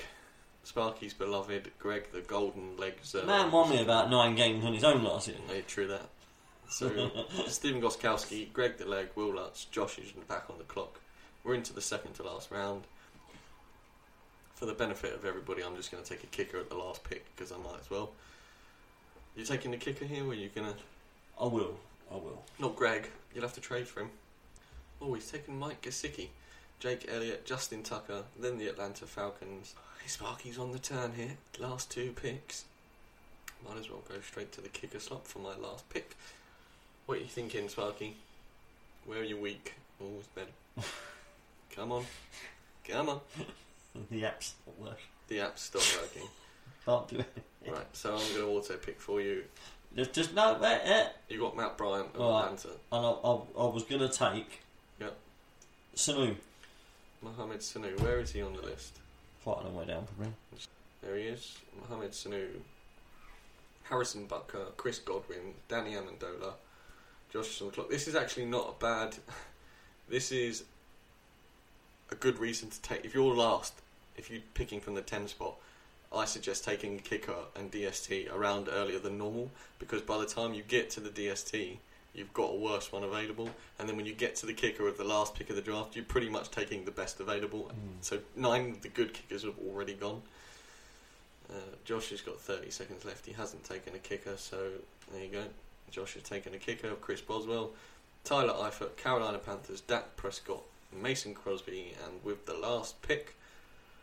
Sparky's 0.65 1.15
beloved 1.15 1.71
Greg 1.79 2.13
the 2.13 2.21
golden 2.21 2.77
leg. 2.77 2.95
Man 3.25 3.51
won 3.51 3.71
me 3.71 3.81
about 3.81 4.11
nine 4.11 4.35
games 4.35 4.65
on 4.65 4.75
his 4.75 4.85
own 4.85 5.03
last 5.03 5.29
year. 5.29 5.39
Yeah, 5.49 5.63
true 5.67 5.87
that. 5.87 6.09
So 6.69 7.11
Stephen 7.47 7.81
Gostkowski, 7.81 8.53
Greg 8.53 8.77
the 8.77 8.85
leg, 8.85 9.09
Wil 9.15 9.35
Lutz, 9.35 9.65
Josh 9.67 9.99
is 9.99 10.13
back 10.29 10.51
on 10.51 10.59
the 10.59 10.65
clock. 10.65 11.01
We're 11.45 11.55
into 11.55 11.73
the 11.73 11.81
second 11.81 12.15
to 12.15 12.23
last 12.23 12.51
round. 12.51 12.85
For 14.55 14.67
the 14.67 14.75
benefit 14.75 15.15
of 15.15 15.25
everybody, 15.25 15.63
I'm 15.63 15.77
just 15.77 15.91
going 15.93 16.03
to 16.03 16.09
take 16.09 16.25
a 16.25 16.27
kicker 16.27 16.59
at 16.59 16.69
the 16.69 16.77
last 16.77 17.05
pick 17.05 17.25
because 17.35 17.53
I 17.53 17.57
might 17.59 17.81
as 17.81 17.91
well. 17.91 18.11
You 19.39 19.45
taking 19.45 19.71
the 19.71 19.77
kicker 19.77 20.05
here, 20.05 20.25
or 20.25 20.31
are 20.31 20.35
you 20.35 20.51
gonna? 20.53 20.75
I 21.41 21.45
will. 21.45 21.79
I 22.11 22.17
will. 22.17 22.43
Not 22.59 22.75
Greg. 22.75 23.09
You'll 23.33 23.45
have 23.45 23.53
to 23.53 23.61
trade 23.61 23.87
for 23.87 24.01
him. 24.01 24.11
Oh, 25.01 25.15
he's 25.15 25.31
taken 25.31 25.57
Mike 25.57 25.81
Gesicki, 25.81 26.27
Jake 26.81 27.09
Elliott, 27.09 27.47
Justin 27.47 27.85
Tucker, 27.85 28.25
then 28.37 28.59
the 28.59 28.67
Atlanta 28.67 29.07
Falcons. 29.07 29.77
Sparky's 30.07 30.59
on 30.59 30.73
the 30.73 30.81
turn 30.81 31.13
here. 31.13 31.37
Last 31.61 31.89
two 31.89 32.13
picks. 32.21 32.65
Might 33.65 33.79
as 33.79 33.89
well 33.89 34.03
go 34.09 34.17
straight 34.21 34.51
to 34.53 34.61
the 34.61 34.69
kicker 34.69 34.99
slot 34.99 35.29
for 35.29 35.39
my 35.39 35.57
last 35.57 35.89
pick. 35.89 36.17
What 37.07 37.19
are 37.19 37.21
you 37.21 37.27
thinking, 37.29 37.69
Sparky? 37.69 38.17
Where 39.07 39.21
are 39.21 39.25
you 39.25 39.37
weak? 39.37 39.75
Always 40.01 40.27
better. 40.35 40.51
Come 41.79 41.93
on. 41.93 42.05
Come 42.89 43.09
on. 43.09 43.21
the 44.11 44.25
app's 44.25 44.55
not 44.67 44.81
working. 44.81 45.05
The 45.29 45.41
app's 45.41 45.63
stopped 45.63 45.99
working. 46.03 46.29
Can't 46.85 47.09
do 47.09 47.19
it. 47.21 47.71
Right, 47.71 47.87
so 47.93 48.15
I'm 48.15 48.19
going 48.19 48.35
to 48.35 48.47
auto 48.47 48.77
pick 48.79 49.01
for 49.01 49.21
you. 49.21 49.45
Just, 49.95 50.13
just 50.13 50.35
no, 50.35 50.59
wait, 50.61 50.81
eh. 50.83 51.07
You 51.29 51.39
got 51.39 51.57
Matt 51.57 51.79
Bryant 51.79 52.09
of 52.15 52.21
Alright. 52.21 52.47
Atlanta. 52.47 52.69
And 52.91 53.07
I, 53.07 53.11
I, 53.11 53.65
I 53.65 53.73
was 53.73 53.85
going 53.85 54.01
to 54.01 54.09
take 54.09 54.61
Yep. 55.01 55.17
Sanu. 55.95 56.35
Mohamed 57.23 57.61
Sanu. 57.61 58.01
Where 58.01 58.19
is 58.19 58.33
he 58.33 58.43
on 58.43 58.55
the 58.55 58.63
list? 58.63 58.99
Quite 59.45 59.61
a 59.61 59.65
long 59.65 59.77
way 59.77 59.85
down, 59.85 60.07
probably. 60.07 60.35
There 61.03 61.17
he 61.17 61.25
is. 61.25 61.59
Mohamed 61.81 62.11
Sanu. 62.11 62.47
Harrison 63.85 64.27
Butker, 64.27 64.77
Chris 64.77 64.99
Godwin, 64.99 65.55
Danny 65.69 65.93
Amendola, 65.93 66.55
Josh 67.33 67.63
clock. 67.73 67.89
This 67.89 68.09
is 68.09 68.17
actually 68.17 68.47
not 68.47 68.75
a 68.77 68.83
bad. 68.83 69.17
This 70.11 70.33
is 70.33 70.65
a 72.11 72.15
good 72.15 72.39
reason 72.39 72.71
to 72.71 72.81
take. 72.81 73.05
If 73.05 73.15
you're 73.15 73.35
last, 73.35 73.75
if 74.17 74.31
you're 74.31 74.43
picking 74.55 74.81
from 74.81 74.95
the 74.95 75.03
10 75.03 75.29
spot, 75.29 75.55
I 76.13 76.25
suggest 76.25 76.65
taking 76.65 76.99
kicker 76.99 77.35
and 77.55 77.71
DST 77.71 78.33
around 78.33 78.69
earlier 78.71 78.99
than 78.99 79.19
normal 79.19 79.51
because 79.79 80.01
by 80.01 80.19
the 80.19 80.27
time 80.27 80.55
you 80.55 80.63
get 80.63 80.89
to 80.91 81.01
the 81.01 81.11
DST, 81.11 81.77
you've 82.15 82.33
got 82.33 82.51
a 82.51 82.57
worse 82.57 82.91
one 82.91 83.05
available. 83.05 83.51
And 83.79 83.89
then 83.89 83.97
when 83.97 84.07
you 84.07 84.15
get 84.15 84.35
to 84.37 84.47
the 84.47 84.55
kicker 84.55 84.89
of 84.89 84.97
the 84.97 85.05
last 85.05 85.35
pick 85.35 85.51
of 85.51 85.57
the 85.57 85.63
draft, 85.63 85.95
you're 85.97 86.05
pretty 86.05 86.31
much 86.31 86.51
taking 86.51 86.85
the 86.85 86.91
best 86.91 87.21
available. 87.21 87.71
So 88.01 88.21
nine 88.37 88.71
of 88.71 88.83
the 88.83 88.89
good 88.89 89.13
kickers 89.13 89.45
have 89.45 89.59
already 89.69 89.95
gone. 89.95 90.23
Uh, 91.51 91.55
Josh 91.85 92.11
has 92.11 92.21
got 92.21 92.41
30 92.41 92.71
seconds 92.71 93.05
left. 93.05 93.27
He 93.27 93.33
hasn't 93.33 93.65
taken 93.65 93.95
a 93.95 93.99
kicker, 93.99 94.37
so 94.37 94.71
there 95.13 95.25
you 95.25 95.31
go. 95.31 95.45
Josh 95.91 96.15
has 96.15 96.23
taken 96.23 96.55
a 96.55 96.59
kicker. 96.59 96.89
of 96.89 97.01
Chris 97.01 97.21
Boswell, 97.21 97.71
Tyler 98.25 98.53
Eifert, 98.53 98.97
Carolina 98.97 99.39
Panthers, 99.39 99.81
Dak 99.81 100.17
Prescott, 100.17 100.63
Mason 100.93 101.35
Crosby, 101.35 101.95
and 102.05 102.23
with 102.25 102.47
the 102.47 102.55
last 102.55 103.01
pick, 103.03 103.35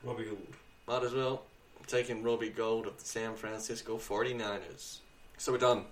Robbie 0.04 0.26
Gould. 0.26 0.56
might 0.88 1.04
as 1.04 1.13
well 1.13 1.43
taking 1.88 2.24
Robbie 2.24 2.50
Gould 2.50 2.88
of 2.88 2.98
the 2.98 3.06
San 3.06 3.36
Francisco 3.36 3.98
49ers. 3.98 4.98
So 5.38 5.52
we're 5.52 5.58
done. 5.60 5.86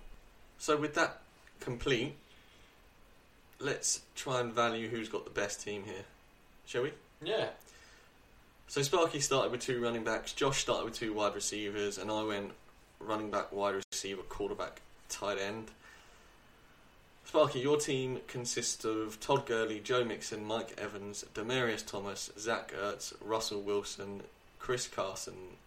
So 0.58 0.78
with 0.78 0.96
that 0.96 1.22
complete, 1.60 2.16
let's 3.60 4.02
try 4.16 4.40
and 4.40 4.52
value 4.52 4.90
who's 4.90 5.10
got 5.10 5.26
the 5.26 5.32
best 5.32 5.62
team 5.64 5.84
here. 5.84 6.06
Shall 6.66 6.84
we? 6.84 6.94
Yeah. 7.24 7.50
So 8.68 8.82
Sparky 8.82 9.20
started 9.20 9.52
with 9.52 9.62
two 9.62 9.82
running 9.82 10.04
backs, 10.04 10.34
Josh 10.34 10.62
started 10.62 10.86
with 10.86 10.96
two 10.96 11.14
wide 11.14 11.36
receivers, 11.36 11.98
and 11.98 12.10
I 12.10 12.24
went 12.24 12.52
running 13.00 13.30
back, 13.30 13.52
wide 13.52 13.76
receiver, 13.92 14.24
quarterback, 14.24 14.82
tight 15.10 15.38
end. 15.38 15.70
Sparky, 17.26 17.60
your 17.60 17.78
team 17.78 18.20
consists 18.28 18.86
of 18.86 19.20
Todd 19.20 19.46
Gurley, 19.46 19.80
Joe 19.80 20.04
Mixon, 20.04 20.46
Mike 20.46 20.78
Evans, 20.78 21.26
Demaryius 21.34 21.86
Thomas, 21.86 22.32
Zach 22.38 22.74
Ertz, 22.74 23.14
Russell 23.24 23.62
Wilson, 23.62 24.22
Chris 24.60 24.88
Carson. 24.88 25.58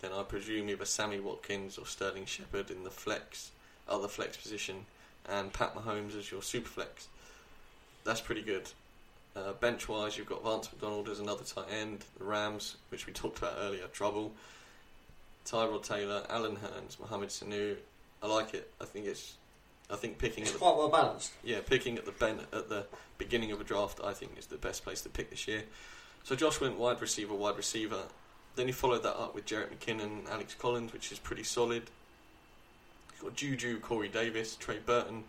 Then 0.00 0.12
I 0.12 0.22
presume 0.22 0.68
either 0.68 0.84
Sammy 0.84 1.20
Watkins 1.20 1.78
or 1.78 1.86
Sterling 1.86 2.26
Shepard 2.26 2.70
in 2.70 2.84
the 2.84 2.90
flex, 2.90 3.50
other 3.88 4.08
flex 4.08 4.36
position, 4.36 4.86
and 5.28 5.52
Pat 5.52 5.74
Mahomes 5.74 6.16
as 6.18 6.30
your 6.30 6.42
super 6.42 6.68
flex. 6.68 7.08
That's 8.04 8.20
pretty 8.20 8.42
good. 8.42 8.68
Uh, 9.34 9.52
bench 9.52 9.88
wise, 9.88 10.16
you've 10.16 10.28
got 10.28 10.42
Vance 10.42 10.70
McDonald 10.72 11.08
as 11.08 11.20
another 11.20 11.44
tight 11.44 11.66
end. 11.70 12.04
The 12.18 12.24
Rams, 12.24 12.76
which 12.88 13.06
we 13.06 13.12
talked 13.12 13.38
about 13.38 13.56
earlier, 13.60 13.86
trouble. 13.88 14.32
Tyrod 15.44 15.82
Taylor, 15.84 16.24
Allen 16.30 16.56
Hurns, 16.56 16.98
Mohamed 16.98 17.28
Sanu. 17.28 17.76
I 18.22 18.26
like 18.26 18.54
it. 18.54 18.70
I 18.80 18.84
think 18.84 19.06
it's. 19.06 19.34
I 19.90 19.96
think 19.96 20.18
picking 20.18 20.42
It's 20.42 20.50
at 20.52 20.58
the, 20.58 20.64
quite 20.64 20.76
well 20.76 20.88
balanced. 20.88 21.32
yeah, 21.44 21.60
picking 21.64 21.96
at 21.96 22.04
the 22.04 22.12
ben, 22.12 22.40
at 22.52 22.68
the 22.68 22.86
beginning 23.18 23.52
of 23.52 23.60
a 23.60 23.64
draft, 23.64 24.00
I 24.02 24.12
think 24.12 24.32
is 24.38 24.46
the 24.46 24.56
best 24.56 24.82
place 24.84 25.00
to 25.02 25.08
pick 25.08 25.30
this 25.30 25.46
year. 25.46 25.62
So 26.24 26.34
Josh 26.34 26.60
went 26.60 26.76
wide 26.76 27.00
receiver, 27.00 27.34
wide 27.34 27.56
receiver. 27.56 28.02
Then 28.56 28.66
he 28.66 28.72
followed 28.72 29.02
that 29.04 29.16
up 29.16 29.34
with 29.34 29.46
Jerick 29.46 29.68
McKinnon, 29.68 30.28
Alex 30.28 30.54
Collins, 30.54 30.92
which 30.92 31.12
is 31.12 31.18
pretty 31.18 31.44
solid. 31.44 31.84
He's 33.12 33.22
got 33.22 33.36
Juju, 33.36 33.78
Corey 33.80 34.08
Davis, 34.08 34.56
Trey 34.56 34.78
Burton, 34.84 35.24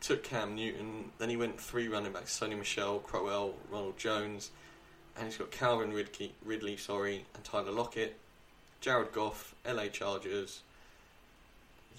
took 0.00 0.22
Cam 0.22 0.54
Newton. 0.54 1.10
Then 1.18 1.28
he 1.28 1.36
went 1.36 1.60
three 1.60 1.88
running 1.88 2.12
backs: 2.12 2.38
Sony 2.38 2.56
Michel, 2.56 3.00
Crowell, 3.00 3.54
Ronald 3.70 3.98
Jones, 3.98 4.50
and 5.16 5.26
he's 5.26 5.36
got 5.36 5.50
Calvin 5.50 5.92
Ridley, 5.92 6.32
Ridley, 6.44 6.76
sorry, 6.76 7.26
and 7.34 7.44
Tyler 7.44 7.72
Lockett, 7.72 8.16
Jared 8.80 9.12
Goff, 9.12 9.54
LA 9.70 9.88
Chargers. 9.88 10.62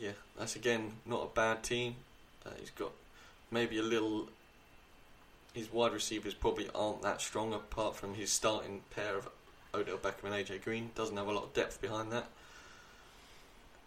Yeah, 0.01 0.13
that's 0.35 0.55
again 0.55 0.93
not 1.05 1.21
a 1.21 1.35
bad 1.35 1.61
team. 1.61 1.95
Uh, 2.43 2.49
he's 2.59 2.71
got 2.71 2.91
maybe 3.51 3.77
a 3.77 3.83
little. 3.83 4.29
His 5.53 5.71
wide 5.71 5.93
receivers 5.93 6.33
probably 6.33 6.67
aren't 6.73 7.03
that 7.03 7.21
strong 7.21 7.53
apart 7.53 7.95
from 7.95 8.15
his 8.15 8.31
starting 8.31 8.81
pair 8.89 9.15
of 9.15 9.29
Odell 9.75 9.97
Beckham 9.97 10.23
and 10.23 10.33
AJ 10.33 10.63
Green. 10.63 10.89
Doesn't 10.95 11.15
have 11.15 11.27
a 11.27 11.31
lot 11.31 11.43
of 11.43 11.53
depth 11.53 11.79
behind 11.81 12.11
that. 12.13 12.27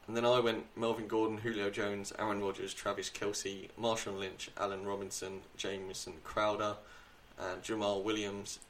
And 0.06 0.16
then 0.16 0.24
I 0.24 0.38
went 0.38 0.66
Melvin 0.76 1.08
Gordon, 1.08 1.38
Julio 1.38 1.68
Jones, 1.70 2.12
Aaron 2.16 2.40
Rodgers, 2.40 2.74
Travis 2.74 3.10
Kelce, 3.10 3.70
Marshawn 3.80 4.18
Lynch, 4.18 4.50
Allen 4.56 4.86
Robinson, 4.86 5.40
Jamison 5.56 6.12
Crowder, 6.22 6.76
and 7.38 7.62
Jamaal 7.62 8.04
Williams 8.04 8.60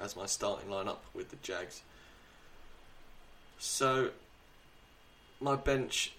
as 0.00 0.14
my 0.14 0.26
starting 0.26 0.68
lineup 0.68 0.98
with 1.14 1.30
the 1.30 1.36
Jags. 1.42 1.82
So, 3.58 4.10
my 5.40 5.56
bench, 5.56 6.12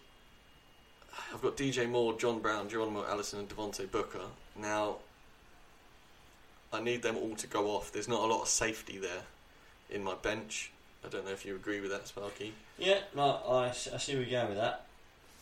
I've 1.34 1.42
got 1.42 1.58
DJ 1.58 1.90
Moore, 1.90 2.18
John 2.18 2.40
Brown, 2.40 2.70
Geronimo 2.70 3.06
Allison, 3.08 3.40
and 3.40 3.50
Devontae 3.50 3.90
Booker. 3.92 4.20
Now, 4.60 4.98
I 6.74 6.82
need 6.82 7.02
them 7.02 7.18
all 7.18 7.36
to 7.36 7.48
go 7.48 7.68
off. 7.72 7.92
There's 7.92 8.08
not 8.08 8.22
a 8.22 8.26
lot 8.28 8.42
of 8.42 8.48
safety 8.48 8.98
there 8.98 9.24
in 9.90 10.04
my 10.04 10.16
bench. 10.16 10.72
I 11.06 11.10
don't 11.10 11.26
know 11.26 11.32
if 11.32 11.46
you 11.46 11.56
agree 11.56 11.82
with 11.82 11.92
that, 11.92 12.08
Sparky. 12.08 12.54
Yeah, 12.78 13.00
no, 13.16 13.40
I, 13.48 13.68
I 13.70 13.72
see 13.72 14.14
where 14.14 14.24
you're 14.24 14.32
going 14.40 14.50
with 14.50 14.58
that. 14.60 14.86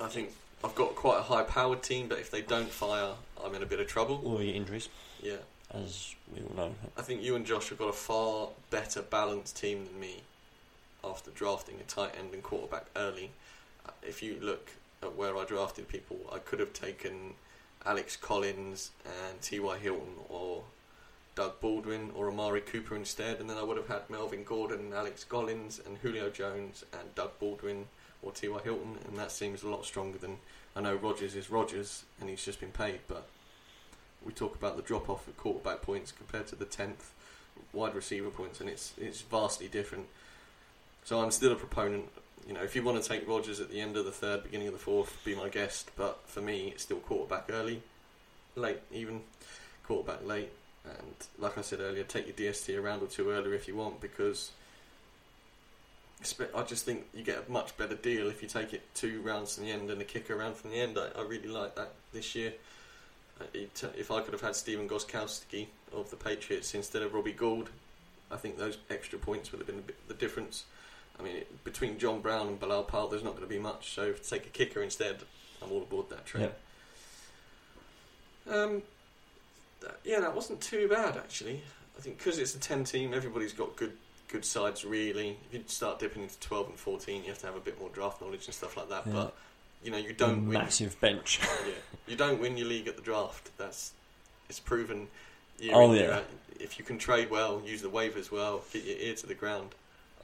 I 0.01 0.07
think 0.07 0.31
I've 0.63 0.75
got 0.75 0.95
quite 0.95 1.19
a 1.19 1.23
high 1.23 1.43
powered 1.43 1.83
team, 1.83 2.07
but 2.07 2.19
if 2.19 2.31
they 2.31 2.41
don't 2.41 2.69
fire, 2.69 3.11
I'm 3.43 3.53
in 3.53 3.61
a 3.61 3.65
bit 3.65 3.79
of 3.79 3.87
trouble. 3.87 4.21
All 4.25 4.41
your 4.41 4.55
injuries, 4.55 4.89
Yeah. 5.21 5.35
as 5.73 6.15
we 6.33 6.41
all 6.41 6.55
know. 6.55 6.75
I 6.97 7.01
think 7.01 7.21
you 7.21 7.35
and 7.35 7.45
Josh 7.45 7.69
have 7.69 7.77
got 7.77 7.89
a 7.89 7.93
far 7.93 8.49
better 8.71 9.01
balanced 9.01 9.57
team 9.57 9.85
than 9.85 9.99
me 9.99 10.21
after 11.03 11.29
drafting 11.31 11.75
a 11.79 11.83
tight 11.83 12.15
end 12.17 12.33
and 12.33 12.41
quarterback 12.41 12.85
early. 12.95 13.31
If 14.01 14.23
you 14.23 14.37
look 14.41 14.71
at 15.01 15.15
where 15.15 15.37
I 15.37 15.45
drafted 15.45 15.87
people, 15.87 16.17
I 16.31 16.39
could 16.39 16.59
have 16.59 16.73
taken 16.73 17.33
Alex 17.85 18.15
Collins 18.15 18.91
and 19.05 19.41
T.Y. 19.41 19.77
Hilton 19.77 20.15
or 20.27 20.63
Doug 21.35 21.61
Baldwin 21.61 22.11
or 22.15 22.29
Amari 22.29 22.61
Cooper 22.61 22.95
instead, 22.95 23.39
and 23.39 23.49
then 23.49 23.57
I 23.57 23.63
would 23.63 23.77
have 23.77 23.87
had 23.87 24.09
Melvin 24.09 24.43
Gordon, 24.43 24.91
Alex 24.93 25.23
Collins, 25.23 25.79
and 25.85 25.97
Julio 25.99 26.29
Jones 26.29 26.83
and 26.91 27.15
Doug 27.15 27.31
Baldwin 27.39 27.85
or 28.21 28.31
T.Y. 28.31 28.59
Hilton, 28.63 28.97
and 29.07 29.17
that 29.17 29.31
seems 29.31 29.63
a 29.63 29.69
lot 29.69 29.85
stronger 29.85 30.17
than 30.17 30.37
I 30.75 30.81
know 30.81 30.95
Rodgers 30.95 31.35
is 31.35 31.49
Rodgers 31.49 32.03
and 32.19 32.29
he's 32.29 32.43
just 32.43 32.59
been 32.59 32.71
paid, 32.71 32.99
but 33.07 33.27
we 34.25 34.33
talk 34.33 34.55
about 34.55 34.75
the 34.75 34.83
drop 34.83 35.09
off 35.09 35.27
at 35.27 35.37
quarterback 35.37 35.81
points 35.81 36.11
compared 36.11 36.47
to 36.47 36.55
the 36.55 36.65
tenth 36.65 37.13
wide 37.73 37.95
receiver 37.95 38.29
points, 38.29 38.59
and 38.59 38.69
it's 38.69 38.93
it's 38.97 39.21
vastly 39.21 39.67
different. 39.67 40.07
So 41.03 41.21
I'm 41.21 41.31
still 41.31 41.51
a 41.51 41.55
proponent. 41.55 42.09
You 42.47 42.53
know, 42.53 42.63
if 42.63 42.75
you 42.75 42.83
want 42.83 43.01
to 43.01 43.07
take 43.07 43.27
Rodgers 43.27 43.59
at 43.59 43.69
the 43.69 43.79
end 43.79 43.95
of 43.97 44.05
the 44.05 44.11
third, 44.11 44.43
beginning 44.43 44.67
of 44.67 44.73
the 44.73 44.79
fourth, 44.79 45.17
be 45.23 45.35
my 45.35 45.49
guest. 45.49 45.91
But 45.95 46.19
for 46.25 46.41
me, 46.41 46.69
it's 46.69 46.83
still 46.83 46.97
quarterback 46.97 47.49
early, 47.51 47.81
late 48.55 48.79
even, 48.91 49.21
quarterback 49.85 50.25
late. 50.25 50.51
And 50.85 51.13
like 51.37 51.57
I 51.57 51.61
said 51.61 51.79
earlier, 51.79 52.03
take 52.03 52.25
your 52.25 52.51
DST 52.51 52.75
a 52.77 52.81
round 52.81 53.03
or 53.03 53.07
two 53.07 53.29
earlier 53.29 53.53
if 53.53 53.67
you 53.67 53.75
want, 53.75 54.01
because 54.01 54.51
I 56.55 56.63
just 56.63 56.85
think 56.85 57.05
you 57.13 57.23
get 57.23 57.45
a 57.47 57.51
much 57.51 57.77
better 57.77 57.95
deal 57.95 58.27
if 58.27 58.41
you 58.41 58.49
take 58.49 58.73
it 58.73 58.81
two 58.93 59.21
rounds 59.21 59.55
from 59.55 59.65
the 59.65 59.71
end 59.71 59.89
and 59.89 60.01
a 60.01 60.05
kicker 60.05 60.35
round 60.35 60.55
from 60.55 60.71
the 60.71 60.77
end. 60.77 60.97
I, 60.97 61.17
I 61.17 61.23
really 61.23 61.47
like 61.47 61.75
that 61.75 61.93
this 62.13 62.35
year. 62.35 62.53
Uh, 63.39 63.45
if 63.53 64.11
I 64.11 64.21
could 64.21 64.33
have 64.33 64.41
had 64.41 64.55
Stephen 64.55 64.89
Gostkowski 64.89 65.67
of 65.93 66.09
the 66.09 66.17
Patriots 66.17 66.73
instead 66.73 67.03
of 67.03 67.13
Robbie 67.13 67.31
Gould, 67.31 67.69
I 68.29 68.35
think 68.35 68.57
those 68.57 68.77
extra 68.89 69.17
points 69.17 69.51
would 69.51 69.59
have 69.59 69.67
been 69.67 69.83
the 70.07 70.13
difference. 70.13 70.65
I 71.19 71.23
mean, 71.23 71.35
it, 71.37 71.63
between 71.63 71.97
John 71.97 72.21
Brown 72.21 72.47
and 72.47 72.59
Bilal 72.59 72.83
Powell, 72.83 73.07
there's 73.07 73.23
not 73.23 73.31
going 73.31 73.43
to 73.43 73.49
be 73.49 73.59
much. 73.59 73.93
So 73.93 74.03
if 74.03 74.27
take 74.27 74.45
a 74.45 74.49
kicker 74.49 74.81
instead, 74.81 75.17
I'm 75.61 75.71
all 75.71 75.81
aboard 75.81 76.09
that 76.09 76.25
train. 76.25 76.49
Um, 78.49 78.81
that, 79.81 79.99
yeah, 80.03 80.19
that 80.21 80.35
wasn't 80.35 80.61
too 80.61 80.87
bad 80.87 81.17
actually. 81.17 81.61
I 81.97 82.01
think 82.01 82.17
because 82.17 82.39
it's 82.39 82.55
a 82.55 82.59
ten 82.59 82.83
team, 82.83 83.13
everybody's 83.13 83.53
got 83.53 83.75
good 83.75 83.93
good 84.29 84.45
sides 84.45 84.85
really. 84.85 85.37
If 85.51 85.53
you 85.53 85.63
start 85.67 85.99
dipping 85.99 86.23
into 86.23 86.39
twelve 86.39 86.67
and 86.67 86.77
fourteen, 86.77 87.23
you 87.23 87.29
have 87.29 87.39
to 87.39 87.47
have 87.47 87.55
a 87.55 87.59
bit 87.59 87.79
more 87.79 87.89
draft 87.89 88.21
knowledge 88.21 88.45
and 88.45 88.55
stuff 88.55 88.77
like 88.77 88.89
that. 88.89 89.03
Yeah. 89.05 89.13
But 89.13 89.35
you 89.83 89.91
know, 89.91 89.97
you 89.97 90.13
don't 90.13 90.39
a 90.39 90.41
massive 90.41 90.95
win. 91.01 91.15
bench. 91.15 91.39
yeah, 91.65 91.73
you 92.07 92.15
don't 92.15 92.39
win 92.41 92.57
your 92.57 92.67
league 92.67 92.87
at 92.87 92.95
the 92.95 93.01
draft. 93.01 93.51
That's 93.57 93.93
it's 94.49 94.59
proven. 94.59 95.07
oh 95.71 95.93
yeah. 95.93 96.21
If 96.59 96.77
you 96.77 96.83
can 96.83 96.97
trade 96.97 97.29
well, 97.29 97.61
use 97.65 97.81
the 97.81 97.89
waivers 97.89 98.31
well, 98.31 98.63
get 98.73 98.83
your 98.83 98.97
ear 98.97 99.15
to 99.15 99.27
the 99.27 99.33
ground. 99.33 99.75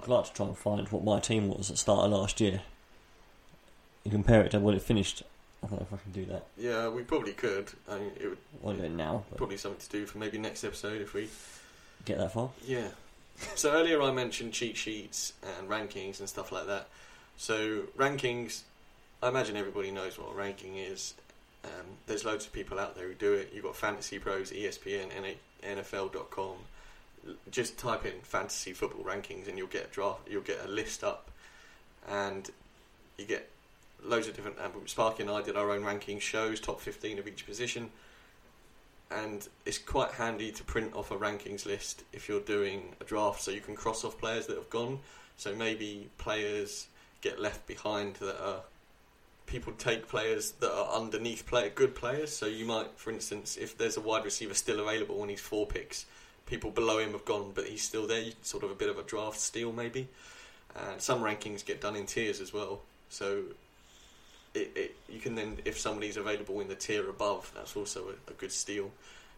I'd 0.01 0.07
like 0.07 0.25
to 0.25 0.33
try 0.33 0.45
and 0.47 0.57
find 0.57 0.87
what 0.89 1.03
my 1.03 1.19
team 1.19 1.47
was 1.49 1.69
at 1.69 1.75
the 1.75 1.77
start 1.77 2.05
of 2.05 2.11
last 2.11 2.39
year. 2.41 2.61
and 4.03 4.13
compare 4.13 4.41
it 4.43 4.51
to 4.51 4.59
what 4.59 4.75
it 4.75 4.81
finished. 4.81 5.23
I 5.63 5.67
don't 5.67 5.79
know 5.79 5.87
if 5.89 5.93
I 5.93 5.97
can 6.03 6.11
do 6.11 6.25
that. 6.31 6.45
Yeah, 6.57 6.89
we 6.89 7.01
probably 7.01 7.31
could. 7.33 7.71
I 7.89 7.97
mean, 7.97 8.11
it 8.19 8.27
would. 8.27 8.37
Well, 8.61 8.75
do 8.75 8.83
it 8.83 8.91
now. 8.91 9.23
Probably 9.35 9.57
something 9.57 9.79
to 9.79 9.89
do 9.89 10.05
for 10.05 10.19
maybe 10.19 10.37
next 10.37 10.63
episode 10.63 11.01
if 11.01 11.13
we 11.15 11.29
get 12.05 12.19
that 12.19 12.33
far. 12.33 12.51
Yeah. 12.65 12.89
so 13.55 13.71
earlier 13.71 14.01
I 14.01 14.11
mentioned 14.11 14.53
cheat 14.53 14.77
sheets 14.77 15.33
and 15.57 15.67
rankings 15.67 16.19
and 16.19 16.29
stuff 16.29 16.51
like 16.51 16.67
that. 16.67 16.87
So 17.37 17.83
rankings, 17.97 18.61
I 19.23 19.29
imagine 19.29 19.57
everybody 19.57 19.89
knows 19.91 20.19
what 20.19 20.31
a 20.33 20.35
ranking 20.35 20.77
is. 20.77 21.15
Um, 21.63 21.97
there's 22.05 22.23
loads 22.23 22.45
of 22.45 22.53
people 22.53 22.77
out 22.77 22.95
there 22.95 23.07
who 23.07 23.15
do 23.15 23.33
it. 23.33 23.51
You've 23.53 23.63
got 23.63 23.75
Fantasy 23.75 24.19
Pros, 24.19 24.51
ESPN, 24.51 25.09
NFL.com. 25.63 26.53
Just 27.49 27.77
type 27.77 28.05
in 28.05 28.19
fantasy 28.21 28.73
football 28.73 29.03
rankings 29.03 29.47
and 29.47 29.57
you'll 29.57 29.67
get 29.67 29.85
a 29.85 29.89
draft. 29.89 30.27
You'll 30.29 30.41
get 30.41 30.59
a 30.63 30.67
list 30.67 31.03
up, 31.03 31.29
and 32.07 32.49
you 33.17 33.25
get 33.25 33.49
loads 34.03 34.27
of 34.27 34.35
different. 34.35 34.57
Um, 34.59 34.71
Sparky 34.85 35.23
and 35.23 35.31
I 35.31 35.41
did 35.41 35.55
our 35.55 35.71
own 35.71 35.83
ranking 35.83 36.19
shows, 36.19 36.59
top 36.59 36.79
15 36.79 37.19
of 37.19 37.27
each 37.27 37.45
position, 37.45 37.89
and 39.11 39.47
it's 39.65 39.77
quite 39.77 40.11
handy 40.11 40.51
to 40.51 40.63
print 40.63 40.93
off 40.93 41.11
a 41.11 41.15
rankings 41.15 41.65
list 41.65 42.03
if 42.13 42.29
you're 42.29 42.41
doing 42.41 42.95
a 43.01 43.03
draft, 43.03 43.41
so 43.41 43.51
you 43.51 43.61
can 43.61 43.75
cross 43.75 44.03
off 44.03 44.17
players 44.17 44.47
that 44.47 44.57
have 44.57 44.69
gone. 44.69 44.99
So 45.37 45.53
maybe 45.55 46.09
players 46.17 46.87
get 47.21 47.39
left 47.39 47.65
behind 47.67 48.15
that 48.15 48.41
are 48.41 48.61
people 49.45 49.73
take 49.73 50.07
players 50.07 50.51
that 50.59 50.71
are 50.71 50.93
underneath 50.93 51.45
play, 51.45 51.71
good 51.73 51.95
players. 51.95 52.35
So 52.35 52.45
you 52.45 52.65
might, 52.65 52.87
for 52.97 53.11
instance, 53.11 53.57
if 53.57 53.77
there's 53.77 53.97
a 53.97 54.01
wide 54.01 54.25
receiver 54.25 54.53
still 54.53 54.79
available 54.79 55.21
and 55.21 55.29
he's 55.29 55.41
four 55.41 55.67
picks, 55.67 56.05
people 56.45 56.71
below 56.71 56.99
him 56.99 57.11
have 57.11 57.25
gone, 57.25 57.51
but 57.53 57.65
he's 57.65 57.83
still 57.83 58.07
there. 58.07 58.23
Sort 58.41 58.63
of 58.63 58.71
a 58.71 58.75
bit 58.75 58.89
of 58.89 58.97
a 58.97 59.03
draft 59.03 59.39
steal, 59.39 59.71
maybe. 59.71 60.07
And 60.75 61.01
some 61.01 61.21
rankings 61.21 61.65
get 61.65 61.81
done 61.81 61.95
in 61.95 62.05
tiers 62.05 62.41
as 62.41 62.53
well. 62.53 62.81
So 63.09 63.43
it, 64.53 64.71
it, 64.75 64.95
you 65.09 65.19
can 65.19 65.35
then, 65.35 65.57
if 65.65 65.77
somebody's 65.79 66.17
available 66.17 66.59
in 66.61 66.67
the 66.67 66.75
tier 66.75 67.09
above, 67.09 67.51
that's 67.55 67.75
also 67.75 68.09
a, 68.09 68.31
a, 68.31 68.33
good 68.33 68.51
steal. 68.51 68.91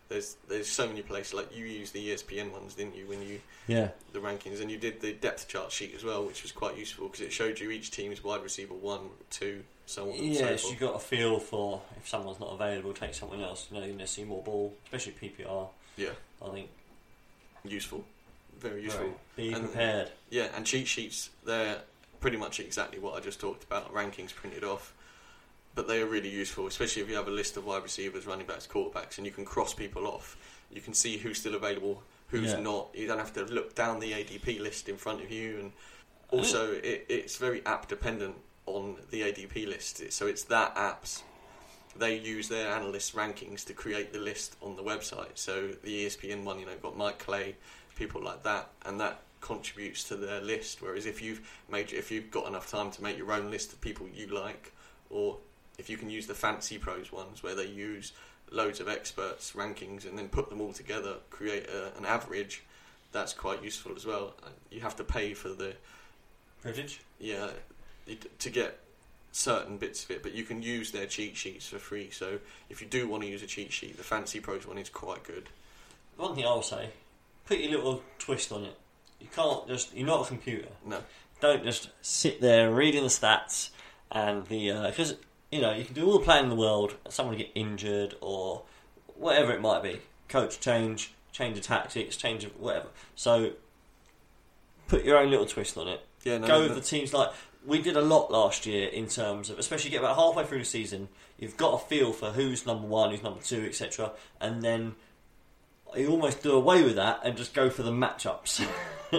There's 0.09 0.37
there's 0.47 0.69
so 0.69 0.87
many 0.87 1.01
places 1.01 1.33
like 1.33 1.55
you 1.55 1.65
used 1.65 1.93
the 1.93 2.09
ESPN 2.09 2.51
ones, 2.51 2.75
didn't 2.75 2.95
you? 2.95 3.07
When 3.07 3.21
you 3.21 3.41
yeah 3.67 3.89
the 4.13 4.19
rankings 4.19 4.61
and 4.61 4.71
you 4.71 4.77
did 4.77 5.01
the 5.01 5.11
depth 5.11 5.49
chart 5.49 5.69
sheet 5.69 5.93
as 5.95 6.05
well, 6.05 6.25
which 6.25 6.43
was 6.43 6.53
quite 6.53 6.77
useful 6.77 7.07
because 7.07 7.19
it 7.19 7.33
showed 7.33 7.59
you 7.59 7.71
each 7.71 7.91
team's 7.91 8.23
wide 8.23 8.41
receiver 8.41 8.73
one, 8.73 9.01
two, 9.29 9.63
so 9.85 10.09
on. 10.09 10.15
Yes, 10.23 10.61
so 10.61 10.69
you 10.69 10.77
got 10.77 10.95
a 10.95 10.99
feel 10.99 11.39
for 11.39 11.81
if 11.97 12.07
someone's 12.07 12.39
not 12.39 12.53
available, 12.53 12.93
take 12.93 13.15
someone 13.15 13.41
else. 13.41 13.67
You 13.69 13.75
know, 13.75 13.81
you're 13.81 13.95
going 13.95 13.99
to 13.99 14.07
see 14.07 14.23
more 14.23 14.41
ball, 14.41 14.73
especially 14.85 15.13
PPR. 15.21 15.67
Yeah, 15.97 16.09
I 16.41 16.49
think 16.51 16.69
useful, 17.63 18.03
very 18.59 18.83
useful. 18.83 19.13
Be 19.35 19.53
and, 19.53 19.65
prepared. 19.65 20.11
Yeah, 20.29 20.47
and 20.55 20.65
cheat 20.65 20.87
sheets 20.87 21.29
they're 21.45 21.79
pretty 22.19 22.37
much 22.37 22.59
exactly 22.59 22.99
what 22.99 23.15
I 23.15 23.19
just 23.19 23.39
talked 23.39 23.63
about. 23.63 23.93
Rankings 23.93 24.33
printed 24.33 24.63
off 24.63 24.93
but 25.77 25.87
they 25.87 26.01
are 26.01 26.07
really 26.07 26.27
useful, 26.27 26.65
especially 26.65 27.03
if 27.03 27.09
you 27.09 27.15
have 27.15 27.27
a 27.27 27.31
list 27.31 27.55
of 27.55 27.63
wide 27.63 27.83
receivers, 27.83 28.25
running 28.25 28.47
backs, 28.47 28.65
quarterbacks, 28.65 29.19
and 29.19 29.27
you 29.27 29.31
can 29.31 29.45
cross 29.45 29.75
people 29.75 30.07
off. 30.07 30.35
You 30.71 30.81
can 30.81 30.95
see 30.95 31.17
who's 31.17 31.37
still 31.37 31.53
available, 31.53 32.01
who's 32.29 32.53
yeah. 32.53 32.59
not. 32.59 32.89
You 32.95 33.05
don't 33.05 33.19
have 33.19 33.31
to 33.33 33.43
look 33.43 33.75
down 33.75 33.99
the 33.99 34.11
ADP 34.11 34.59
list 34.59 34.89
in 34.89 34.97
front 34.97 35.21
of 35.21 35.29
you, 35.29 35.59
and 35.59 35.71
oh. 36.33 36.39
also 36.39 36.71
it, 36.71 37.05
it's 37.07 37.37
very 37.37 37.63
app 37.67 37.87
dependent 37.87 38.33
on 38.65 38.95
the 39.11 39.21
ADP 39.21 39.67
list. 39.67 40.11
So 40.11 40.25
it's 40.25 40.43
that 40.45 40.75
apps 40.75 41.21
they 41.99 42.17
use 42.17 42.49
their 42.49 42.69
analyst 42.69 43.15
rankings 43.15 43.65
to 43.65 43.73
create 43.73 44.13
the 44.13 44.19
list 44.19 44.55
on 44.61 44.75
the 44.75 44.83
website. 44.83 45.35
So 45.35 45.69
the 45.83 46.05
ESPN 46.05 46.43
one, 46.43 46.59
you 46.59 46.65
know, 46.65 46.75
got 46.81 46.97
Mike 46.97 47.19
Clay, 47.19 47.55
people 47.95 48.21
like 48.21 48.43
that, 48.43 48.69
and 48.85 48.99
that 48.99 49.21
contributes 49.41 50.03
to 50.05 50.15
their 50.15 50.41
list. 50.41 50.81
Whereas 50.81 51.05
if 51.05 51.21
you've 51.21 51.47
made, 51.69 51.93
if 51.93 52.11
you've 52.11 52.31
got 52.31 52.47
enough 52.47 52.69
time 52.69 52.91
to 52.91 53.03
make 53.03 53.17
your 53.17 53.31
own 53.31 53.51
list 53.51 53.73
of 53.73 53.81
people 53.81 54.07
you 54.13 54.27
like, 54.27 54.73
or 55.09 55.37
if 55.77 55.89
you 55.89 55.97
can 55.97 56.09
use 56.09 56.27
the 56.27 56.33
Fantasy 56.33 56.77
Pros 56.77 57.11
ones 57.11 57.43
where 57.43 57.55
they 57.55 57.67
use 57.67 58.13
loads 58.51 58.79
of 58.79 58.87
experts 58.87 59.53
rankings 59.53 60.07
and 60.07 60.17
then 60.17 60.29
put 60.29 60.49
them 60.49 60.61
all 60.61 60.73
together, 60.73 61.15
create 61.29 61.67
a, 61.69 61.95
an 61.97 62.05
average, 62.05 62.63
that's 63.11 63.33
quite 63.33 63.63
useful 63.63 63.93
as 63.95 64.05
well. 64.05 64.33
Uh, 64.43 64.49
you 64.71 64.81
have 64.81 64.95
to 64.95 65.03
pay 65.03 65.33
for 65.33 65.49
the 65.49 65.73
privilege. 66.61 67.01
Yeah, 67.19 67.49
to 68.39 68.49
get 68.49 68.79
certain 69.37 69.77
bits 69.77 70.03
of 70.03 70.11
it, 70.11 70.23
but 70.23 70.33
you 70.33 70.43
can 70.43 70.61
use 70.61 70.91
their 70.91 71.05
cheat 71.05 71.37
sheets 71.37 71.67
for 71.67 71.77
free. 71.77 72.09
So 72.09 72.39
if 72.69 72.81
you 72.81 72.87
do 72.87 73.07
want 73.07 73.23
to 73.23 73.29
use 73.29 73.43
a 73.43 73.47
cheat 73.47 73.71
sheet, 73.71 73.97
the 73.97 74.03
Fantasy 74.03 74.39
Pros 74.39 74.65
one 74.65 74.77
is 74.77 74.89
quite 74.89 75.23
good. 75.23 75.49
One 76.15 76.35
thing 76.35 76.45
I'll 76.45 76.63
say, 76.63 76.89
put 77.45 77.59
your 77.59 77.71
little 77.71 78.03
twist 78.17 78.51
on 78.51 78.63
it. 78.63 78.77
You 79.19 79.27
can't 79.33 79.67
just. 79.67 79.95
You're 79.95 80.07
not 80.07 80.25
a 80.25 80.27
computer. 80.27 80.69
No. 80.85 81.01
Don't 81.39 81.63
just 81.63 81.89
sit 82.01 82.41
there 82.41 82.71
reading 82.71 83.03
the 83.03 83.09
stats 83.09 83.69
and 84.11 84.45
the 84.47 84.71
because 84.87 85.13
uh, 85.13 85.15
you 85.51 85.61
know, 85.61 85.73
you 85.73 85.85
can 85.85 85.93
do 85.93 86.05
all 86.05 86.17
the 86.17 86.25
planning 86.25 86.45
in 86.45 86.49
the 86.49 86.55
world, 86.55 86.95
someone 87.09 87.37
get 87.37 87.51
injured 87.55 88.15
or 88.21 88.63
whatever 89.15 89.53
it 89.53 89.61
might 89.61 89.81
be. 89.81 90.01
Coach 90.27 90.59
change, 90.59 91.13
change 91.31 91.57
of 91.57 91.63
tactics, 91.63 92.17
change 92.17 92.43
of 92.43 92.59
whatever. 92.59 92.87
So 93.15 93.51
put 94.87 95.05
your 95.05 95.17
own 95.17 95.29
little 95.29 95.45
twist 95.45 95.77
on 95.77 95.87
it. 95.87 96.01
Yeah, 96.23 96.39
no, 96.39 96.47
Go 96.47 96.59
no, 96.59 96.67
with 96.67 96.75
the 96.75 96.81
teams 96.81 97.13
like 97.13 97.31
we 97.65 97.81
did 97.81 97.97
a 97.97 98.01
lot 98.01 98.31
last 98.31 98.65
year 98.65 98.87
in 98.87 99.07
terms 99.07 99.49
of, 99.49 99.59
especially 99.59 99.89
get 99.89 99.99
about 99.99 100.15
halfway 100.15 100.45
through 100.45 100.59
the 100.59 100.65
season, 100.65 101.09
you've 101.37 101.57
got 101.57 101.73
a 101.73 101.85
feel 101.85 102.13
for 102.13 102.31
who's 102.31 102.65
number 102.65 102.87
one, 102.87 103.11
who's 103.11 103.23
number 103.23 103.41
two, 103.41 103.65
etc. 103.65 104.11
And 104.39 104.61
then 104.61 104.95
you 105.95 106.09
almost 106.09 106.43
do 106.43 106.53
away 106.53 106.83
with 106.83 106.95
that 106.95 107.21
and 107.23 107.37
just 107.37 107.53
go 107.53 107.69
for 107.69 107.83
the 107.83 107.91
matchups. 107.91 108.67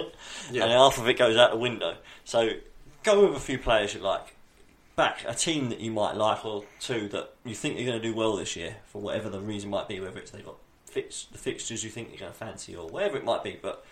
yeah. 0.51 0.63
And 0.63 0.71
half 0.71 0.97
of 0.97 1.07
it 1.07 1.17
goes 1.17 1.37
out 1.37 1.51
the 1.51 1.57
window. 1.57 1.95
So 2.23 2.51
go 3.03 3.27
with 3.27 3.37
a 3.37 3.39
few 3.39 3.57
players 3.57 3.93
you 3.93 4.01
like 4.01 4.35
back 4.95 5.23
a 5.25 5.33
team 5.33 5.69
that 5.69 5.79
you 5.79 5.91
might 5.91 6.15
like 6.15 6.45
or 6.45 6.65
two 6.81 7.07
that 7.07 7.33
you 7.45 7.55
think 7.55 7.77
you're 7.77 7.87
going 7.87 8.01
to 8.01 8.05
do 8.05 8.13
well 8.13 8.35
this 8.35 8.55
year 8.55 8.75
for 8.85 9.01
whatever 9.01 9.29
the 9.29 9.39
reason 9.39 9.69
might 9.69 9.87
be, 9.87 9.99
whether 9.99 10.19
it's 10.19 10.31
they've 10.31 10.45
got 10.45 10.57
fix, 10.85 11.27
the 11.31 11.37
fixtures 11.37 11.83
you 11.83 11.89
think 11.89 12.09
you're 12.09 12.19
going 12.19 12.31
to 12.31 12.37
fancy 12.37 12.75
or 12.75 12.87
whatever 12.87 13.17
it 13.17 13.23
might 13.23 13.43
be. 13.43 13.57
But 13.61 13.85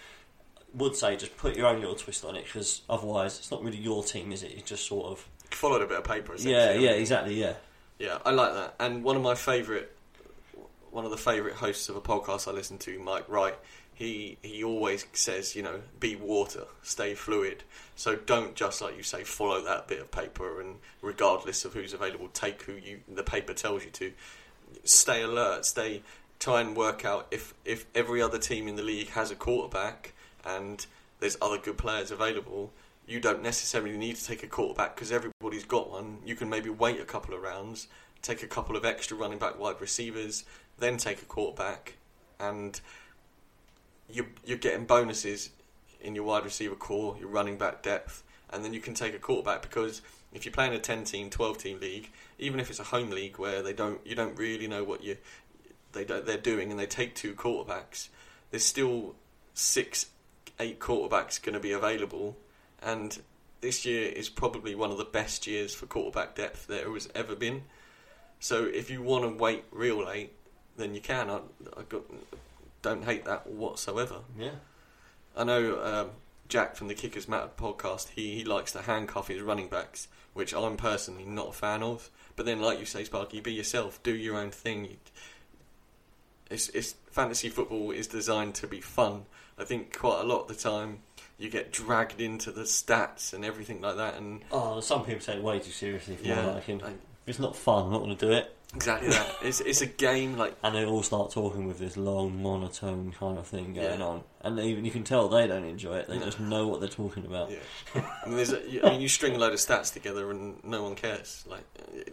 would 0.78 0.95
say 0.95 1.15
just 1.15 1.36
put 1.38 1.55
your 1.55 1.67
own 1.67 1.80
little 1.80 1.95
twist 1.95 2.23
on 2.23 2.36
it 2.36 2.45
because 2.45 2.82
otherwise 2.89 3.39
it's 3.39 3.51
not 3.51 3.63
really 3.63 3.78
your 3.78 4.03
team, 4.03 4.32
is 4.32 4.43
it? 4.43 4.51
It's 4.55 4.69
just 4.69 4.86
sort 4.86 5.07
of 5.07 5.28
followed 5.51 5.82
a 5.82 5.88
bit 5.88 5.97
of 5.97 6.03
paper. 6.03 6.34
Yeah, 6.38 6.73
yeah, 6.73 6.91
exactly, 6.91 7.39
yeah. 7.39 7.53
Yeah, 7.99 8.19
I 8.25 8.32
like 8.32 8.53
that. 8.53 8.75
And 8.80 9.03
one 9.03 9.15
of 9.15 9.23
my 9.23 9.34
favourite, 9.36 9.89
one 10.91 11.03
of 11.03 11.11
the 11.11 11.17
favourite 11.17 11.55
hosts 11.55 11.89
of 11.89 11.95
a 11.95 12.01
podcast 12.01 12.47
I 12.47 12.51
listen 12.51 12.78
to, 12.80 12.99
Mike 12.99 13.28
Wright, 13.28 13.55
he 13.93 14.38
he 14.43 14.63
always 14.63 15.05
says, 15.13 15.55
you 15.55 15.63
know, 15.63 15.82
be 15.99 16.15
water, 16.15 16.65
stay 16.84 17.15
fluid. 17.15 17.63
So 17.95 18.15
don't 18.15 18.53
just 18.53 18.80
like 18.80 18.95
you 18.95 19.01
say, 19.01 19.23
follow 19.23 19.63
that 19.63 19.88
bit 19.88 19.99
of 19.99 20.11
paper, 20.11 20.61
and 20.61 20.75
regardless 21.01 21.65
of 21.65 21.73
who's 21.73 21.93
available, 21.93 22.28
take 22.28 22.61
who 22.61 22.73
you 22.73 22.99
the 23.07 23.23
paper 23.23 23.53
tells 23.53 23.84
you 23.84 23.89
to. 23.91 24.13
Stay 24.84 25.23
alert. 25.23 25.65
Stay. 25.65 26.03
Try 26.39 26.61
and 26.61 26.78
work 26.78 27.03
out 27.03 27.25
if 27.32 27.55
if 27.65 27.88
every 27.95 28.21
other 28.21 28.38
team 28.38 28.67
in 28.67 28.75
the 28.75 28.84
league 28.84 29.09
has 29.09 29.32
a 29.32 29.36
quarterback 29.36 30.13
and 30.47 30.85
there's 31.19 31.37
other 31.41 31.57
good 31.57 31.77
players 31.77 32.11
available. 32.11 32.71
You 33.05 33.19
don't 33.19 33.41
necessarily 33.41 33.97
need 33.97 34.15
to 34.15 34.25
take 34.25 34.43
a 34.43 34.47
quarterback 34.47 34.95
because 34.95 35.11
everybody's 35.11 35.65
got 35.65 35.89
one. 35.89 36.19
You 36.25 36.35
can 36.35 36.49
maybe 36.49 36.69
wait 36.69 36.99
a 36.99 37.05
couple 37.05 37.33
of 37.33 37.41
rounds, 37.41 37.87
take 38.21 38.43
a 38.43 38.47
couple 38.47 38.75
of 38.75 38.85
extra 38.85 39.17
running 39.17 39.37
back 39.37 39.59
wide 39.59 39.79
receivers, 39.79 40.43
then 40.79 40.97
take 40.97 41.21
a 41.21 41.25
quarterback, 41.25 41.97
and 42.39 42.79
you're, 44.09 44.27
you're 44.45 44.57
getting 44.57 44.85
bonuses 44.85 45.49
in 46.01 46.15
your 46.15 46.23
wide 46.23 46.43
receiver 46.43 46.75
core, 46.75 47.17
your 47.19 47.29
running 47.29 47.57
back 47.57 47.81
depth, 47.81 48.23
and 48.49 48.63
then 48.63 48.73
you 48.73 48.79
can 48.79 48.93
take 48.93 49.13
a 49.13 49.19
quarterback 49.19 49.61
because 49.61 50.01
if 50.33 50.45
you're 50.45 50.53
playing 50.53 50.73
a 50.73 50.79
10 50.79 51.03
team, 51.03 51.29
12 51.29 51.57
team 51.57 51.79
league, 51.79 52.11
even 52.39 52.59
if 52.59 52.69
it's 52.69 52.79
a 52.79 52.83
home 52.83 53.09
league 53.09 53.37
where 53.37 53.61
they 53.61 53.73
don't, 53.73 54.05
you 54.05 54.15
don't 54.15 54.37
really 54.37 54.67
know 54.67 54.83
what 54.83 55.03
you, 55.03 55.17
they 55.93 56.03
they're 56.03 56.37
doing 56.37 56.71
and 56.71 56.79
they 56.79 56.85
take 56.85 57.15
two 57.15 57.33
quarterbacks, 57.33 58.09
there's 58.51 58.65
still 58.65 59.15
six, 59.53 60.07
eight 60.59 60.79
quarterbacks 60.79 61.41
going 61.41 61.53
to 61.53 61.59
be 61.59 61.71
available, 61.71 62.37
and 62.81 63.19
this 63.61 63.85
year 63.85 64.09
is 64.09 64.29
probably 64.29 64.75
one 64.75 64.91
of 64.91 64.97
the 64.97 65.05
best 65.05 65.47
years 65.47 65.73
for 65.73 65.85
quarterback 65.85 66.35
depth 66.35 66.67
there 66.67 66.91
has 66.93 67.09
ever 67.15 67.35
been. 67.35 67.63
So 68.39 68.65
if 68.65 68.89
you 68.89 69.01
want 69.01 69.23
to 69.23 69.43
wait 69.43 69.63
real 69.71 70.05
late, 70.05 70.33
then 70.77 70.93
you 70.93 71.01
can. 71.01 71.29
I, 71.29 71.37
I 71.75 71.83
got, 71.89 72.03
don't 72.81 73.03
hate 73.03 73.25
that 73.25 73.47
whatsoever. 73.47 74.19
Yeah. 74.37 74.51
I 75.35 75.43
know 75.43 75.83
um, 75.83 76.09
Jack 76.47 76.75
from 76.75 76.87
the 76.87 76.93
Kickers 76.93 77.27
Matter 77.27 77.49
podcast. 77.57 78.09
He 78.09 78.35
he 78.35 78.43
likes 78.43 78.71
to 78.73 78.81
handcuff 78.81 79.27
his 79.27 79.41
running 79.41 79.69
backs, 79.69 80.07
which 80.33 80.53
I'm 80.53 80.77
personally 80.77 81.25
not 81.25 81.49
a 81.49 81.53
fan 81.53 81.83
of. 81.83 82.09
But 82.35 82.45
then, 82.45 82.61
like 82.61 82.79
you 82.79 82.85
say, 82.85 83.03
Sparky, 83.03 83.39
be 83.39 83.53
yourself, 83.53 84.01
do 84.03 84.15
your 84.15 84.37
own 84.37 84.51
thing. 84.51 84.85
You, 84.85 84.97
it's, 86.49 86.69
it's 86.69 86.95
fantasy 87.11 87.49
football 87.49 87.91
is 87.91 88.07
designed 88.07 88.55
to 88.55 88.67
be 88.67 88.81
fun. 88.81 89.25
I 89.57 89.63
think 89.63 89.97
quite 89.97 90.21
a 90.21 90.23
lot 90.23 90.41
of 90.41 90.47
the 90.47 90.55
time 90.55 90.99
you 91.39 91.49
get 91.49 91.71
dragged 91.71 92.21
into 92.21 92.51
the 92.51 92.61
stats 92.63 93.33
and 93.33 93.43
everything 93.45 93.81
like 93.81 93.97
that. 93.97 94.15
And 94.15 94.41
Oh, 94.51 94.79
some 94.81 95.03
people 95.05 95.21
take 95.21 95.37
it 95.37 95.43
way 95.43 95.59
too 95.59 95.71
seriously 95.71 96.15
for 96.15 96.23
Yeah. 96.25 96.51
I- 96.55 96.57
If 96.59 96.81
it's 97.27 97.39
not 97.39 97.55
fun, 97.55 97.85
I'm 97.85 97.91
not 97.91 97.99
going 98.03 98.15
to 98.15 98.25
do 98.25 98.31
it. 98.31 98.53
exactly 98.73 99.09
that. 99.09 99.27
It's 99.43 99.59
it's 99.61 99.81
a 99.81 99.85
game 99.85 100.37
like 100.37 100.55
And 100.63 100.75
they 100.75 100.85
all 100.85 101.01
start 101.03 101.31
talking 101.31 101.67
with 101.67 101.79
this 101.79 101.95
long, 101.97 102.41
monotone 102.41 103.13
kind 103.19 103.37
of 103.37 103.47
thing 103.47 103.73
going 103.73 103.99
Yeah. 103.99 104.05
on. 104.05 104.23
And 104.41 104.59
even 104.59 104.85
you 104.85 104.91
can 104.91 105.03
tell 105.03 105.27
they 105.27 105.47
don't 105.47 105.63
enjoy 105.65 105.97
it. 105.97 106.07
They 106.07 106.17
just 106.19 106.39
know 106.39 106.67
what 106.67 106.79
they're 106.79 106.89
talking 106.89 107.25
about. 107.25 107.49
yeah. 107.51 107.57
I 107.95 108.27
mean, 108.27 108.37
there's 108.37 108.53
a, 108.53 108.61
you- 108.69 108.81
I 108.83 108.91
mean, 108.91 109.01
you 109.01 109.07
string 109.09 109.35
a 109.35 109.39
load 109.39 109.53
of 109.53 109.59
stats 109.59 109.91
together 109.93 110.29
and 110.31 110.63
no 110.63 110.83
one 110.83 110.95
cares. 110.95 111.43
Like 111.47 111.63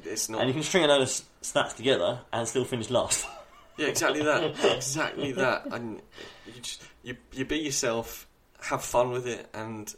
it's 0.04 0.28
not. 0.28 0.40
And 0.40 0.48
you 0.48 0.54
can 0.54 0.62
string 0.62 0.84
a 0.84 0.88
load 0.88 1.02
of 1.02 1.08
stats 1.42 1.76
together 1.76 2.20
and 2.32 2.46
still 2.48 2.64
finish 2.64 2.88
last. 2.90 3.26
Yeah, 3.76 3.88
exactly 3.88 4.22
that. 4.22 4.54
exactly 4.76 5.32
that. 5.32 5.66
And 5.66 6.00
you 6.46 6.60
just 6.60 6.82
you 7.02 7.16
you 7.32 7.44
be 7.44 7.58
yourself, 7.58 8.26
have 8.60 8.82
fun 8.82 9.10
with 9.10 9.26
it, 9.26 9.48
and 9.52 9.92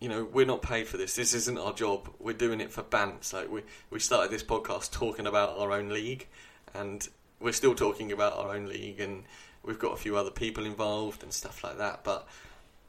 you 0.00 0.08
know 0.08 0.24
we're 0.24 0.46
not 0.46 0.62
paid 0.62 0.88
for 0.88 0.96
this. 0.96 1.14
This 1.14 1.34
isn't 1.34 1.58
our 1.58 1.72
job. 1.72 2.08
We're 2.18 2.34
doing 2.34 2.60
it 2.60 2.70
for 2.72 2.82
bants. 2.82 3.32
Like 3.32 3.50
we 3.50 3.62
we 3.90 4.00
started 4.00 4.30
this 4.30 4.42
podcast 4.42 4.92
talking 4.92 5.26
about 5.26 5.58
our 5.58 5.72
own 5.72 5.90
league, 5.90 6.26
and 6.74 7.06
we're 7.40 7.52
still 7.52 7.74
talking 7.74 8.12
about 8.12 8.34
our 8.34 8.54
own 8.54 8.66
league, 8.66 9.00
and 9.00 9.24
we've 9.62 9.78
got 9.78 9.92
a 9.92 9.96
few 9.96 10.16
other 10.16 10.30
people 10.30 10.64
involved 10.64 11.22
and 11.22 11.32
stuff 11.32 11.62
like 11.62 11.78
that. 11.78 12.04
But 12.04 12.26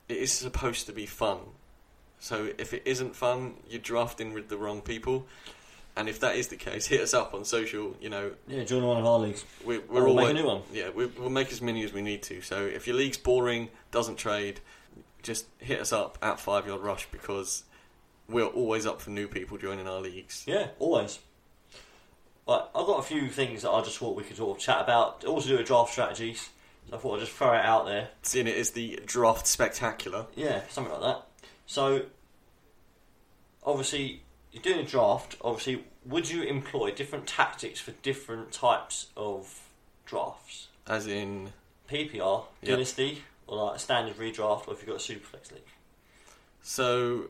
it 0.08 0.18
is 0.18 0.32
supposed 0.32 0.86
to 0.86 0.94
be 0.94 1.06
fun. 1.06 1.40
So 2.20 2.50
if 2.58 2.74
it 2.74 2.84
isn't 2.86 3.16
fun, 3.16 3.56
you're 3.70 3.82
drafting 3.82 4.34
with 4.34 4.50
the 4.50 4.58
wrong 4.58 4.82
people. 4.82 5.28
And 5.98 6.08
if 6.08 6.20
that 6.20 6.36
is 6.36 6.48
the 6.50 6.56
case, 6.56 6.86
hit 6.88 7.02
us 7.02 7.14
up 7.14 7.34
on 7.34 7.44
social. 7.44 7.96
You 8.00 8.10
know, 8.10 8.32
Yeah, 8.48 8.64
join 8.64 8.84
one 8.84 8.98
of 8.98 9.06
our 9.06 9.20
leagues. 9.20 9.44
we're, 9.66 9.82
we're 9.90 10.04
Or 10.04 10.08
all 10.10 10.16
make 10.16 10.30
a 10.30 10.34
new 10.34 10.46
one. 10.46 10.62
Yeah, 10.72 10.90
we, 10.90 11.08
we'll 11.08 11.30
make 11.30 11.52
as 11.52 11.62
many 11.62 11.84
as 11.84 11.92
we 11.92 12.02
need 12.02 12.22
to. 12.24 12.42
So 12.42 12.62
if 12.66 12.88
your 12.88 12.96
league's 12.96 13.18
boring, 13.18 13.70
doesn't 13.92 14.18
trade, 14.18 14.60
just 15.24 15.48
hit 15.58 15.80
us 15.82 15.92
up 15.92 16.18
at 16.22 16.40
Five 16.40 16.68
Yard 16.68 16.82
Rush 16.82 17.08
because 17.12 17.64
we're 18.30 18.46
always 18.46 18.86
up 18.86 19.02
for 19.02 19.10
new 19.10 19.28
people 19.28 19.58
joining 19.58 19.88
our 19.88 20.00
leagues. 20.00 20.44
Yeah, 20.46 20.68
always. 20.80 21.20
Right, 22.48 22.62
I've 22.76 22.86
got 22.86 23.00
a 23.00 23.04
few 23.04 23.28
things 23.30 23.64
that 23.64 23.72
I 23.72 23.82
just 23.82 23.98
thought 23.98 24.16
we 24.16 24.24
could 24.24 24.38
sort 24.38 24.58
of 24.58 24.64
chat 24.64 24.82
about. 24.82 25.26
Also 25.26 25.50
do 25.50 25.58
a 25.58 25.64
draft 25.64 25.92
strategies. 25.92 26.50
So 26.90 26.96
I 26.96 27.00
thought 27.00 27.16
I'd 27.16 27.20
just 27.22 27.34
throw 27.34 27.52
it 27.54 27.66
out 27.66 27.86
there. 27.86 28.08
Seeing 28.22 28.48
it 28.48 28.56
as 28.56 28.72
the 28.72 29.00
draft 29.06 29.48
spectacular. 29.48 30.28
Yeah, 30.36 30.62
something 30.70 30.94
like 30.94 31.02
that. 31.02 31.24
So, 31.66 32.04
obviously, 33.66 34.22
you're 34.64 34.74
doing 34.74 34.86
a 34.86 34.90
draft. 34.90 35.36
Obviously, 35.42 35.84
would 36.06 36.30
you 36.30 36.44
employ 36.44 36.92
different 36.92 37.28
tactics 37.28 37.80
for 37.80 37.92
different 38.02 38.52
types 38.52 39.08
of 39.18 39.62
drafts? 40.06 40.68
As 40.88 41.08
in, 41.08 41.52
PPR, 41.90 42.46
Yep. 42.62 42.70
Dynasty, 42.72 43.24
or 43.48 43.66
like 43.66 43.76
a 43.76 43.80
standard 43.80 44.18
redraft, 44.18 44.68
or 44.68 44.74
if 44.74 44.80
you've 44.82 44.88
got 44.88 44.96
a 44.96 45.14
Superflex 45.14 45.52
league? 45.52 45.62
so 46.62 47.30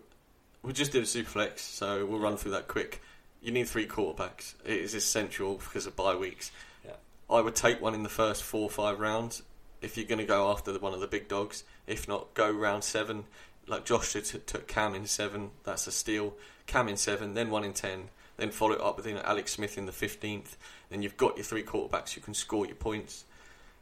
we 0.64 0.74
just 0.74 0.92
did 0.92 1.04
a 1.04 1.06
Superflex, 1.06 1.60
so 1.60 2.06
we'll 2.06 2.20
run 2.20 2.38
through 2.38 2.52
that 2.52 2.68
quick. 2.68 3.02
You 3.42 3.52
need 3.52 3.68
three 3.68 3.88
quarterbacks. 3.88 4.56
It 4.66 4.80
is 4.80 4.94
essential 4.96 5.56
because 5.58 5.86
of 5.86 5.96
bye 5.96 6.16
weeks. 6.16 6.52
Yeah. 6.84 6.92
I 7.30 7.42
would 7.42 7.56
take 7.56 7.82
one 7.82 7.94
in 7.94 8.04
the 8.04 8.10
first 8.10 8.44
four 8.44 8.64
or 8.64 8.70
five 8.70 9.00
rounds 9.00 9.44
if 9.82 9.96
you're 9.96 10.08
going 10.08 10.20
to 10.20 10.26
go 10.26 10.50
after 10.52 10.72
the, 10.72 10.80
one 10.80 10.94
of 10.94 11.00
the 11.00 11.08
big 11.08 11.28
dogs. 11.28 11.64
If 11.86 12.08
not, 12.08 12.34
go 12.34 12.50
round 12.52 12.84
seven. 12.84 13.26
Like 13.68 13.86
Josh 13.86 14.14
took 14.14 14.68
Cam 14.68 14.96
in 14.96 15.06
seven, 15.06 15.52
that's 15.64 15.86
a 15.88 15.92
steal. 15.92 16.34
Cam 16.68 16.88
in 16.88 16.98
seven, 16.98 17.34
then 17.34 17.50
one 17.50 17.64
in 17.64 17.74
ten, 17.74 18.10
then 18.38 18.52
follow 18.52 18.74
it 18.74 18.82
up 18.82 18.98
with 18.98 19.08
you 19.08 19.16
know, 19.16 19.22
Alex 19.24 19.54
Smith 19.54 19.78
in 19.78 19.86
the 19.86 19.92
fifteenth. 19.92 20.58
Then 20.90 21.02
you've 21.02 21.18
got 21.18 21.36
your 21.38 21.44
three 21.44 21.64
quarterbacks 21.64 22.12
who 22.14 22.22
can 22.22 22.34
score 22.34 22.66
your 22.66 22.76
points. 22.76 23.26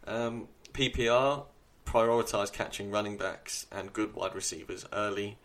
Um, 0.07 0.47
PPR 0.73 1.43
prioritise 1.85 2.51
catching 2.51 2.89
running 2.91 3.17
backs 3.17 3.65
and 3.71 3.93
good 3.93 4.15
wide 4.15 4.33
receivers 4.35 4.85
early. 4.93 5.37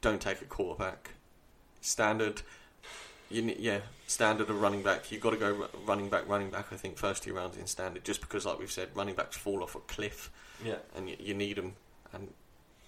Don't 0.00 0.20
take 0.20 0.40
a 0.40 0.44
quarterback. 0.44 1.12
Standard, 1.80 2.42
you 3.30 3.54
yeah, 3.58 3.80
standard 4.06 4.50
of 4.50 4.60
running 4.60 4.82
back. 4.82 5.10
You've 5.12 5.20
got 5.22 5.30
to 5.30 5.36
go 5.36 5.68
running 5.86 6.08
back, 6.08 6.28
running 6.28 6.50
back. 6.50 6.66
I 6.72 6.76
think 6.76 6.96
first 6.98 7.22
two 7.22 7.34
rounds 7.34 7.56
in 7.56 7.66
standard, 7.66 8.04
just 8.04 8.20
because, 8.20 8.44
like 8.44 8.58
we've 8.58 8.70
said, 8.70 8.88
running 8.94 9.14
backs 9.14 9.36
fall 9.36 9.62
off 9.62 9.74
a 9.74 9.80
cliff, 9.80 10.30
Yeah. 10.64 10.76
and 10.94 11.08
you, 11.08 11.16
you 11.18 11.34
need 11.34 11.56
them. 11.56 11.74
And 12.12 12.28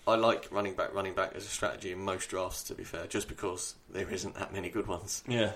I 0.09 0.14
like 0.14 0.48
running 0.50 0.72
back, 0.72 0.94
running 0.94 1.12
back 1.12 1.32
as 1.34 1.44
a 1.44 1.48
strategy 1.48 1.92
in 1.92 2.00
most 2.00 2.30
drafts. 2.30 2.62
To 2.64 2.74
be 2.74 2.82
fair, 2.82 3.06
just 3.06 3.28
because 3.28 3.74
there 3.90 4.09
isn't 4.09 4.34
that 4.36 4.52
many 4.52 4.70
good 4.70 4.86
ones. 4.86 5.22
Yeah. 5.28 5.52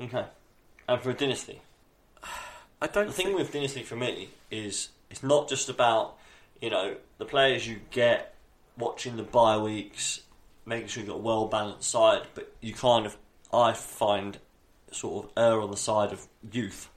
Okay. 0.00 0.24
And 0.88 1.00
for 1.00 1.10
a 1.10 1.14
Dynasty? 1.14 1.60
I 2.80 2.86
don't 2.86 3.08
The 3.08 3.12
thing 3.12 3.26
think 3.26 3.38
with 3.38 3.52
Dynasty 3.52 3.82
for 3.82 3.96
me 3.96 4.30
is 4.50 4.90
it's 5.10 5.22
not 5.22 5.48
just 5.48 5.68
about, 5.68 6.16
you 6.60 6.70
know, 6.70 6.96
the 7.18 7.24
players 7.24 7.66
you 7.66 7.80
get, 7.90 8.34
watching 8.78 9.16
the 9.16 9.22
bye 9.22 9.58
weeks, 9.58 10.20
making 10.64 10.88
sure 10.88 11.02
you've 11.02 11.10
got 11.10 11.18
a 11.18 11.22
well 11.22 11.46
balanced 11.46 11.90
side, 11.90 12.22
but 12.34 12.52
you 12.60 12.74
kind 12.74 13.04
of, 13.04 13.16
I 13.52 13.72
find, 13.72 14.38
sort 14.90 15.24
of 15.24 15.30
err 15.36 15.60
on 15.60 15.70
the 15.70 15.76
side 15.76 16.12
of 16.12 16.26
youth. 16.50 16.88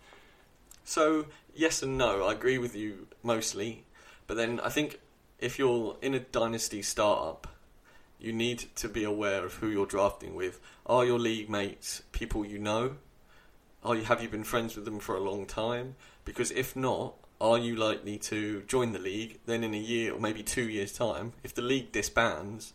So 0.84 1.26
yes 1.56 1.82
and 1.82 1.98
no. 1.98 2.28
I 2.28 2.34
agree 2.34 2.58
with 2.58 2.76
you 2.76 3.08
mostly, 3.24 3.86
but 4.28 4.38
then 4.38 4.60
I 4.60 4.70
think 4.70 5.00
if 5.40 5.60
you're 5.60 5.98
in 6.02 6.14
a 6.14 6.20
dynasty 6.20 6.82
startup, 6.82 7.48
you 8.20 8.32
need 8.34 8.66
to 8.76 8.88
be 8.88 9.04
aware 9.04 9.46
of 9.46 9.56
who 9.56 9.68
you're 9.68 9.86
drafting 9.86 10.36
with. 10.36 10.60
Are 10.86 11.06
your 11.06 11.20
league 11.20 11.50
mates 11.50 12.04
people 12.12 12.46
you 12.46 12.58
know? 12.58 12.98
Are 13.84 13.96
you 13.96 14.04
have 14.04 14.22
you 14.22 14.30
been 14.30 14.44
friends 14.44 14.76
with 14.76 14.86
them 14.86 15.00
for 15.00 15.16
a 15.16 15.20
long 15.20 15.46
time? 15.46 15.96
Because 16.24 16.52
if 16.52 16.76
not, 16.76 17.16
are 17.40 17.58
you 17.58 17.76
likely 17.76 18.18
to 18.18 18.64
join 18.64 18.94
the 18.94 19.00
league? 19.00 19.40
Then 19.46 19.64
in 19.64 19.74
a 19.74 19.80
year 19.80 20.14
or 20.14 20.20
maybe 20.20 20.42
two 20.42 20.68
years' 20.68 20.94
time, 20.94 21.34
if 21.44 21.54
the 21.54 21.62
league 21.62 21.92
disbands, 21.92 22.74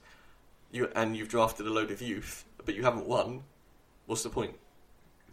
you 0.70 0.88
and 0.94 1.16
you've 1.16 1.28
drafted 1.28 1.66
a 1.66 1.72
load 1.72 1.90
of 1.90 2.02
youth, 2.02 2.44
but 2.64 2.74
you 2.74 2.84
haven't 2.84 3.06
won, 3.06 3.42
what's 4.06 4.22
the 4.22 4.30
point? 4.30 4.54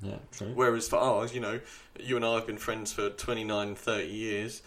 Yeah, 0.01 0.17
true. 0.32 0.51
Whereas 0.53 0.88
for 0.88 0.97
ours, 0.97 1.34
you 1.34 1.41
know, 1.41 1.59
you 1.99 2.15
and 2.15 2.25
I 2.25 2.36
have 2.36 2.47
been 2.47 2.57
friends 2.57 2.93
for 2.93 3.09
29, 3.09 3.75
30 3.75 4.07
years. 4.07 4.61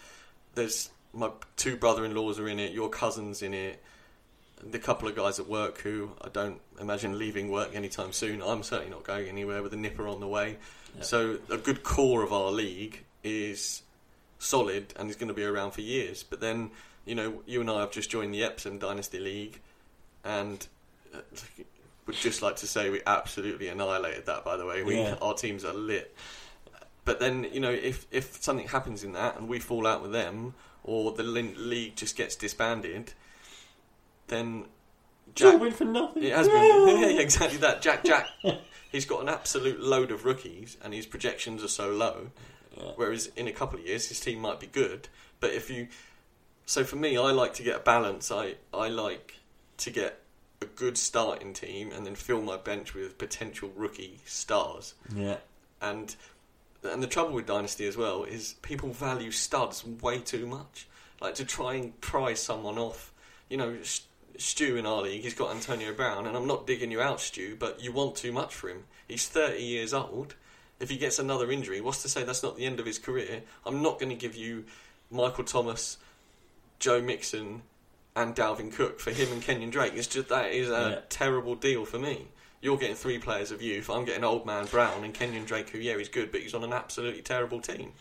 There's 0.55 0.91
my 1.13 1.29
two 1.55 1.75
brother-in-laws 1.77 2.39
are 2.39 2.47
in 2.47 2.59
it, 2.59 2.71
your 2.71 2.89
cousins 2.89 3.41
in 3.41 3.53
it, 3.53 3.81
the 4.63 4.79
couple 4.79 5.07
of 5.07 5.15
guys 5.15 5.39
at 5.39 5.47
work 5.47 5.79
who 5.81 6.11
I 6.21 6.29
don't 6.29 6.61
imagine 6.79 7.17
leaving 7.17 7.49
work 7.49 7.75
anytime 7.75 8.13
soon. 8.13 8.41
I'm 8.41 8.63
certainly 8.63 8.91
not 8.91 9.03
going 9.03 9.27
anywhere 9.27 9.63
with 9.63 9.73
a 9.73 9.77
nipper 9.77 10.07
on 10.07 10.19
the 10.19 10.27
way. 10.27 10.57
So 11.01 11.37
a 11.49 11.57
good 11.57 11.83
core 11.83 12.21
of 12.23 12.33
our 12.33 12.51
league 12.51 13.03
is 13.23 13.81
solid 14.39 14.93
and 14.97 15.09
is 15.09 15.15
going 15.15 15.29
to 15.29 15.33
be 15.33 15.43
around 15.43 15.71
for 15.71 15.81
years. 15.81 16.21
But 16.23 16.41
then, 16.41 16.71
you 17.05 17.15
know, 17.15 17.41
you 17.45 17.61
and 17.61 17.69
I 17.69 17.79
have 17.79 17.91
just 17.91 18.09
joined 18.09 18.33
the 18.33 18.43
Epsom 18.43 18.77
Dynasty 18.77 19.19
League, 19.19 19.61
and 20.23 20.65
uh, 21.13 21.19
would 22.05 22.15
just 22.17 22.41
like 22.41 22.57
to 22.57 22.67
say 22.67 22.89
we 22.89 23.01
absolutely 23.07 23.69
annihilated 23.69 24.25
that. 24.25 24.43
By 24.43 24.57
the 24.57 24.65
way, 24.65 24.83
we 24.83 24.97
Yeah. 24.99 25.15
our 25.21 25.33
teams 25.33 25.63
are 25.63 25.73
lit. 25.73 26.15
But 27.05 27.19
then, 27.19 27.47
you 27.51 27.59
know, 27.59 27.71
if 27.71 28.05
if 28.11 28.43
something 28.43 28.67
happens 28.67 29.03
in 29.03 29.13
that 29.13 29.37
and 29.37 29.47
we 29.47 29.59
fall 29.59 29.87
out 29.87 30.01
with 30.01 30.11
them, 30.11 30.53
or 30.83 31.11
the 31.11 31.23
league 31.23 31.95
just 31.95 32.15
gets 32.15 32.35
disbanded, 32.35 33.13
then 34.27 34.65
It's 35.31 35.41
all 35.43 35.51
Jack, 35.53 35.61
been 35.61 35.71
for 35.71 35.85
nothing. 35.85 36.23
it 36.23 36.33
has 36.33 36.47
been 36.47 36.87
yeah, 36.99 37.05
exactly 37.19 37.57
that. 37.59 37.81
Jack 37.81 38.03
Jack, 38.03 38.27
he's 38.91 39.05
got 39.05 39.21
an 39.21 39.29
absolute 39.29 39.79
load 39.79 40.11
of 40.11 40.25
rookies, 40.25 40.77
and 40.83 40.93
his 40.93 41.05
projections 41.05 41.63
are 41.63 41.67
so 41.67 41.91
low. 41.91 42.27
Whereas 42.95 43.27
in 43.35 43.47
a 43.47 43.51
couple 43.51 43.79
of 43.79 43.85
years, 43.85 44.07
his 44.07 44.19
team 44.19 44.39
might 44.39 44.59
be 44.59 44.65
good. 44.67 45.07
But 45.39 45.51
if 45.51 45.69
you, 45.69 45.87
so 46.65 46.83
for 46.83 46.95
me, 46.95 47.17
I 47.17 47.31
like 47.31 47.53
to 47.55 47.63
get 47.63 47.75
a 47.75 47.79
balance. 47.79 48.31
I 48.31 48.55
I 48.73 48.87
like 48.87 49.35
to 49.77 49.89
get 49.91 50.19
a 50.61 50.65
good 50.65 50.97
starting 50.97 51.53
team 51.53 51.91
and 51.91 52.05
then 52.05 52.15
fill 52.15 52.41
my 52.41 52.55
bench 52.57 52.93
with 52.93 53.17
potential 53.17 53.71
rookie 53.75 54.19
stars. 54.25 54.93
Yeah. 55.13 55.37
And 55.81 56.15
and 56.83 57.01
the 57.03 57.07
trouble 57.07 57.33
with 57.33 57.45
Dynasty 57.45 57.85
as 57.87 57.95
well 57.97 58.23
is 58.23 58.55
people 58.61 58.89
value 58.89 59.31
studs 59.31 59.85
way 59.85 60.19
too 60.19 60.45
much. 60.47 60.87
Like 61.21 61.35
to 61.35 61.45
try 61.45 61.75
and 61.75 61.99
prize 62.01 62.41
someone 62.41 62.77
off. 62.77 63.11
You 63.49 63.57
know, 63.57 63.77
S- 63.81 64.01
Stu 64.37 64.75
in 64.77 64.85
our 64.85 65.01
league, 65.03 65.21
he's 65.21 65.33
got 65.35 65.51
Antonio 65.53 65.93
Brown, 65.93 66.25
and 66.25 66.35
I'm 66.35 66.47
not 66.47 66.65
digging 66.65 66.89
you 66.91 67.01
out, 67.01 67.19
Stu, 67.21 67.55
but 67.59 67.83
you 67.83 67.91
want 67.91 68.15
too 68.15 68.31
much 68.31 68.55
for 68.55 68.69
him. 68.69 68.85
He's 69.07 69.27
30 69.27 69.61
years 69.61 69.93
old, 69.93 70.35
If 70.79 70.89
he 70.89 70.97
gets 70.97 71.19
another 71.19 71.51
injury, 71.51 71.79
what's 71.79 72.01
to 72.01 72.09
say 72.09 72.23
that's 72.23 72.41
not 72.41 72.57
the 72.57 72.65
end 72.65 72.79
of 72.79 72.87
his 72.87 72.97
career? 72.97 73.43
I'm 73.67 73.83
not 73.83 73.99
going 73.99 74.09
to 74.09 74.15
give 74.15 74.35
you 74.35 74.65
Michael 75.11 75.43
Thomas, 75.43 75.97
Joe 76.79 77.01
Mixon, 77.01 77.61
and 78.15 78.35
Dalvin 78.35 78.73
Cook 78.73 78.99
for 78.99 79.11
him 79.11 79.31
and 79.31 79.43
Kenyan 79.43 79.69
Drake. 79.71 79.93
It's 79.95 80.07
just 80.07 80.29
that 80.29 80.51
is 80.51 80.69
a 80.69 80.71
Yeah. 80.71 80.99
terrible 81.09 81.53
deal 81.53 81.85
for 81.85 81.99
me. 81.99 82.29
You're 82.61 82.77
getting 82.77 82.95
three 82.95 83.17
players 83.17 83.51
of 83.51 83.61
youth. 83.61 83.89
I'm 83.89 84.05
getting 84.05 84.23
old 84.23 84.45
man 84.45 84.65
Brown 84.65 85.03
and 85.03 85.13
Kenyan 85.13 85.45
Drake, 85.45 85.69
who 85.69 85.79
yeah 85.79 85.97
he's 85.97 86.09
good, 86.09 86.31
but 86.31 86.41
he's 86.41 86.53
on 86.53 86.63
an 86.63 86.73
absolutely 86.73 87.21
terrible 87.21 87.59
team. 87.59 87.93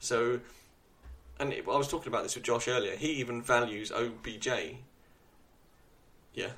So, 0.00 0.40
and 1.38 1.52
it, 1.52 1.64
I 1.66 1.76
was 1.76 1.88
talking 1.88 2.08
about 2.08 2.24
this 2.24 2.34
with 2.34 2.44
Josh 2.44 2.66
earlier. 2.66 2.96
He 2.96 3.12
even 3.12 3.40
values 3.40 3.92
OBJ. 3.92 4.48
Yeah, 6.34 6.50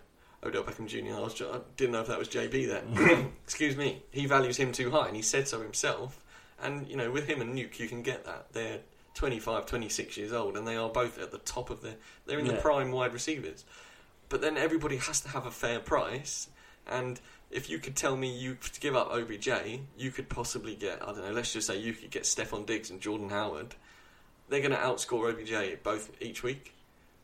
Odell 0.45 0.65
Beckham 0.65 0.87
Jr. 0.87 1.15
I, 1.15 1.21
was, 1.21 1.41
I 1.41 1.61
didn't 1.77 1.93
know 1.93 2.01
if 2.01 2.09
that 2.09 2.19
was 2.19 2.29
JB 2.29 2.69
there. 2.69 3.29
Excuse 3.45 3.77
me. 3.77 4.03
He 4.11 4.27
values 4.27 4.57
him 4.57 4.73
too 4.73 4.91
high, 4.91 5.07
and 5.07 5.17
he 5.17 5.23
said 5.23 5.47
so 5.47 5.61
himself. 5.61 6.21
And 6.63 6.89
you 6.89 6.97
know, 6.97 7.11
with 7.11 7.27
him 7.27 7.41
and 7.41 7.57
Nuke, 7.57 7.79
you 7.79 7.89
can 7.89 8.03
get 8.03 8.25
that. 8.25 8.47
They're 8.53 8.81
25, 9.15 9.67
26 9.67 10.17
years 10.17 10.33
old, 10.33 10.57
and 10.57 10.67
they 10.67 10.77
are 10.77 10.89
both 10.89 11.19
at 11.19 11.31
the 11.31 11.39
top 11.39 11.71
of 11.71 11.83
their. 11.83 11.97
They're 12.27 12.39
in 12.39 12.47
the 12.47 12.55
prime 12.55 12.93
wide 12.93 13.13
receivers. 13.13 13.65
But 14.29 14.41
then 14.41 14.57
everybody 14.57 14.97
has 14.97 15.21
to 15.23 15.29
have 15.29 15.45
a 15.45 15.51
fair 15.51 15.79
price, 15.79 16.49
and 16.87 17.21
if 17.53 17.69
you 17.71 17.79
could 17.79 17.95
tell 17.97 18.17
me 18.17 18.35
you 18.37 18.55
could 18.57 18.79
give 18.81 18.97
up 18.97 19.11
OBJ, 19.13 19.49
you 19.97 20.11
could 20.11 20.29
possibly 20.29 20.75
get 20.75 21.03
I 21.03 21.07
don't 21.07 21.25
know. 21.25 21.33
Let's 21.33 21.53
just 21.53 21.67
say 21.67 21.79
you 21.79 21.93
could 21.93 22.11
get 22.11 22.25
Stefon 22.25 22.67
Diggs 22.67 22.91
and 22.91 23.01
Jordan 23.01 23.29
Howard. 23.31 23.75
They're 24.49 24.61
going 24.61 24.73
to 24.73 24.77
outscore 24.79 25.31
OBJ 25.33 25.83
both 25.83 26.11
each 26.21 26.43
week, 26.43 26.75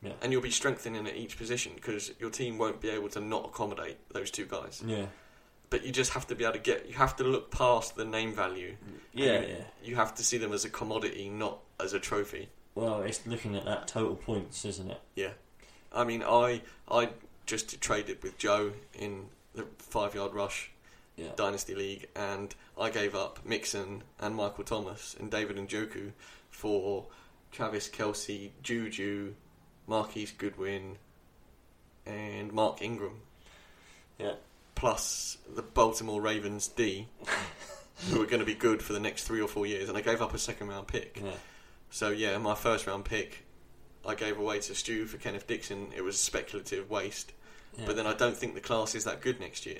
Yeah. 0.01 0.13
and 0.21 0.31
you'll 0.31 0.41
be 0.41 0.49
strengthening 0.51 1.05
at 1.07 1.15
each 1.15 1.37
position 1.37 1.73
because 1.75 2.11
your 2.19 2.29
team 2.31 2.57
won't 2.57 2.81
be 2.81 2.89
able 2.89 3.09
to 3.09 3.19
not 3.19 3.45
accommodate 3.45 3.97
those 4.13 4.31
two 4.31 4.45
guys. 4.45 4.81
Yeah. 4.85 5.05
But 5.69 5.85
you 5.85 5.91
just 5.91 6.13
have 6.13 6.25
to 6.27 6.35
be 6.35 6.43
able 6.43 6.53
to 6.53 6.59
get. 6.59 6.87
You 6.87 6.95
have 6.95 7.15
to 7.17 7.23
look 7.23 7.51
past 7.51 7.95
the 7.95 8.05
name 8.05 8.33
value. 8.33 8.75
Yeah, 9.13 9.41
you, 9.41 9.47
yeah. 9.47 9.55
You 9.83 9.95
have 9.97 10.15
to 10.15 10.23
see 10.23 10.37
them 10.39 10.51
as 10.53 10.65
a 10.65 10.69
commodity, 10.69 11.29
not 11.29 11.59
as 11.79 11.93
a 11.93 11.99
trophy. 11.99 12.49
Well, 12.73 13.01
it's 13.03 13.25
looking 13.27 13.55
at 13.55 13.65
that 13.65 13.87
total 13.87 14.15
points, 14.15 14.65
isn't 14.65 14.89
it? 14.89 14.99
Yeah, 15.15 15.31
I 15.93 16.03
mean, 16.05 16.23
I 16.23 16.61
I 16.89 17.09
just 17.45 17.79
traded 17.81 18.23
with 18.23 18.37
Joe 18.39 18.71
in 18.97 19.25
the 19.59 19.65
five 19.83 20.15
yard 20.15 20.33
rush 20.33 20.71
Yeah. 21.15 21.31
dynasty 21.35 21.75
league, 21.75 22.07
and 22.15 22.55
I 22.79 22.89
gave 22.89 23.13
up 23.13 23.45
Mixon 23.45 24.03
and 24.19 24.35
Michael 24.35 24.63
Thomas 24.63 25.15
and 25.19 25.29
David 25.29 25.57
Njoku 25.57 26.13
for 26.49 27.07
Travis 27.51 27.89
Kelce, 27.89 28.51
Juju, 28.63 29.33
Marquise 29.87 30.31
Goodwin, 30.31 30.97
and 32.05 32.53
Mark 32.53 32.81
Ingram, 32.81 33.21
Yeah. 34.17 34.35
plus 34.75 35.37
the 35.47 35.61
Baltimore 35.61 36.21
Ravens 36.21 36.67
D, 36.69 37.07
who 38.09 38.21
are 38.21 38.25
going 38.25 38.39
to 38.39 38.45
be 38.45 38.53
good 38.55 38.81
for 38.81 38.93
the 38.93 38.99
next 38.99 39.23
three 39.23 39.41
or 39.41 39.47
four 39.47 39.65
years, 39.65 39.89
and 39.89 39.97
I 39.97 40.01
gave 40.01 40.21
up 40.21 40.33
a 40.33 40.39
second 40.39 40.69
round 40.69 40.87
pick. 40.87 41.19
Yeah. 41.21 41.33
So 41.89 42.09
yeah, 42.11 42.37
my 42.37 42.55
first 42.55 42.87
round 42.87 43.03
pick, 43.05 43.45
I 44.05 44.15
gave 44.15 44.37
away 44.39 44.59
to 44.61 44.73
Stu 44.75 45.05
for 45.05 45.17
Kenneth 45.17 45.47
Dixon. 45.47 45.91
It 45.95 46.01
was 46.01 46.17
speculative 46.19 46.89
waste, 46.89 47.33
Yeah. 47.77 47.85
but 47.85 47.95
then 47.95 48.07
I 48.07 48.13
don't 48.13 48.35
think 48.35 48.55
the 48.55 48.61
class 48.61 48.95
is 48.95 49.03
that 49.05 49.21
good 49.21 49.39
next 49.39 49.65
year. 49.65 49.79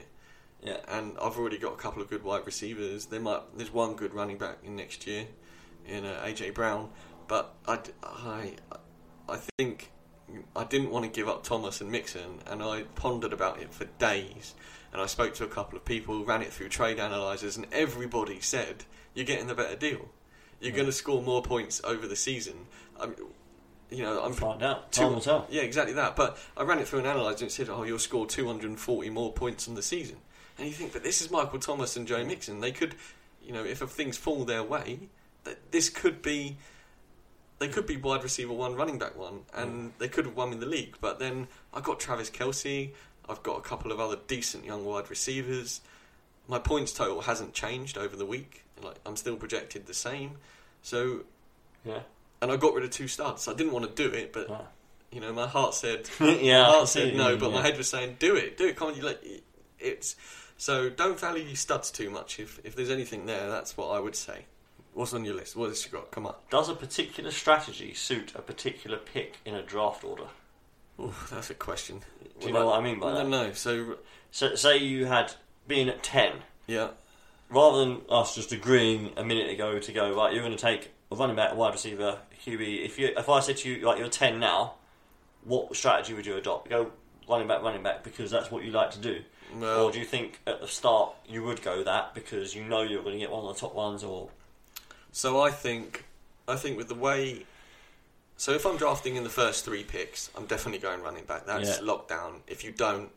Yeah. 0.64 0.78
And 0.88 1.18
I've 1.22 1.38
already 1.38 1.58
got 1.58 1.74
a 1.74 1.78
couple 1.78 2.02
of 2.02 2.10
good 2.10 2.24
wide 2.24 2.46
receivers. 2.46 3.06
There 3.06 3.20
might 3.20 3.42
there's 3.56 3.74
one 3.74 3.96
good 3.96 4.14
running 4.14 4.38
back 4.38 4.58
in 4.64 4.76
next 4.76 5.08
year, 5.08 5.26
in 5.86 6.06
uh, 6.06 6.22
AJ 6.26 6.54
Brown. 6.54 6.90
But 7.28 7.54
I, 7.68 7.80
I, 8.04 8.54
I 9.28 9.38
think 9.58 9.92
I 10.56 10.64
didn't 10.64 10.90
want 10.90 11.06
to 11.06 11.12
give 11.12 11.28
up 11.28 11.44
Thomas 11.44 11.82
and 11.82 11.92
Mixon, 11.92 12.40
and 12.48 12.62
I 12.62 12.84
pondered 12.96 13.34
about 13.34 13.62
it 13.62 13.74
for 13.74 13.86
days. 13.86 14.56
And 14.92 15.02
I 15.02 15.06
spoke 15.06 15.36
to 15.36 15.44
a 15.44 15.48
couple 15.48 15.78
of 15.78 15.86
people, 15.86 16.26
ran 16.26 16.42
it 16.42 16.52
through 16.52 16.70
trade 16.70 17.00
analyzers, 17.00 17.56
and 17.58 17.68
everybody 17.72 18.40
said 18.40 18.86
you're 19.14 19.26
getting 19.26 19.48
the 19.48 19.54
better 19.54 19.76
deal. 19.76 20.10
You're 20.60 20.74
going 20.74 20.88
to 20.88 20.92
score 20.92 21.22
more 21.22 21.42
points 21.42 21.80
over 21.84 22.08
the 22.08 22.16
season. 22.16 22.66
I'm, 23.00 23.16
you 23.92 24.04
know, 24.04 24.24
I'm 24.24 24.34
Find 24.34 24.62
out. 24.64 24.92
two- 24.92 25.02
Time 25.02 25.14
will 25.14 25.22
tell. 25.22 25.48
Yeah, 25.50 25.62
exactly 25.64 25.94
that. 25.94 26.16
But 26.16 26.38
I 26.56 26.64
ran 26.64 26.80
it 26.80 26.88
through 26.88 27.00
an 27.00 27.06
analyzer 27.06 27.44
and 27.46 27.52
it 27.52 27.52
said, 27.52 27.70
"Oh, 27.70 27.84
you'll 27.84 28.00
score 28.00 28.26
240 28.28 29.10
more 29.10 29.34
points 29.34 29.68
in 29.68 29.76
the 29.76 29.82
season." 29.82 30.18
And 30.58 30.68
you 30.68 30.74
think, 30.74 30.94
but 30.94 31.04
this 31.04 31.22
is 31.22 31.32
Michael 31.32 31.60
Thomas 31.60 31.96
and 31.96 32.06
Joe 32.08 32.24
Mixon. 32.26 32.60
They 32.60 32.72
could, 32.72 32.96
you 33.42 33.54
know, 33.54 33.64
if 33.64 33.80
things 33.80 34.18
fall 34.18 34.44
their 34.46 34.64
way, 34.64 35.00
th- 35.46 35.58
this 35.72 35.90
could 35.90 36.22
be. 36.22 36.58
They 37.60 37.68
could 37.68 37.86
be 37.86 37.98
wide 37.98 38.24
receiver 38.24 38.54
one, 38.54 38.76
running 38.76 38.98
back 39.00 39.18
one, 39.18 39.42
and 39.54 39.92
they 39.98 40.08
could 40.08 40.26
have 40.26 40.36
won 40.36 40.54
in 40.54 40.62
the 40.62 40.66
league. 40.66 40.96
But 41.02 41.20
then 41.20 41.50
I've 41.74 41.84
got 41.84 42.00
Travis 42.00 42.30
Kelce. 42.30 42.92
I've 43.28 43.44
got 43.44 43.58
a 43.58 43.62
couple 43.62 43.92
of 43.92 44.00
other 44.00 44.18
decent 44.28 44.64
young 44.66 44.86
wide 44.86 45.10
receivers. 45.10 45.82
My 46.48 46.58
points 46.58 46.94
total 46.94 47.22
hasn't 47.22 47.54
changed 47.54 47.98
over 47.98 48.16
the 48.16 48.26
week. 48.26 48.64
Like 48.82 48.96
I'm 49.06 49.18
still 49.18 49.36
projected 49.36 49.88
the 49.88 49.94
same. 49.94 50.38
So 50.82 51.26
Yeah. 51.84 52.00
And 52.42 52.52
I 52.52 52.58
got 52.58 52.74
rid 52.74 52.84
of 52.84 52.92
two 52.92 53.08
studs. 53.08 53.48
I 53.48 53.54
didn't 53.54 53.74
want 53.74 53.96
to 53.96 54.10
do 54.10 54.16
it, 54.16 54.32
but 54.34 54.50
Ah. 54.50 54.62
you 55.12 55.20
know, 55.22 55.34
my 55.34 55.48
heart 55.48 55.74
said, 55.74 56.10
Yeah, 56.20 56.64
my 56.64 56.70
heart 56.70 56.88
said 56.90 57.16
no, 57.16 57.38
but 57.38 57.52
my 57.52 57.62
head 57.62 57.78
was 57.78 57.90
saying, 57.90 58.18
do 58.20 58.36
it, 58.36 58.58
do 58.58 58.66
it. 58.68 58.76
Come 58.76 58.90
on, 58.90 58.96
you 58.96 59.02
like 59.04 59.22
it's. 59.80 60.16
So 60.58 60.90
don't 60.90 61.18
value 61.20 61.44
your 61.46 61.56
studs 61.56 61.90
too 61.90 62.10
much. 62.10 62.40
If 62.40 62.60
if 62.64 62.76
there's 62.76 62.90
anything 62.90 63.26
there, 63.26 63.50
that's 63.50 63.78
what 63.78 63.88
I 63.92 64.00
would 64.00 64.16
say. 64.16 64.46
What's 64.94 65.14
on 65.14 65.24
your 65.24 65.36
list? 65.36 65.56
What 65.56 65.70
else 65.70 65.86
you 65.86 65.92
got? 65.92 66.12
Come 66.12 66.26
on. 66.26 66.36
Does 66.50 66.68
a 66.68 66.74
particular 66.76 67.32
strategy 67.32 67.94
suit 67.94 68.34
a 68.36 68.42
particular 68.42 68.98
pick 68.98 69.38
in 69.46 69.56
a 69.56 69.62
draft 69.62 70.04
order? 70.04 70.26
Ooh, 71.00 71.14
that's 71.32 71.50
a 71.50 71.54
question. 71.54 72.02
Do 72.42 72.48
you 72.48 72.54
know 72.54 72.66
what 72.66 72.80
I 72.80 72.84
mean 72.84 73.00
by 73.00 73.12
no, 73.12 73.18
that? 73.20 73.28
No, 73.30 73.54
so 73.54 73.98
So, 74.32 74.56
say 74.56 74.78
you 74.78 75.06
had 75.06 75.32
been 75.68 75.88
at 75.88 76.04
ten, 76.04 76.34
yeah, 76.68 76.90
rather 77.50 77.80
than 77.80 78.02
us 78.10 78.36
just 78.36 78.52
agreeing 78.52 79.14
a 79.16 79.24
minute 79.24 79.50
ago 79.50 79.80
to 79.80 79.92
go 79.94 80.14
right, 80.14 80.34
you're 80.34 80.44
going 80.44 80.58
to 80.58 80.62
take 80.62 80.92
a 81.12 81.16
running 81.16 81.36
back, 81.36 81.52
a 81.52 81.56
wide 81.56 81.74
receiver, 81.74 82.20
QB. 82.46 82.86
If 82.86 83.00
you, 83.00 83.08
if 83.18 83.30
I 83.30 83.40
said 83.40 83.58
to 83.58 83.70
you, 83.70 83.86
like 83.86 83.98
you're 84.00 84.10
ten 84.10 84.40
now, 84.40 84.76
what 85.44 85.76
strategy 85.76 86.14
would 86.14 86.26
you 86.26 86.36
adopt? 86.38 86.70
Go 86.70 86.92
running 87.28 87.48
back, 87.48 87.62
running 87.64 87.84
back, 87.84 88.04
because 88.04 88.30
that's 88.32 88.52
what 88.52 88.64
you 88.64 88.72
like 88.72 88.92
to 88.92 89.00
do. 89.00 89.22
Well- 89.56 89.86
or 89.86 89.92
do 89.92 90.00
you 90.00 90.06
think 90.06 90.40
at 90.46 90.62
the 90.62 90.68
start 90.68 91.14
you 91.28 91.44
would 91.44 91.62
go 91.64 91.84
that 91.84 92.14
because 92.14 92.54
you 92.56 92.64
know 92.64 92.82
you're 92.84 93.02
going 93.02 93.14
to 93.14 93.20
get 93.20 93.32
one 93.32 93.46
of 93.46 93.54
the 93.56 93.60
top 93.60 93.74
ones? 93.74 94.04
Or 94.04 94.30
So 95.12 95.42
I 95.42 95.50
think, 95.50 96.06
I 96.48 96.56
think 96.56 96.78
with 96.78 96.88
the 96.88 96.96
way, 96.96 97.46
so 98.38 98.52
if 98.54 98.66
I'm 98.66 98.78
drafting 98.78 99.16
in 99.16 99.24
the 99.24 99.30
first 99.30 99.66
three 99.66 99.84
picks, 99.84 100.30
I'm 100.38 100.46
definitely 100.46 100.80
going 100.80 101.02
running 101.02 101.26
back. 101.26 101.46
That's 101.48 101.80
Yeah. 101.80 101.84
locked 101.86 102.10
down. 102.10 102.42
If 102.48 102.64
you 102.64 102.72
don't, 102.72 103.10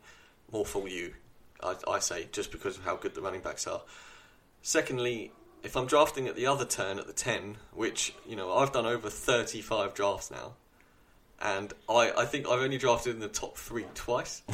more 0.50 0.64
for 0.64 0.88
you. 0.88 1.14
I, 1.62 1.74
I 1.86 1.98
say 1.98 2.28
just 2.32 2.50
because 2.50 2.76
of 2.78 2.84
how 2.84 2.96
good 2.96 3.14
the 3.14 3.20
running 3.20 3.40
backs 3.42 3.66
are. 3.66 3.82
Secondly, 4.62 5.32
if 5.62 5.76
I'm 5.76 5.86
drafting 5.86 6.28
at 6.28 6.36
the 6.36 6.46
other 6.46 6.64
turn 6.64 6.98
at 6.98 7.06
the 7.06 7.12
ten, 7.12 7.56
which 7.72 8.14
you 8.26 8.36
know 8.36 8.52
I've 8.52 8.72
done 8.72 8.86
over 8.86 9.08
35 9.08 9.94
drafts 9.94 10.30
now, 10.30 10.54
and 11.40 11.72
I, 11.88 12.12
I 12.16 12.24
think 12.24 12.46
I've 12.46 12.60
only 12.60 12.78
drafted 12.78 13.14
in 13.14 13.20
the 13.20 13.28
top 13.28 13.56
three 13.56 13.86
twice. 13.94 14.42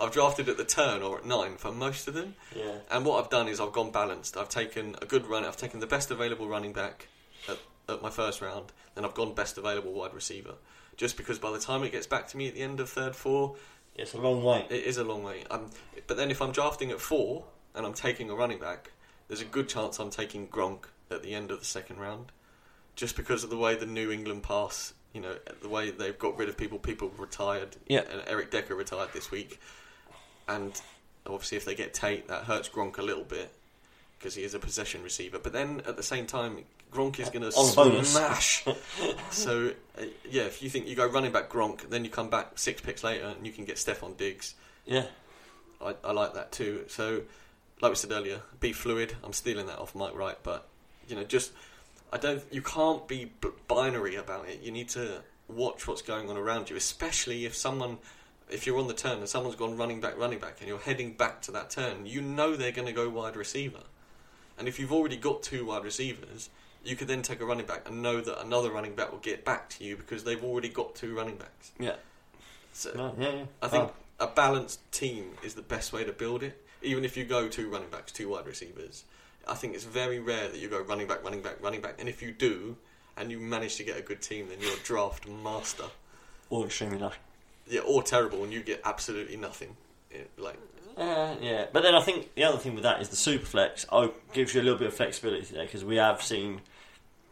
I've 0.00 0.12
drafted 0.12 0.48
at 0.48 0.56
the 0.56 0.64
turn 0.64 1.02
or 1.02 1.18
at 1.18 1.26
nine 1.26 1.56
for 1.56 1.72
most 1.72 2.06
of 2.06 2.14
them. 2.14 2.36
Yeah. 2.54 2.74
And 2.90 3.04
what 3.04 3.22
I've 3.22 3.30
done 3.30 3.48
is 3.48 3.58
I've 3.58 3.72
gone 3.72 3.90
balanced. 3.90 4.36
I've 4.36 4.48
taken 4.48 4.94
a 5.02 5.06
good 5.06 5.26
run. 5.26 5.44
I've 5.44 5.56
taken 5.56 5.80
the 5.80 5.88
best 5.88 6.10
available 6.12 6.46
running 6.46 6.72
back 6.72 7.08
at, 7.48 7.58
at 7.88 8.00
my 8.00 8.10
first 8.10 8.40
round. 8.40 8.72
Then 8.94 9.04
I've 9.04 9.14
gone 9.14 9.34
best 9.34 9.58
available 9.58 9.92
wide 9.92 10.14
receiver. 10.14 10.54
Just 10.96 11.16
because 11.16 11.38
by 11.40 11.50
the 11.50 11.58
time 11.58 11.82
it 11.82 11.90
gets 11.90 12.06
back 12.06 12.28
to 12.28 12.36
me 12.36 12.46
at 12.46 12.54
the 12.54 12.62
end 12.62 12.78
of 12.78 12.88
third 12.88 13.16
four, 13.16 13.56
it's 13.96 14.14
a 14.14 14.18
long 14.18 14.44
way. 14.44 14.66
it 14.70 14.84
is 14.84 14.98
a 14.98 15.04
long 15.04 15.24
way. 15.24 15.42
Um, 15.50 15.70
but 16.06 16.16
then 16.16 16.30
if 16.30 16.40
I'm 16.40 16.52
drafting 16.52 16.92
at 16.92 17.00
four 17.00 17.44
and 17.74 17.84
I'm 17.84 17.94
taking 17.94 18.30
a 18.30 18.34
running 18.36 18.60
back, 18.60 18.92
there's 19.28 19.40
a 19.40 19.46
good 19.46 19.68
chance 19.68 19.98
I'm 19.98 20.10
taking 20.10 20.48
Gronk 20.48 20.84
at 21.10 21.22
the 21.22 21.34
end 21.34 21.50
of 21.50 21.60
the 21.60 21.66
second 21.66 21.98
round, 21.98 22.32
just 22.96 23.16
because 23.16 23.44
of 23.44 23.50
the 23.50 23.58
way 23.58 23.76
the 23.76 23.86
New 23.86 24.10
England 24.10 24.42
pass. 24.42 24.94
You 25.14 25.22
know, 25.22 25.36
the 25.62 25.68
way 25.68 25.90
they've 25.90 26.18
got 26.18 26.36
rid 26.36 26.48
of 26.48 26.56
people. 26.56 26.78
People 26.78 27.10
retired. 27.16 27.76
Yeah. 27.86 28.02
And 28.10 28.22
Eric 28.26 28.50
Decker 28.50 28.74
retired 28.74 29.10
this 29.14 29.30
week, 29.30 29.58
and 30.46 30.78
obviously 31.26 31.56
if 31.56 31.64
they 31.64 31.74
get 31.74 31.94
Tate, 31.94 32.28
that 32.28 32.44
hurts 32.44 32.68
Gronk 32.68 32.98
a 32.98 33.02
little 33.02 33.24
bit 33.24 33.52
because 34.18 34.34
he 34.34 34.42
is 34.42 34.54
a 34.54 34.58
possession 34.58 35.02
receiver. 35.02 35.38
But 35.38 35.52
then 35.52 35.82
at 35.86 35.96
the 35.96 36.02
same 36.02 36.26
time, 36.26 36.64
Gronk 36.92 37.20
is 37.20 37.30
going 37.30 37.42
to 37.42 37.52
smash. 38.04 38.64
so 39.30 39.72
uh, 39.98 40.04
yeah, 40.28 40.42
if 40.42 40.62
you 40.62 40.68
think 40.68 40.88
you 40.88 40.96
go 40.96 41.06
running 41.06 41.32
back 41.32 41.50
Gronk, 41.50 41.88
then 41.88 42.04
you 42.04 42.10
come 42.10 42.30
back 42.30 42.58
six 42.58 42.80
picks 42.80 43.04
later 43.04 43.26
and 43.26 43.46
you 43.46 43.52
can 43.52 43.64
get 43.64 43.76
Stefon 43.76 44.16
Diggs. 44.16 44.54
Yeah. 44.86 45.06
I, 45.80 45.94
I 46.02 46.12
like 46.12 46.34
that 46.34 46.50
too. 46.50 46.84
So, 46.88 47.22
like 47.80 47.90
we 47.90 47.96
said 47.96 48.12
earlier, 48.12 48.40
be 48.60 48.72
fluid. 48.72 49.14
I'm 49.24 49.32
stealing 49.32 49.66
that 49.66 49.78
off 49.78 49.94
Mike 49.94 50.14
Wright, 50.14 50.36
but 50.42 50.66
you 51.08 51.16
know, 51.16 51.24
just 51.24 51.52
I 52.12 52.16
don't. 52.18 52.42
You 52.50 52.62
can't 52.62 53.06
be 53.08 53.30
b- 53.40 53.48
binary 53.66 54.16
about 54.16 54.48
it. 54.48 54.60
You 54.62 54.70
need 54.72 54.88
to 54.90 55.22
watch 55.48 55.86
what's 55.86 56.02
going 56.02 56.28
on 56.28 56.36
around 56.36 56.70
you, 56.70 56.76
especially 56.76 57.44
if 57.46 57.56
someone, 57.56 57.98
if 58.50 58.66
you're 58.66 58.78
on 58.78 58.86
the 58.88 58.94
turn 58.94 59.18
and 59.18 59.28
someone's 59.28 59.56
gone 59.56 59.76
running 59.76 60.00
back, 60.00 60.18
running 60.18 60.38
back, 60.38 60.56
and 60.60 60.68
you're 60.68 60.78
heading 60.78 61.12
back 61.12 61.40
to 61.42 61.50
that 61.52 61.70
turn. 61.70 62.04
You 62.06 62.20
know 62.20 62.56
they're 62.56 62.72
going 62.72 62.86
to 62.88 62.92
go 62.92 63.08
wide 63.08 63.36
receiver, 63.36 63.82
and 64.58 64.68
if 64.68 64.78
you've 64.78 64.92
already 64.92 65.16
got 65.16 65.42
two 65.42 65.66
wide 65.66 65.84
receivers. 65.84 66.50
You 66.84 66.94
could 66.94 67.08
then 67.08 67.22
take 67.22 67.40
a 67.40 67.44
running 67.44 67.66
back 67.66 67.88
and 67.88 68.02
know 68.02 68.20
that 68.20 68.40
another 68.40 68.70
running 68.70 68.94
back 68.94 69.10
will 69.10 69.18
get 69.18 69.44
back 69.44 69.68
to 69.70 69.84
you 69.84 69.96
because 69.96 70.22
they've 70.22 70.42
already 70.42 70.68
got 70.68 70.94
two 70.94 71.12
running 71.14 71.36
backs. 71.36 71.72
Yeah. 71.78 71.96
So 72.72 72.92
No, 72.94 73.14
yeah, 73.18 73.30
yeah. 73.34 73.44
I 73.60 73.68
think 73.68 73.90
Oh. 74.20 74.24
a 74.24 74.28
balanced 74.28 74.80
team 74.92 75.32
is 75.42 75.54
the 75.54 75.60
best 75.62 75.92
way 75.92 76.04
to 76.04 76.12
build 76.12 76.44
it. 76.44 76.64
Even 76.82 77.04
if 77.04 77.16
you 77.16 77.24
go 77.24 77.48
two 77.48 77.68
running 77.68 77.90
backs, 77.90 78.12
two 78.12 78.28
wide 78.28 78.46
receivers, 78.46 79.04
I 79.46 79.54
think 79.54 79.74
it's 79.74 79.84
very 79.84 80.20
rare 80.20 80.48
that 80.48 80.58
you 80.58 80.68
go 80.68 80.80
running 80.80 81.06
back, 81.06 81.24
running 81.24 81.42
back, 81.42 81.62
running 81.62 81.80
back, 81.80 81.96
and 81.98 82.08
if 82.08 82.22
you 82.22 82.32
do, 82.32 82.76
and 83.16 83.30
you 83.30 83.38
manage 83.38 83.76
to 83.76 83.84
get 83.84 83.98
a 83.98 84.02
good 84.02 84.22
team, 84.22 84.48
then 84.48 84.58
you're 84.60 84.74
a 84.74 84.80
draft 84.84 85.26
master. 85.28 85.84
Or 86.50 86.66
extremely 86.66 86.98
lucky. 86.98 87.18
Yeah, 87.68 87.80
or 87.80 88.02
terrible, 88.02 88.44
and 88.44 88.52
you 88.52 88.62
get 88.62 88.80
absolutely 88.84 89.36
nothing. 89.36 89.76
Yeah, 90.12 90.22
like 90.38 90.58
Uh, 90.96 91.34
yeah, 91.40 91.66
but 91.72 91.82
then 91.82 91.94
I 91.94 92.00
think 92.00 92.34
the 92.34 92.44
other 92.44 92.58
thing 92.58 92.74
with 92.74 92.84
that 92.84 93.00
is 93.00 93.08
the 93.08 93.16
super 93.16 93.46
flex 93.46 93.86
oh, 93.92 94.14
gives 94.32 94.54
you 94.54 94.60
a 94.60 94.64
little 94.64 94.78
bit 94.78 94.88
of 94.88 94.94
flexibility 94.94 95.54
there 95.54 95.64
because 95.64 95.84
we 95.84 95.96
have 95.96 96.22
seen 96.22 96.60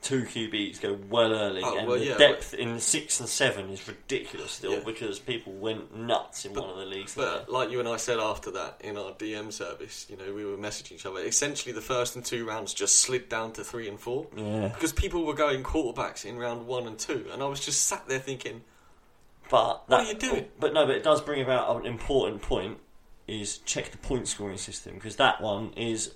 two 0.02 0.22
QBs 0.22 0.80
go 0.80 0.96
well 1.08 1.32
early, 1.32 1.62
Oh, 1.64 1.76
and 1.78 1.88
well, 1.88 1.98
the 1.98 2.04
yeah, 2.06 2.16
depth 2.18 2.54
in 2.54 2.78
six 2.78 3.18
and 3.18 3.28
seven 3.28 3.70
is 3.70 3.86
ridiculous 3.88 4.52
still 4.52 4.72
Yeah. 4.74 4.80
because 4.84 5.18
people 5.18 5.52
went 5.54 5.96
nuts 5.96 6.44
in 6.44 6.54
one 6.54 6.70
of 6.70 6.76
the 6.76 6.84
leagues. 6.84 7.14
But 7.14 7.50
like 7.50 7.70
you 7.70 7.80
and 7.80 7.88
I 7.88 7.96
said 7.96 8.18
after 8.20 8.50
that 8.52 8.80
in 8.84 8.96
our 8.96 9.12
DM 9.12 9.52
service, 9.52 10.06
you 10.08 10.16
know, 10.16 10.32
we 10.32 10.44
were 10.44 10.56
messaging 10.56 10.92
each 10.92 11.06
other. 11.06 11.20
Essentially, 11.20 11.72
the 11.72 11.80
first 11.80 12.14
and 12.14 12.24
two 12.24 12.46
rounds 12.46 12.72
just 12.72 12.98
slid 13.00 13.28
down 13.28 13.52
to 13.54 13.64
three 13.64 13.88
and 13.88 13.98
four 13.98 14.28
Yeah. 14.36 14.68
because 14.68 14.92
people 14.92 15.24
were 15.24 15.34
going 15.34 15.62
quarterbacks 15.64 16.24
in 16.24 16.36
round 16.38 16.66
one 16.68 16.86
and 16.86 16.98
two, 16.98 17.26
and 17.32 17.42
I 17.42 17.46
was 17.46 17.58
just 17.60 17.82
sat 17.86 18.06
there 18.08 18.20
thinking, 18.20 18.62
But 19.48 19.66
What 19.66 19.88
that- 19.88 20.00
are 20.00 20.04
you 20.08 20.14
doing? 20.14 20.48
But 20.58 20.72
no, 20.72 20.86
but 20.86 20.96
it 20.96 21.04
does 21.04 21.20
bring 21.20 21.40
about 21.40 21.76
an 21.76 21.86
important 21.86 22.42
point: 22.42 22.78
is 23.28 23.58
check 23.58 23.90
the 23.92 23.98
point 23.98 24.26
scoring 24.28 24.58
system 24.58 24.94
because 24.94 25.16
that 25.16 25.40
one 25.40 25.72
is 25.76 26.14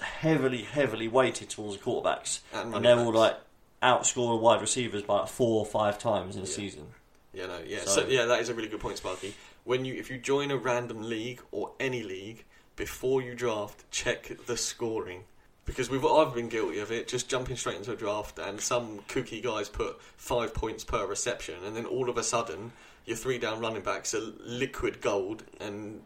heavily, 0.00 0.62
heavily 0.62 1.08
weighted 1.08 1.50
towards 1.50 1.76
the 1.78 1.82
quarterbacks, 1.82 2.40
And 2.52 2.74
and, 2.74 2.84
they're 2.84 2.98
all 2.98 3.12
like 3.12 3.36
outscoring 3.82 4.40
wide 4.40 4.60
receivers 4.60 5.02
by 5.02 5.20
like 5.20 5.28
four 5.28 5.60
or 5.60 5.66
five 5.66 5.98
times 5.98 6.36
in 6.36 6.42
a 6.42 6.46
season. 6.46 6.86
you 7.32 7.46
know, 7.46 7.60
yeah, 7.66 7.80
So- 7.80 8.02
so, 8.02 8.06
yeah, 8.08 8.24
that 8.26 8.40
is 8.40 8.48
a 8.48 8.54
really 8.54 8.68
good 8.68 8.80
point, 8.80 8.96
Sparky. 8.98 9.34
When 9.64 9.84
you 9.84 9.94
if 9.94 10.10
you 10.10 10.18
join 10.18 10.50
a 10.50 10.56
random 10.56 11.02
league 11.02 11.40
or 11.50 11.72
any 11.80 12.02
league 12.02 12.44
before 12.76 13.20
you 13.22 13.34
draft, 13.34 13.90
check 13.90 14.30
the 14.46 14.56
scoring. 14.56 15.24
Because 15.64 15.90
we've 15.90 16.04
I've 16.04 16.32
been 16.32 16.48
guilty 16.48 16.78
of 16.78 16.92
it, 16.92 17.08
just 17.08 17.28
jumping 17.28 17.56
straight 17.56 17.76
into 17.76 17.92
a 17.92 17.96
draft, 17.96 18.38
and 18.38 18.60
some 18.60 19.00
kooky 19.08 19.42
guys 19.42 19.68
put 19.68 20.00
five 20.16 20.54
points 20.54 20.84
per 20.84 21.04
reception, 21.06 21.56
and 21.64 21.74
then 21.74 21.84
all 21.84 22.08
of 22.08 22.16
a 22.16 22.22
sudden 22.22 22.72
your 23.04 23.16
three 23.16 23.38
down 23.38 23.58
running 23.60 23.82
backs 23.82 24.14
are 24.14 24.20
liquid 24.44 25.00
gold, 25.00 25.42
and 25.58 26.02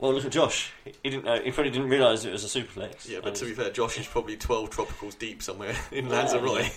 Well, 0.00 0.14
look 0.14 0.24
at 0.24 0.32
Josh. 0.32 0.72
He 0.84 1.10
didn't 1.10 1.26
know. 1.26 1.38
He 1.42 1.50
probably 1.50 1.70
didn't 1.70 1.90
realise 1.90 2.24
it 2.24 2.32
was 2.32 2.42
a 2.44 2.60
superflex. 2.60 3.06
yeah. 3.06 3.18
But 3.22 3.34
to 3.36 3.44
be 3.44 3.52
fair, 3.52 3.70
Josh 3.70 3.98
is 4.00 4.06
probably 4.06 4.36
twelve 4.36 4.70
tropicals 4.70 5.18
deep 5.18 5.42
somewhere 5.42 5.76
in 5.92 6.08
Lanzarote. 6.08 6.70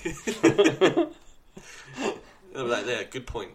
No, 2.56 2.68
but 2.68 2.86
there, 2.86 3.04
good 3.06 3.26
point. 3.26 3.52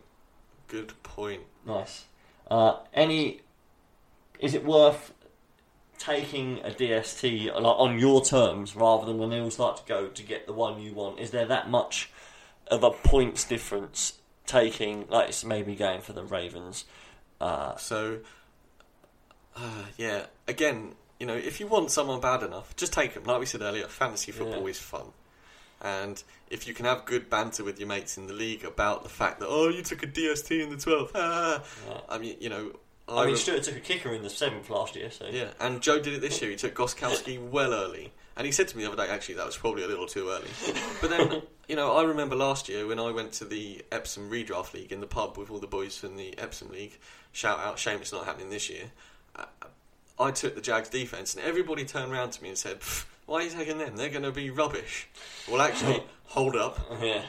Good 0.67 0.93
point. 1.03 1.43
Nice. 1.67 2.05
Uh, 2.51 2.79
any? 2.95 3.43
Is 4.41 4.55
it 4.55 4.65
worth 4.65 5.13
taking 5.99 6.59
a 6.61 6.71
DST 6.71 7.47
like 7.55 7.63
on 7.65 7.99
your 7.99 8.25
terms 8.25 8.75
rather 8.75 9.05
than 9.07 9.19
when 9.19 9.31
they 9.31 9.41
all 9.41 9.51
start 9.51 9.77
to 9.79 9.83
go 9.87 10.07
to 10.09 10.23
get 10.23 10.47
the 10.47 10.53
one 10.53 10.81
you 10.81 10.95
want? 10.95 11.19
Is 11.21 11.31
there 11.31 11.47
that 11.47 11.69
much 11.71 12.11
of 12.69 12.83
a 12.83 12.91
points 12.91 13.45
difference 13.45 14.15
taking 14.47 15.07
like 15.09 15.29
it's 15.29 15.45
maybe 15.45 15.75
going 15.75 16.01
for 16.01 16.13
the 16.13 16.25
Ravens? 16.25 16.85
Uh, 17.41 17.77
So, 17.77 18.19
uh, 19.57 19.85
yeah, 19.97 20.27
again, 20.47 20.95
you 21.19 21.27
know, 21.27 21.35
if 21.35 21.61
you 21.61 21.67
want 21.67 21.91
someone 21.91 22.21
bad 22.21 22.43
enough, 22.43 22.75
just 22.77 22.93
take 22.93 23.15
them. 23.15 23.25
Like 23.25 23.41
we 23.41 23.47
said 23.47 23.63
earlier, 23.63 23.87
fantasy 23.89 24.33
football 24.33 24.63
Yeah. 24.63 24.69
is 24.69 24.79
fun. 24.79 25.07
And 25.81 26.23
if 26.51 26.67
you 26.67 26.75
can 26.75 26.87
have 26.87 27.05
good 27.05 27.31
banter 27.31 27.63
with 27.65 27.79
your 27.79 27.89
mates 27.89 28.19
in 28.19 28.27
the 28.27 28.33
league 28.33 28.65
about 28.65 29.05
the 29.05 29.09
fact 29.09 29.39
that, 29.41 29.47
oh, 29.49 29.69
you 29.69 29.83
took 29.83 30.03
a 30.03 30.07
DST 30.07 30.61
in 30.61 30.71
the 30.71 30.77
12th, 30.77 31.11
ah. 31.15 31.63
I 32.09 32.19
mean, 32.19 32.37
you 32.41 32.49
know. 32.49 32.73
I 33.09 33.25
mean, 33.27 33.37
Stuart 33.37 33.63
took 33.63 33.77
a 33.77 33.81
kicker 33.81 34.13
in 34.13 34.23
the 34.23 34.29
seventh 34.29 34.69
last 34.69 34.95
year, 34.95 35.11
so 35.11 35.27
yeah, 35.31 35.49
and 35.61 35.81
Joe 35.81 35.99
did 35.99 36.13
it 36.13 36.21
this 36.21 36.43
year. 36.43 36.51
He 36.51 36.57
took 36.59 36.75
Gostkowski 36.75 37.39
well 37.51 37.73
early. 37.73 38.13
And 38.37 38.45
he 38.47 38.53
said 38.53 38.69
to 38.69 38.77
me 38.77 38.85
the 38.85 38.93
other 38.93 39.05
day, 39.05 39.11
actually, 39.11 39.35
that 39.37 39.47
was 39.47 39.57
probably 39.57 39.83
a 39.83 39.89
little 39.89 40.07
too 40.07 40.29
early. 40.31 40.47
But 41.01 41.11
then, 41.11 41.43
you 41.69 41.75
know, 41.75 41.97
I 41.97 42.05
remember 42.05 42.37
last 42.37 42.69
year 42.69 42.87
when 42.87 43.01
I 43.01 43.11
went 43.11 43.33
to 43.35 43.45
the 43.45 43.83
Epsom 43.91 44.31
Redraft 44.31 44.75
League 44.75 44.93
in 44.93 45.01
the 45.01 45.09
pub 45.09 45.37
with 45.37 45.51
all 45.51 45.59
the 45.59 45.67
boys 45.67 45.97
from 45.99 46.17
the 46.17 46.39
Epsom 46.39 46.71
League. 46.71 46.99
Shout 47.33 47.59
out, 47.59 47.81
shame 47.81 47.99
it's 48.01 48.13
not 48.13 48.27
happening 48.27 48.51
this 48.51 48.71
year. 48.71 48.85
I 50.19 50.31
took 50.33 50.55
the 50.55 50.61
Jags 50.61 50.89
defence, 50.89 51.35
and 51.35 51.45
everybody 51.45 51.85
turned 51.85 52.13
around 52.13 52.31
to 52.33 52.43
me 52.43 52.49
and 52.49 52.59
said, 52.59 52.79
Why 53.27 53.41
are 53.41 53.43
you 53.45 53.51
taking 53.51 53.79
them? 53.79 53.97
They're 53.97 54.09
going 54.11 54.25
to 54.25 54.33
be 54.33 54.51
rubbish. 54.51 55.09
Well, 55.49 55.61
actually, 55.61 56.03
hold 56.25 56.57
up. 56.57 56.79
yeah. 57.01 57.23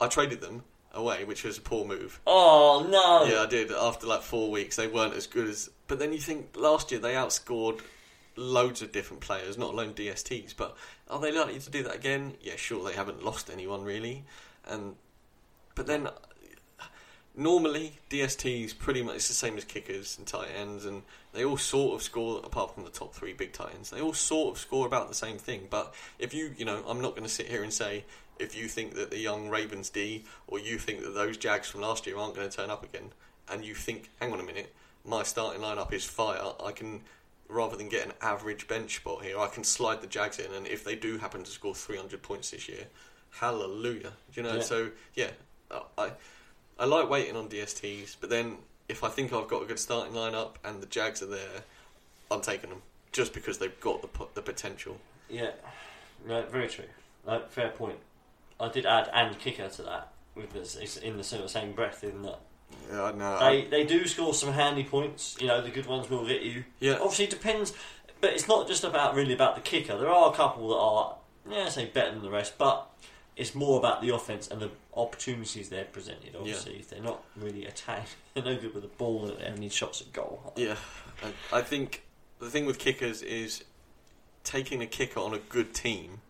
I 0.00 0.08
traded 0.08 0.40
them 0.40 0.62
away, 0.92 1.24
which 1.24 1.44
was 1.44 1.58
a 1.58 1.60
poor 1.60 1.84
move. 1.84 2.20
Oh 2.26 2.86
no! 2.88 3.32
Yeah, 3.32 3.42
I 3.42 3.46
did. 3.46 3.72
After 3.72 4.06
like 4.06 4.22
four 4.22 4.50
weeks, 4.50 4.76
they 4.76 4.86
weren't 4.86 5.14
as 5.14 5.26
good 5.26 5.48
as. 5.48 5.70
But 5.86 5.98
then 5.98 6.12
you 6.12 6.18
think 6.18 6.54
last 6.54 6.90
year 6.90 7.00
they 7.00 7.14
outscored 7.14 7.80
loads 8.36 8.82
of 8.82 8.92
different 8.92 9.20
players, 9.20 9.58
not 9.58 9.72
alone 9.72 9.94
DSTs. 9.94 10.54
But 10.56 10.76
are 11.08 11.18
they 11.18 11.32
likely 11.32 11.58
to 11.58 11.70
do 11.70 11.82
that 11.82 11.94
again? 11.94 12.34
Yeah, 12.40 12.56
sure. 12.56 12.84
They 12.84 12.94
haven't 12.94 13.24
lost 13.24 13.50
anyone 13.50 13.82
really, 13.84 14.24
and 14.66 14.94
but 15.74 15.86
then 15.86 16.08
normally 17.38 17.98
DSTs 18.10 18.76
pretty 18.76 19.02
much 19.02 19.16
it's 19.16 19.28
the 19.28 19.34
same 19.34 19.56
as 19.56 19.64
kickers 19.64 20.18
and 20.18 20.26
tight 20.26 20.48
ends, 20.58 20.84
and 20.84 21.02
they 21.32 21.44
all 21.44 21.56
sort 21.56 21.94
of 21.94 22.02
score 22.02 22.40
apart 22.44 22.74
from 22.74 22.84
the 22.84 22.90
top 22.90 23.14
three 23.14 23.32
big 23.32 23.52
tight 23.52 23.74
ends. 23.74 23.90
They 23.90 24.00
all 24.00 24.12
sort 24.12 24.54
of 24.56 24.60
score 24.60 24.86
about 24.86 25.08
the 25.08 25.14
same 25.14 25.38
thing. 25.38 25.68
But 25.70 25.94
if 26.18 26.34
you, 26.34 26.52
you 26.56 26.64
know, 26.64 26.82
I'm 26.86 27.00
not 27.00 27.12
going 27.12 27.22
to 27.22 27.28
sit 27.28 27.46
here 27.46 27.62
and 27.62 27.72
say 27.72 28.04
if 28.38 28.56
you 28.56 28.68
think 28.68 28.94
that 28.94 29.10
the 29.10 29.18
young 29.18 29.48
Ravens 29.48 29.88
D 29.90 30.24
or 30.46 30.58
you 30.58 30.78
think 30.78 31.02
that 31.02 31.14
those 31.14 31.36
Jags 31.36 31.68
from 31.68 31.80
last 31.80 32.06
year 32.06 32.16
aren't 32.18 32.34
going 32.34 32.48
to 32.48 32.54
turn 32.56 32.70
up 32.70 32.82
again, 32.84 33.10
and 33.50 33.64
you 33.64 33.74
think, 33.74 34.10
hang 34.20 34.32
on 34.32 34.40
a 34.40 34.44
minute, 34.44 34.74
my 35.06 35.22
starting 35.22 35.62
lineup 35.62 35.92
is 35.92 36.04
fire. 36.04 36.42
I 36.64 36.72
can. 36.72 37.02
Rather 37.50 37.78
than 37.78 37.88
get 37.88 38.04
an 38.04 38.12
average 38.20 38.68
bench 38.68 38.96
spot 38.96 39.24
here, 39.24 39.38
I 39.38 39.46
can 39.46 39.64
slide 39.64 40.02
the 40.02 40.06
Jags 40.06 40.38
in, 40.38 40.52
and 40.52 40.66
if 40.66 40.84
they 40.84 40.94
do 40.94 41.16
happen 41.16 41.42
to 41.44 41.50
score 41.50 41.74
300 41.74 42.20
points 42.20 42.50
this 42.50 42.68
year, 42.68 42.84
hallelujah. 43.30 44.12
Do 44.32 44.40
you 44.40 44.42
know? 44.42 44.56
Yeah. 44.56 44.60
So 44.62 44.90
yeah, 45.14 45.30
I- 45.96 46.12
I 46.78 46.84
I 46.84 46.86
like 46.86 47.08
waiting 47.10 47.36
on 47.36 47.48
DSTs, 47.48 48.16
but 48.20 48.30
then 48.30 48.58
if 48.88 49.04
I 49.04 49.08
think 49.08 49.32
I've 49.32 49.48
got 49.48 49.62
a 49.62 49.66
good 49.66 49.78
starting 49.78 50.14
lineup 50.14 50.52
and 50.64 50.80
the 50.82 50.86
Jags 50.86 51.22
are 51.22 51.26
there, 51.26 51.62
I'm 52.30 52.40
taking 52.40 52.70
them 52.70 52.82
just 53.12 53.32
because 53.34 53.58
they've 53.58 53.78
got 53.80 54.02
the 54.02 54.26
the 54.34 54.42
potential. 54.42 54.98
Yeah, 55.28 55.50
no, 56.26 56.42
very 56.42 56.68
true. 56.68 56.84
No, 57.26 57.42
fair 57.48 57.70
point. 57.70 57.98
I 58.60 58.68
did 58.68 58.86
add 58.86 59.08
and 59.12 59.38
kicker 59.38 59.68
to 59.68 59.82
that 59.82 60.12
with 60.34 60.52
this, 60.52 60.96
in 60.96 61.16
the 61.16 61.24
sort 61.24 61.44
of 61.44 61.50
same 61.50 61.72
breath. 61.72 62.02
In 62.04 62.22
that 62.22 62.40
Yeah, 62.90 63.04
I 63.04 63.12
know. 63.12 63.38
they 63.40 63.64
they 63.66 63.84
do 63.84 64.06
score 64.06 64.34
some 64.34 64.52
handy 64.52 64.84
points. 64.84 65.36
You 65.40 65.48
know, 65.48 65.60
the 65.60 65.70
good 65.70 65.86
ones 65.86 66.08
will 66.08 66.26
get 66.26 66.42
you. 66.42 66.64
Yeah. 66.80 66.94
Obviously, 66.94 67.24
it 67.26 67.30
depends, 67.30 67.72
but 68.20 68.32
it's 68.32 68.48
not 68.48 68.66
just 68.68 68.84
about 68.84 69.14
really 69.14 69.34
about 69.34 69.54
the 69.56 69.60
kicker. 69.62 69.98
There 69.98 70.08
are 70.10 70.32
a 70.32 70.34
couple 70.34 70.68
that 70.68 70.76
are, 70.76 71.16
yeah, 71.50 71.68
say 71.68 71.86
better 71.86 72.12
than 72.12 72.22
the 72.22 72.30
rest, 72.30 72.54
but 72.58 72.88
it's 73.38 73.54
more 73.54 73.78
about 73.78 74.02
the 74.02 74.10
offense 74.10 74.48
and 74.48 74.60
the 74.60 74.70
opportunities 74.94 75.68
they're 75.68 75.84
presented. 75.84 76.34
Obviously, 76.36 76.74
if 76.74 76.90
they're 76.90 77.00
not 77.00 77.22
really 77.36 77.64
attacking, 77.64 78.04
they're 78.34 78.42
no 78.42 78.56
good 78.56 78.74
with 78.74 78.82
the 78.82 78.88
ball 78.88 79.26
they 79.26 79.44
have 79.44 79.56
any 79.56 79.68
shots 79.68 80.00
at 80.02 80.12
goal. 80.12 80.52
Yeah, 80.56 80.76
I, 81.22 81.58
I 81.58 81.62
think 81.62 82.02
the 82.40 82.50
thing 82.50 82.66
with 82.66 82.78
kickers 82.78 83.22
is 83.22 83.64
taking 84.42 84.82
a 84.82 84.86
kicker 84.86 85.20
on 85.20 85.32
a 85.32 85.38
good 85.38 85.72
team 85.72 86.20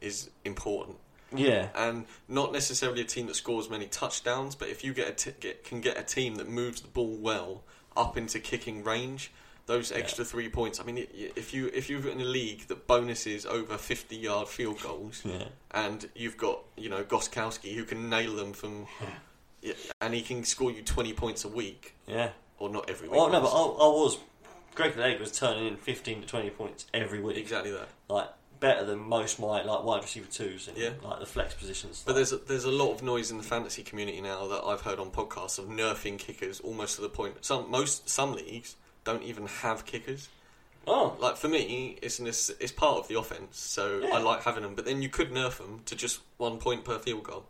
is 0.00 0.30
important. 0.44 0.98
Yeah. 1.36 1.68
and 1.74 2.04
not 2.28 2.52
necessarily 2.52 3.00
a 3.00 3.04
team 3.04 3.26
that 3.26 3.34
scores 3.34 3.68
many 3.68 3.86
touchdowns, 3.86 4.54
but 4.54 4.68
if 4.68 4.84
you 4.84 4.94
get, 4.94 5.08
a 5.08 5.12
t- 5.12 5.32
get 5.40 5.64
can 5.64 5.80
get 5.80 5.98
a 5.98 6.04
team 6.04 6.36
that 6.36 6.48
moves 6.48 6.80
the 6.80 6.88
ball 6.88 7.16
well 7.16 7.64
up 7.96 8.16
into 8.16 8.38
kicking 8.38 8.84
range, 8.84 9.32
those 9.66 9.92
extra 9.92 10.24
three 10.24 10.48
points. 10.48 10.78
I 10.80 10.84
mean, 10.84 11.06
if 11.14 11.54
you 11.54 11.70
if 11.74 11.88
you're 11.88 12.06
in 12.08 12.20
a 12.20 12.24
league 12.24 12.66
that 12.68 12.86
bonuses 12.86 13.46
over 13.46 13.78
fifty 13.78 14.16
yard 14.16 14.48
field 14.48 14.80
goals, 14.82 15.22
Yeah. 15.24 15.44
and 15.70 16.08
you've 16.14 16.36
got 16.36 16.60
you 16.76 16.88
know 16.90 17.02
Gostkowski 17.04 17.74
who 17.74 17.84
can 17.84 18.10
nail 18.10 18.34
them 18.36 18.52
from, 18.52 18.86
yeah, 19.62 19.72
and 20.00 20.12
he 20.14 20.22
can 20.22 20.44
score 20.44 20.70
you 20.70 20.82
twenty 20.82 21.12
points 21.12 21.44
a 21.44 21.48
week, 21.48 21.94
Yeah. 22.06 22.30
or 22.58 22.68
not 22.68 22.90
every 22.90 23.08
week. 23.08 23.18
Oh 23.18 23.28
no, 23.28 23.40
but 23.40 23.48
I. 23.52 23.58
I 23.60 23.88
was. 23.88 24.18
Greg 24.74 24.96
Leg 24.96 25.20
was 25.20 25.30
turning 25.30 25.66
in 25.68 25.76
fifteen 25.76 26.20
to 26.20 26.26
twenty 26.26 26.50
points 26.50 26.86
every 26.92 27.20
week. 27.20 27.36
exactly 27.36 27.70
that. 27.70 27.88
Like 28.08 28.28
better 28.60 28.84
than 28.84 28.98
most 28.98 29.38
my 29.38 29.62
like 29.62 29.84
wide 29.84 30.02
receiver 30.02 30.26
twos 30.30 30.68
and 30.68 30.76
Yeah. 30.76 30.90
like 31.02 31.20
the 31.20 31.26
flex 31.26 31.54
positions. 31.54 32.02
But 32.06 32.14
there's 32.14 32.32
a, 32.32 32.38
there's 32.38 32.64
a 32.64 32.70
lot 32.72 32.92
of 32.92 33.02
noise 33.02 33.30
in 33.30 33.36
the 33.36 33.42
fantasy 33.44 33.82
community 33.82 34.20
now 34.20 34.46
that 34.48 34.62
I've 34.64 34.80
heard 34.80 34.98
on 34.98 35.10
podcasts 35.10 35.58
of 35.58 35.66
nerfing 35.66 36.18
kickers 36.18 36.60
almost 36.60 36.96
to 36.96 37.02
the 37.02 37.08
point. 37.08 37.44
Some 37.44 37.70
most 37.70 38.08
some 38.08 38.32
leagues 38.32 38.74
don't 39.04 39.22
even 39.22 39.46
have 39.46 39.84
kickers. 39.86 40.28
oh 40.86 41.16
Like 41.20 41.36
for 41.36 41.48
me, 41.48 41.98
it's 42.02 42.18
an, 42.18 42.26
it's, 42.26 42.72
part 42.72 42.98
of 42.98 43.08
the 43.08 43.18
offense, 43.18 43.58
so 43.58 44.00
Yeah. 44.02 44.14
I 44.14 44.18
like 44.18 44.42
having 44.42 44.62
them. 44.62 44.74
But 44.74 44.84
then 44.84 45.02
you 45.02 45.08
could 45.08 45.30
nerf 45.30 45.58
them 45.58 45.80
to 45.86 45.94
just 45.94 46.20
one 46.36 46.58
point 46.58 46.84
per 46.84 46.98
field 46.98 47.24
goal, 47.24 47.44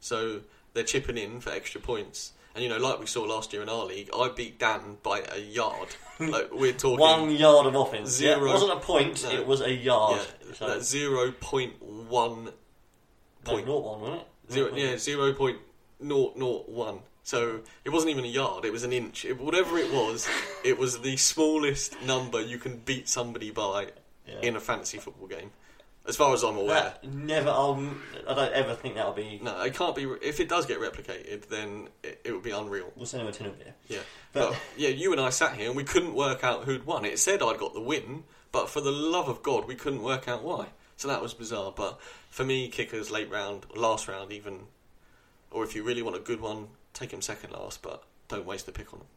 so 0.00 0.40
they're 0.74 0.84
chipping 0.84 1.16
in 1.18 1.40
for 1.40 1.50
extra 1.50 1.80
points. 1.80 2.32
And 2.54 2.64
you 2.64 2.68
know, 2.70 2.78
like 2.78 2.98
we 2.98 3.06
saw 3.06 3.22
last 3.22 3.52
year 3.52 3.62
in 3.62 3.68
our 3.68 3.84
league, 3.84 4.10
I 4.14 4.30
beat 4.30 4.58
Dan 4.58 4.96
by 5.02 5.22
a 5.32 5.38
yard. 5.38 5.94
like 6.18 6.52
we're 6.52 6.72
talking 6.72 6.98
one 6.98 7.30
yard 7.30 7.66
of 7.66 7.74
offense. 7.74 8.10
Zero- 8.10 8.38
Yeah, 8.40 8.44
it 8.44 8.52
wasn't 8.52 8.72
a 8.72 8.80
point. 8.80 9.22
No. 9.22 9.30
It 9.30 9.46
was 9.46 9.60
a 9.60 9.72
yard. 9.72 10.26
yeah, 10.44 10.54
so, 10.54 10.80
zero 10.80 11.32
point 11.32 11.80
one 11.80 12.46
no, 12.46 12.50
point. 13.44 13.66
not 13.68 13.84
one, 13.84 14.00
wasn't 14.00 14.20
it? 14.20 14.52
Zero, 14.52 14.74
yeah, 14.74 14.96
zero 14.96 15.32
point 15.34 15.58
naught 16.00 16.36
naught 16.36 16.68
one. 16.68 17.00
So 17.24 17.60
it 17.84 17.90
wasn't 17.90 18.10
even 18.10 18.24
a 18.24 18.28
yard; 18.28 18.64
it 18.64 18.72
was 18.72 18.84
an 18.84 18.92
inch. 18.92 19.24
It, 19.24 19.38
whatever 19.40 19.76
it 19.78 19.92
was, 19.92 20.28
it 20.64 20.78
was 20.78 21.00
the 21.00 21.16
smallest 21.16 22.00
number 22.02 22.40
you 22.40 22.58
can 22.58 22.78
beat 22.78 23.08
somebody 23.08 23.50
by 23.50 23.88
Yeah. 24.26 24.40
in 24.42 24.56
a 24.56 24.60
fantasy 24.60 24.98
football 24.98 25.26
game. 25.28 25.50
as 26.06 26.16
far 26.16 26.32
as 26.32 26.42
I'm 26.42 26.56
aware. 26.56 26.94
That 27.02 27.04
never. 27.04 27.50
I'll, 27.50 27.86
I 28.26 28.32
don't 28.34 28.52
ever 28.54 28.74
think 28.74 28.94
that'll 28.94 29.12
be. 29.12 29.40
No, 29.42 29.60
it 29.60 29.74
can't 29.74 29.94
be. 29.94 30.06
re- 30.06 30.18
If 30.22 30.40
it 30.40 30.48
does 30.48 30.64
get 30.64 30.80
replicated, 30.80 31.48
then 31.48 31.88
it, 32.02 32.22
it 32.24 32.32
would 32.32 32.42
be 32.42 32.50
unreal. 32.50 32.90
We'll 32.96 33.04
send 33.04 33.22
him 33.22 33.28
a 33.28 33.32
tin 33.32 33.46
of 33.48 33.58
beer. 33.58 33.74
Yeah, 33.88 33.98
But- 34.32 34.50
but, 34.52 34.58
yeah, 34.78 34.88
you 34.88 35.12
and 35.12 35.20
I 35.20 35.28
sat 35.28 35.54
here 35.56 35.66
and 35.68 35.76
we 35.76 35.84
couldn't 35.84 36.14
work 36.14 36.42
out 36.44 36.64
who'd 36.64 36.86
won. 36.86 37.04
It 37.04 37.18
said 37.18 37.42
I'd 37.42 37.58
got 37.58 37.74
the 37.74 37.82
win, 37.82 38.24
but 38.52 38.70
for 38.70 38.80
the 38.80 38.90
love 38.90 39.28
of 39.28 39.42
God, 39.42 39.66
we 39.68 39.74
couldn't 39.74 40.02
work 40.02 40.28
out 40.28 40.42
why. 40.42 40.68
So 40.96 41.08
that 41.08 41.20
was 41.20 41.34
bizarre. 41.34 41.72
But 41.76 42.00
for 42.30 42.42
me, 42.44 42.68
kickers 42.68 43.10
late 43.10 43.30
round, 43.30 43.66
last 43.76 44.08
round, 44.08 44.32
even, 44.32 44.60
or 45.50 45.62
if 45.62 45.74
you 45.76 45.82
really 45.82 46.00
want 46.02 46.16
a 46.16 46.20
good 46.20 46.40
one, 46.40 46.68
take 46.94 47.12
him 47.12 47.22
second 47.22 47.52
last, 47.52 47.82
but 47.82 48.04
don't 48.28 48.46
waste 48.46 48.66
the 48.66 48.72
pick 48.72 48.92
on 48.92 49.00
them. 49.00 49.08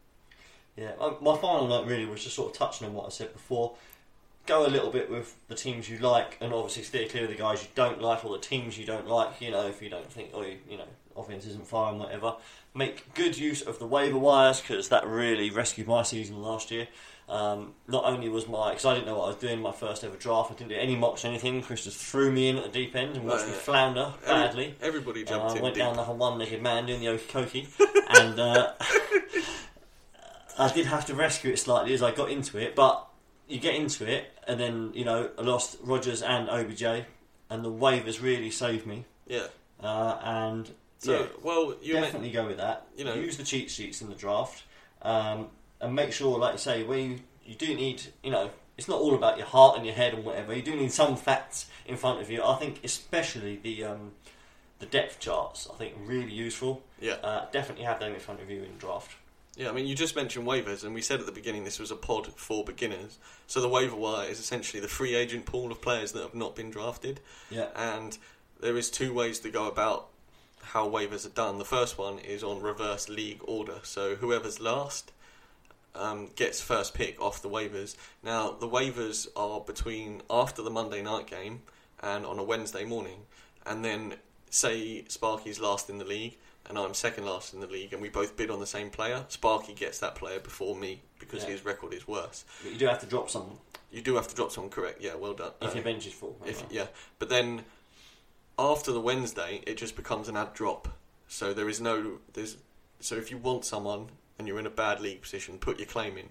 Yeah, 0.78 0.92
um, 1.00 1.18
my 1.22 1.38
final 1.38 1.68
note 1.68 1.86
really 1.86 2.06
was 2.06 2.24
just 2.24 2.36
sort 2.36 2.52
of 2.52 2.58
touching 2.58 2.88
on 2.88 2.94
what 2.94 3.06
I 3.06 3.10
said 3.10 3.34
before. 3.34 3.74
Go 4.48 4.66
a 4.66 4.70
little 4.70 4.90
bit 4.90 5.12
with 5.12 5.36
the 5.48 5.56
teams 5.56 5.90
you 5.90 6.00
like, 6.00 6.38
and 6.42 6.54
obviously 6.54 6.84
steer 6.84 7.08
clear 7.08 7.24
of 7.26 7.30
the 7.30 7.36
guys 7.36 7.62
you 7.62 7.70
don't 7.76 8.02
like 8.02 8.26
or 8.26 8.32
the 8.32 8.44
teams 8.44 8.78
you 8.78 8.86
don't 8.86 9.08
like. 9.08 9.42
You 9.42 9.52
know, 9.52 9.68
if 9.68 9.82
you 9.82 9.90
don't 9.90 10.12
think, 10.12 10.30
oh, 10.34 10.42
you, 10.42 10.58
you 10.70 10.78
know, 10.78 10.88
offense 11.16 11.46
isn't 11.46 11.68
firing, 11.68 12.00
whatever. 12.00 12.36
Make 12.74 13.14
good 13.14 13.38
use 13.38 13.62
of 13.62 13.80
the 13.80 13.86
waiver 13.86 14.18
wires 14.18 14.62
because 14.62 14.90
that 14.90 15.06
really 15.06 15.50
rescued 15.50 15.88
my 15.88 16.04
season 16.04 16.42
last 16.42 16.72
year. 16.72 16.88
Um, 17.32 17.76
not 17.88 18.04
only 18.04 18.28
was 18.28 18.46
my 18.50 18.72
because 18.72 18.84
I 18.86 18.94
didn't 18.94 19.06
know 19.08 19.18
what 19.18 19.24
I 19.24 19.28
was 19.28 19.38
doing 19.38 19.62
my 19.62 19.72
first 19.72 20.04
ever 20.04 20.18
draft, 20.18 20.52
I 20.52 20.56
didn't 20.56 20.72
do 20.72 20.76
any 20.76 20.98
mocks 20.98 21.24
or 21.24 21.30
anything. 21.30 21.62
Chris 21.62 21.86
just 21.86 21.98
threw 21.98 22.30
me 22.30 22.50
in 22.50 22.58
at 22.58 22.64
the 22.64 22.70
deep 22.70 22.94
end 22.94 23.16
and 23.16 23.26
watched 23.26 23.46
me 23.46 23.52
Right. 23.54 23.62
flounder 23.62 24.14
Every- 24.26 24.28
badly. 24.28 24.76
everybody 24.82 25.24
Uh, 25.24 25.30
jumped 25.30 25.52
I 25.52 25.56
in 25.56 25.62
went 25.62 25.76
deep. 25.76 25.84
down 25.86 25.96
like 25.96 26.08
a 26.08 26.12
one-legged 26.12 26.62
man 26.62 26.88
doing 26.88 27.00
the 27.00 27.06
okie 27.08 27.68
and 28.20 28.38
uh, 28.38 28.74
I 30.60 30.72
did 30.74 30.86
have 30.88 31.06
to 31.06 31.16
rescue 31.16 31.52
it 31.54 31.58
slightly 31.60 31.94
as 31.94 32.04
I 32.04 32.12
got 32.12 32.30
into 32.30 32.58
it, 32.58 32.76
but 32.76 33.08
you 33.48 33.60
get 33.60 33.76
into 33.76 34.06
it, 34.06 34.26
and 34.48 34.60
then 34.60 34.92
you 34.94 35.06
know 35.06 35.30
I 35.38 35.42
lost 35.42 35.78
Rodgers 35.82 36.22
and 36.22 36.50
OBJ, 36.50 36.84
and 37.50 37.64
the 37.64 37.72
waivers 37.72 38.22
really 38.22 38.52
saved 38.52 38.86
me. 38.86 39.06
Yeah. 39.28 39.48
Uh, 39.82 40.18
and 40.22 40.70
So, 41.00 41.14
yeah, 41.22 41.26
well, 41.42 41.76
you 41.82 41.94
meant- 41.94 42.08
definitely 42.08 42.32
go 42.32 42.46
with 42.46 42.58
that. 42.58 42.88
you 42.96 43.06
know- 43.06 43.14
use 43.14 43.38
the 43.38 43.44
cheat 43.44 43.72
sheets 43.72 44.02
in 44.02 44.10
the 44.10 44.16
draft, 44.16 44.64
um, 45.02 45.48
and 45.82 45.96
make 45.96 46.12
sure, 46.12 46.38
like 46.38 46.54
you 46.54 46.60
say, 46.60 46.84
where 46.84 47.00
you, 47.00 47.20
you 47.46 47.56
do 47.56 47.74
need, 47.74 48.04
you 48.24 48.32
know, 48.32 48.52
it's 48.78 48.88
not 48.88 49.00
all 49.00 49.16
about 49.16 49.38
your 49.38 49.48
heart 49.48 49.78
and 49.78 49.86
your 49.86 49.96
head 49.96 50.14
and 50.14 50.24
whatever. 50.24 50.56
You 50.56 50.62
do 50.62 50.76
need 50.76 50.92
some 50.92 51.16
facts 51.16 51.70
in 51.86 51.98
front 51.98 52.22
of 52.22 52.32
you. 52.32 52.44
I 52.44 52.56
think, 52.56 52.80
especially 52.84 53.58
the 53.62 53.84
um, 53.86 54.12
the 54.80 54.86
depth 54.86 55.20
charts. 55.20 55.68
I 55.72 55.78
think 55.78 55.94
really 56.06 56.32
useful. 56.32 56.82
Yeah. 57.00 57.14
uh, 57.24 57.46
definitely 57.52 57.86
have 57.86 58.00
them 58.00 58.14
in 58.14 58.20
front 58.20 58.42
of 58.42 58.50
you 58.50 58.64
in 58.64 58.78
draft. 58.78 59.16
Yeah, 59.56 59.70
I 59.70 59.74
mean, 59.74 59.86
you 59.86 59.96
just 59.96 60.16
mentioned 60.16 60.48
waivers, 60.48 60.84
and 60.84 60.94
we 60.94 61.02
said 61.02 61.20
at 61.20 61.26
the 61.26 61.32
beginning 61.32 61.66
this 61.66 61.80
was 61.80 61.92
a 61.92 61.96
pod 61.96 62.28
for 62.36 62.64
beginners. 62.64 63.20
So 63.48 63.60
the 63.60 63.68
waiver 63.68 63.96
wire 63.96 64.30
is 64.30 64.40
essentially 64.40 64.80
the 64.80 64.88
free 64.88 65.14
agent 65.14 65.46
pool 65.46 65.72
of 65.72 65.82
players 65.82 66.14
that 66.14 66.22
have 66.22 66.36
not 66.36 66.56
been 66.56 66.72
drafted. 66.72 67.20
Yeah. 67.50 67.68
And 67.76 68.18
there 68.62 68.78
is 68.78 68.90
two 68.90 69.14
ways 69.14 69.40
to 69.40 69.50
go 69.50 69.68
about 69.68 70.08
how 70.62 70.88
waivers 70.88 71.26
are 71.26 71.30
done. 71.30 71.58
The 71.58 71.66
first 71.66 71.98
one 71.98 72.20
is 72.20 72.44
on 72.44 72.62
reverse 72.62 73.10
league 73.10 73.42
order. 73.44 73.80
So 73.84 74.16
whoever's 74.16 74.60
last 74.62 75.12
um, 75.96 76.30
gets 76.36 76.62
first 76.62 76.94
pick 76.94 77.20
off 77.22 77.42
the 77.42 77.50
waivers. 77.50 77.96
Now 78.24 78.52
the 78.52 78.68
waivers 78.68 79.28
are 79.36 79.60
between 79.60 80.22
after 80.30 80.62
the 80.62 80.70
Monday 80.70 81.02
night 81.02 81.28
game 81.28 81.62
and 82.02 82.26
on 82.26 82.40
a 82.40 82.44
Wednesday 82.44 82.86
morning, 82.86 83.20
and 83.66 83.84
then 83.86 84.16
say 84.50 85.04
Sparky's 85.08 85.60
last 85.60 85.90
in 85.90 85.98
the 85.98 86.06
league 86.06 86.38
and 86.70 86.78
I'm 86.78 86.94
second 86.94 87.26
last 87.26 87.54
in 87.56 87.60
the 87.60 87.68
league, 87.68 87.92
and 87.92 88.02
we 88.02 88.08
both 88.10 88.38
bid 88.38 88.52
on 88.52 88.60
the 88.60 88.68
same 88.68 88.92
player. 88.92 89.26
Sparky 89.30 89.74
gets 89.74 89.98
that 90.00 90.14
player 90.16 90.40
before 90.40 90.76
me 90.76 91.02
because 91.20 91.44
Yeah. 91.44 91.50
his 91.50 91.66
record 91.66 91.92
is 91.92 92.08
worse. 92.08 92.46
But 92.62 92.72
you 92.74 92.78
do 92.78 92.86
have 92.86 93.00
to 93.00 93.08
drop 93.08 93.30
someone 93.32 93.58
You 93.92 94.02
do 94.02 94.16
have 94.16 94.28
to 94.30 94.36
drop 94.36 94.52
someone 94.52 94.70
correct. 94.72 95.02
Yeah, 95.02 95.16
well 95.16 95.34
done. 95.34 95.52
if 95.62 95.72
Uh, 95.72 95.74
your 95.74 95.84
bench 95.84 96.06
is 96.08 96.14
full. 96.14 96.38
if 96.46 96.64
yeah, 96.70 96.88
but 97.20 97.28
then 97.30 97.66
after 98.60 98.92
the 98.92 99.02
Wednesday, 99.02 99.62
it 99.68 99.76
just 99.76 99.96
becomes 99.96 100.28
an 100.30 100.38
ad 100.38 100.54
drop. 100.54 100.88
So 101.28 101.54
there 101.54 101.68
is 101.68 101.82
no 101.82 102.20
there's 102.34 102.58
so 103.00 103.16
if 103.16 103.32
you 103.32 103.38
want 103.38 103.66
someone 103.66 104.10
and 104.42 104.48
you're 104.48 104.58
in 104.58 104.66
a 104.66 104.72
bad 104.72 105.00
league 105.00 105.22
position, 105.22 105.60
put 105.60 105.78
your 105.78 105.86
claim 105.86 106.18
in 106.18 106.28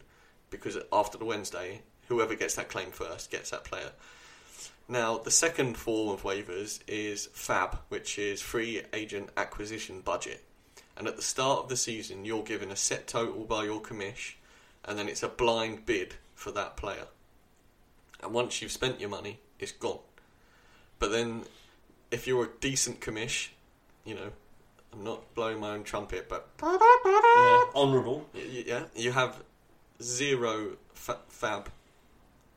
because 0.50 0.76
after 0.92 1.16
the 1.16 1.24
Wednesday, 1.24 1.80
whoever 2.08 2.34
gets 2.34 2.56
that 2.56 2.68
claim 2.68 2.90
first 2.90 3.30
gets 3.30 3.50
that 3.50 3.62
player. 3.62 3.92
Now, 4.88 5.18
the 5.18 5.30
second 5.30 5.76
form 5.76 6.08
of 6.08 6.24
waivers 6.24 6.80
is 6.88 7.28
FAB, 7.32 7.78
which 7.88 8.18
is 8.18 8.42
free 8.42 8.82
agent 8.92 9.30
acquisition 9.36 10.00
budget. 10.00 10.42
And 10.96 11.06
at 11.06 11.14
the 11.14 11.22
start 11.22 11.61
of 11.61 11.68
the 11.68 11.76
season, 11.76 12.24
you're 12.24 12.42
given 12.42 12.72
a 12.72 12.76
set 12.76 13.06
total 13.06 13.44
by 13.44 13.62
your 13.62 13.80
commish, 13.80 14.34
and 14.84 14.98
then 14.98 15.08
it's 15.08 15.22
a 15.22 15.28
blind 15.28 15.86
bid 15.86 16.16
for 16.34 16.50
that 16.50 16.76
player. 16.76 17.06
And 18.24 18.34
once 18.34 18.61
you've 18.61 18.72
spent 18.72 18.98
your 18.98 19.08
money, 19.08 19.38
it's 19.61 19.70
gone. 19.70 20.00
But 20.98 21.12
then, 21.12 21.44
if 22.11 22.26
you're 22.26 22.46
a 22.46 22.61
decent 22.61 22.98
commish, 23.00 23.50
you 24.04 24.16
know, 24.16 24.32
I'm 24.93 25.05
not 25.05 25.34
blowing 25.34 25.61
my 25.61 25.70
own 25.70 25.84
trumpet, 25.84 26.28
but 26.28 26.49
Yeah, 26.62 27.64
honourable. 27.74 28.28
Y- 28.34 28.64
Yeah, 28.66 28.84
you 28.95 29.12
have 29.12 29.43
zero 30.03 30.76
fa- 30.95 31.20
fab 31.28 31.70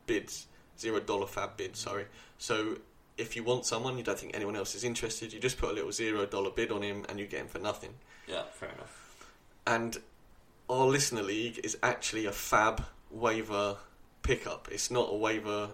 bids, 0.06 0.46
zero 0.78 1.00
dollar 1.00 1.26
fab 1.26 1.56
bids. 1.56 1.78
Sorry. 1.78 2.06
So 2.38 2.78
if 3.16 3.36
you 3.36 3.44
want 3.44 3.66
someone, 3.66 3.96
you 3.96 4.02
don't 4.02 4.18
think 4.18 4.34
anyone 4.34 4.56
else 4.56 4.74
is 4.74 4.84
interested, 4.84 5.32
you 5.32 5.40
just 5.40 5.58
put 5.58 5.70
a 5.70 5.72
little 5.72 5.92
zero 5.92 6.26
dollar 6.26 6.50
bid 6.50 6.72
on 6.72 6.82
him, 6.82 7.04
and 7.08 7.18
you 7.18 7.26
get 7.26 7.40
him 7.40 7.48
for 7.48 7.60
nothing. 7.60 7.94
Yeah, 8.26 8.42
fair 8.52 8.70
enough. 8.70 9.26
And 9.66 9.98
our 10.68 10.86
listener 10.86 11.22
league 11.22 11.60
is 11.62 11.78
actually 11.82 12.26
a 12.26 12.32
fab 12.32 12.84
waiver 13.10 13.76
pickup. 14.22 14.68
It's 14.70 14.90
not 14.90 15.08
a 15.10 15.16
waiver, 15.16 15.70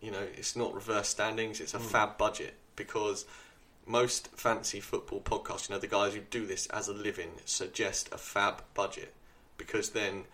you 0.00 0.10
know, 0.10 0.26
it's 0.36 0.54
not 0.54 0.74
reverse 0.74 1.08
standings. 1.08 1.60
It's 1.60 1.74
a 1.74 1.78
hmm. 1.78 1.84
fab 1.84 2.18
budget 2.18 2.54
because 2.76 3.24
most 3.86 4.28
fancy 4.36 4.80
football 4.80 5.20
podcasts, 5.20 5.68
you 5.68 5.74
know, 5.74 5.80
the 5.80 5.86
guys 5.86 6.14
who 6.14 6.20
do 6.20 6.46
this 6.46 6.66
as 6.66 6.88
a 6.88 6.94
living 6.94 7.32
suggest 7.44 8.08
a 8.12 8.18
fab 8.18 8.62
budget 8.74 9.14
because 9.56 9.90
then 9.90 10.24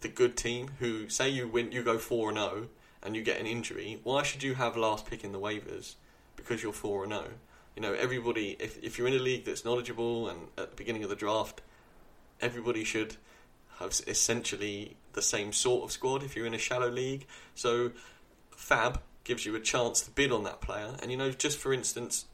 the 0.00 0.08
good 0.08 0.36
team 0.36 0.70
who 0.78 1.08
say 1.08 1.28
you 1.28 1.48
win, 1.48 1.72
you 1.72 1.82
go 1.82 1.98
four 1.98 2.28
and 2.28 2.38
zero, 2.38 2.68
and 3.02 3.16
you 3.16 3.22
get 3.22 3.40
an 3.40 3.46
injury. 3.46 4.00
Why 4.02 4.22
should 4.22 4.42
you 4.42 4.54
have 4.54 4.76
last 4.76 5.06
pick 5.06 5.24
in 5.24 5.32
the 5.32 5.40
waivers? 5.40 5.94
Because 6.36 6.62
you're 6.62 6.72
four 6.72 7.04
and 7.04 7.12
zero. 7.12 7.28
You 7.76 7.82
know, 7.82 7.94
everybody. 7.94 8.56
If 8.58 8.82
if 8.82 8.98
you're 8.98 9.08
in 9.08 9.14
a 9.14 9.18
league 9.18 9.44
that's 9.44 9.64
knowledgeable 9.64 10.28
and 10.28 10.48
at 10.58 10.70
the 10.70 10.76
beginning 10.76 11.04
of 11.04 11.10
the 11.10 11.16
draft, 11.16 11.62
everybody 12.40 12.84
should 12.84 13.16
have 13.78 14.00
essentially 14.06 14.96
the 15.14 15.22
same 15.22 15.52
sort 15.52 15.84
of 15.84 15.92
squad. 15.92 16.22
If 16.22 16.36
you're 16.36 16.46
in 16.46 16.54
a 16.54 16.58
shallow 16.58 16.90
league, 16.90 17.26
so 17.54 17.92
Fab 18.50 19.00
gives 19.24 19.46
you 19.46 19.54
a 19.54 19.60
chance 19.60 20.00
to 20.02 20.10
bid 20.10 20.32
on 20.32 20.44
that 20.44 20.60
player. 20.60 20.96
And 21.00 21.10
you 21.10 21.16
know, 21.16 21.30
just 21.30 21.58
for 21.58 21.72
instance, 21.72 22.26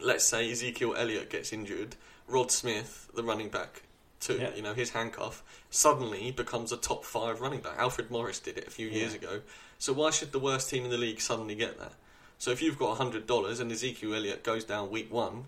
let's 0.00 0.24
say 0.24 0.50
Ezekiel 0.50 0.94
Elliott 0.96 1.30
gets 1.30 1.52
injured, 1.52 1.96
Rod 2.26 2.50
Smith, 2.50 3.08
the 3.14 3.22
running 3.22 3.48
back, 3.48 3.82
too, 4.20 4.38
Yeah. 4.38 4.54
you 4.54 4.62
know, 4.62 4.74
his 4.74 4.90
handcuff 4.90 5.42
suddenly 5.70 6.30
becomes 6.30 6.72
a 6.72 6.76
top 6.76 7.04
five 7.04 7.40
running 7.40 7.60
back. 7.60 7.78
Alfred 7.78 8.10
Morris 8.10 8.40
did 8.40 8.58
it 8.58 8.66
a 8.66 8.70
few 8.70 8.88
years 8.88 9.14
ago. 9.14 9.42
So 9.78 9.92
why 9.92 10.10
should 10.10 10.32
the 10.32 10.38
worst 10.38 10.70
team 10.70 10.84
in 10.84 10.90
the 10.90 10.96
league 10.98 11.20
suddenly 11.20 11.54
get 11.54 11.78
that? 11.78 11.92
So 12.38 12.50
if 12.50 12.60
you've 12.62 12.78
got 12.78 12.96
hundred 12.96 13.26
dollars 13.26 13.60
and 13.60 13.70
Ezekiel 13.70 14.14
Elliott 14.14 14.42
goes 14.42 14.64
down 14.64 14.90
week 14.90 15.12
one, 15.12 15.44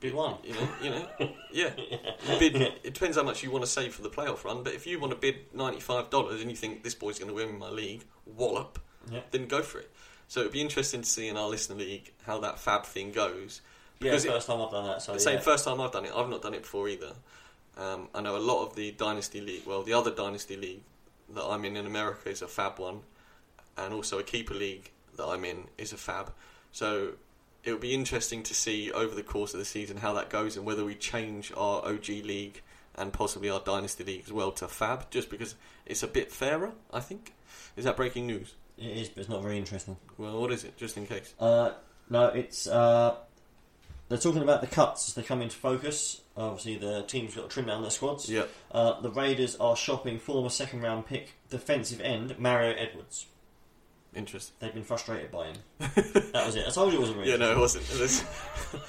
Bid 0.00 0.14
one. 0.14 0.36
you 0.44 0.52
know, 0.54 0.68
you 0.82 0.90
know, 0.90 1.08
yeah. 1.52 1.70
Bid. 2.38 2.54
It 2.56 2.94
depends 2.94 3.16
how 3.16 3.24
much 3.24 3.42
you 3.42 3.50
want 3.50 3.64
to 3.64 3.70
save 3.70 3.94
for 3.94 4.02
the 4.02 4.08
playoff 4.10 4.44
run. 4.44 4.62
But 4.62 4.74
if 4.74 4.86
you 4.86 5.00
want 5.00 5.12
to 5.12 5.18
bid 5.18 5.52
ninety 5.52 5.80
five 5.80 6.08
dollars 6.08 6.40
and 6.40 6.50
you 6.50 6.56
think 6.56 6.84
this 6.84 6.94
boy's 6.94 7.18
going 7.18 7.28
to 7.30 7.34
win 7.34 7.58
my 7.58 7.68
league, 7.68 8.04
wallop, 8.24 8.78
Yeah. 9.10 9.20
then 9.32 9.46
go 9.46 9.60
for 9.62 9.80
it. 9.80 9.90
So 10.28 10.40
it'd 10.40 10.52
be 10.52 10.60
interesting 10.60 11.00
to 11.02 11.08
see 11.08 11.28
in 11.28 11.36
our 11.36 11.48
listener 11.48 11.76
league 11.76 12.12
how 12.26 12.38
that 12.40 12.58
fab 12.58 12.84
thing 12.84 13.12
goes. 13.12 13.60
Yeah, 14.00 14.10
Because 14.10 14.24
it- 14.24 14.30
first 14.30 14.46
time 14.46 14.60
I've 14.60 14.70
done 14.70 14.86
that. 14.86 15.02
So 15.02 15.14
the 15.14 15.20
same 15.20 15.34
yeah. 15.34 15.40
first 15.40 15.64
time 15.64 15.80
I've 15.80 15.90
done 15.92 16.04
it. 16.04 16.12
I've 16.14 16.28
not 16.28 16.42
done 16.42 16.54
it 16.54 16.62
before 16.62 16.88
either. 16.88 17.12
Um, 17.76 18.08
I 18.14 18.20
know 18.20 18.36
a 18.36 18.38
lot 18.38 18.64
of 18.66 18.74
the 18.76 18.90
dynasty 18.92 19.40
league. 19.40 19.62
Well, 19.66 19.82
the 19.82 19.92
other 19.94 20.10
dynasty 20.10 20.56
league 20.56 20.82
that 21.34 21.44
I'm 21.44 21.64
in 21.64 21.76
in 21.76 21.86
America 21.86 22.28
is 22.28 22.42
a 22.42 22.48
fab 22.48 22.78
one, 22.78 23.00
and 23.76 23.94
also 23.94 24.18
a 24.18 24.22
keeper 24.22 24.54
league 24.54 24.90
that 25.16 25.24
I'm 25.26 25.44
in 25.44 25.64
is 25.78 25.92
a 25.92 25.96
fab. 25.96 26.32
So 26.72 27.12
it 27.64 27.72
will 27.72 27.78
be 27.78 27.94
interesting 27.94 28.42
to 28.44 28.54
see 28.54 28.90
over 28.92 29.14
the 29.14 29.22
course 29.22 29.52
of 29.54 29.58
the 29.60 29.64
season 29.64 29.98
how 29.98 30.12
that 30.14 30.28
goes 30.30 30.56
and 30.56 30.64
whether 30.66 30.84
we 30.84 30.94
change 30.94 31.52
our 31.56 31.84
OG 31.86 32.08
league 32.24 32.62
and 32.96 33.12
possibly 33.12 33.48
our 33.50 33.60
dynasty 33.60 34.04
league 34.04 34.24
as 34.26 34.32
well 34.32 34.50
to 34.52 34.68
fab, 34.68 35.10
just 35.10 35.30
because 35.30 35.54
it's 35.86 36.02
a 36.02 36.08
bit 36.08 36.30
fairer. 36.32 36.72
I 36.92 37.00
think. 37.00 37.32
Is 37.76 37.84
that 37.84 37.96
breaking 37.96 38.26
news? 38.26 38.54
It 38.78 38.96
is, 38.96 39.08
but 39.08 39.20
it's 39.20 39.28
not 39.28 39.42
very 39.42 39.58
interesting. 39.58 39.96
Well, 40.16 40.40
what 40.40 40.52
is 40.52 40.64
it? 40.64 40.76
Just 40.76 40.96
in 40.96 41.06
case. 41.06 41.34
Uh, 41.40 41.72
no, 42.10 42.26
it's 42.26 42.66
uh, 42.66 43.16
they're 44.08 44.18
talking 44.18 44.42
about 44.42 44.60
the 44.60 44.66
cuts 44.68 45.08
as 45.08 45.14
they 45.14 45.22
come 45.22 45.42
into 45.42 45.56
focus. 45.56 46.20
Obviously, 46.36 46.76
the 46.76 47.02
teams 47.02 47.34
got 47.34 47.42
to 47.42 47.48
trim 47.48 47.66
down 47.66 47.82
their 47.82 47.90
squads. 47.90 48.30
Yeah. 48.30 48.44
Uh, 48.70 49.00
the 49.00 49.10
Raiders 49.10 49.56
are 49.56 49.74
shopping 49.76 50.18
former 50.20 50.48
second 50.50 50.82
round 50.82 51.06
pick 51.06 51.32
defensive 51.50 52.00
end 52.00 52.38
Mario 52.38 52.74
Edwards. 52.76 53.26
Interesting. 54.14 54.54
They've 54.60 54.72
been 54.72 54.84
frustrated 54.84 55.30
by 55.30 55.48
him. 55.48 55.56
that 55.78 56.42
was 56.46 56.56
it. 56.56 56.64
I 56.66 56.70
told 56.70 56.92
you 56.92 56.98
it 56.98 57.00
wasn't 57.00 57.18
really. 57.18 57.30
Yeah, 57.32 57.36
no, 57.36 57.52
it 57.52 57.58
wasn't. 57.58 57.84
It 57.92 58.00
was- 58.00 58.24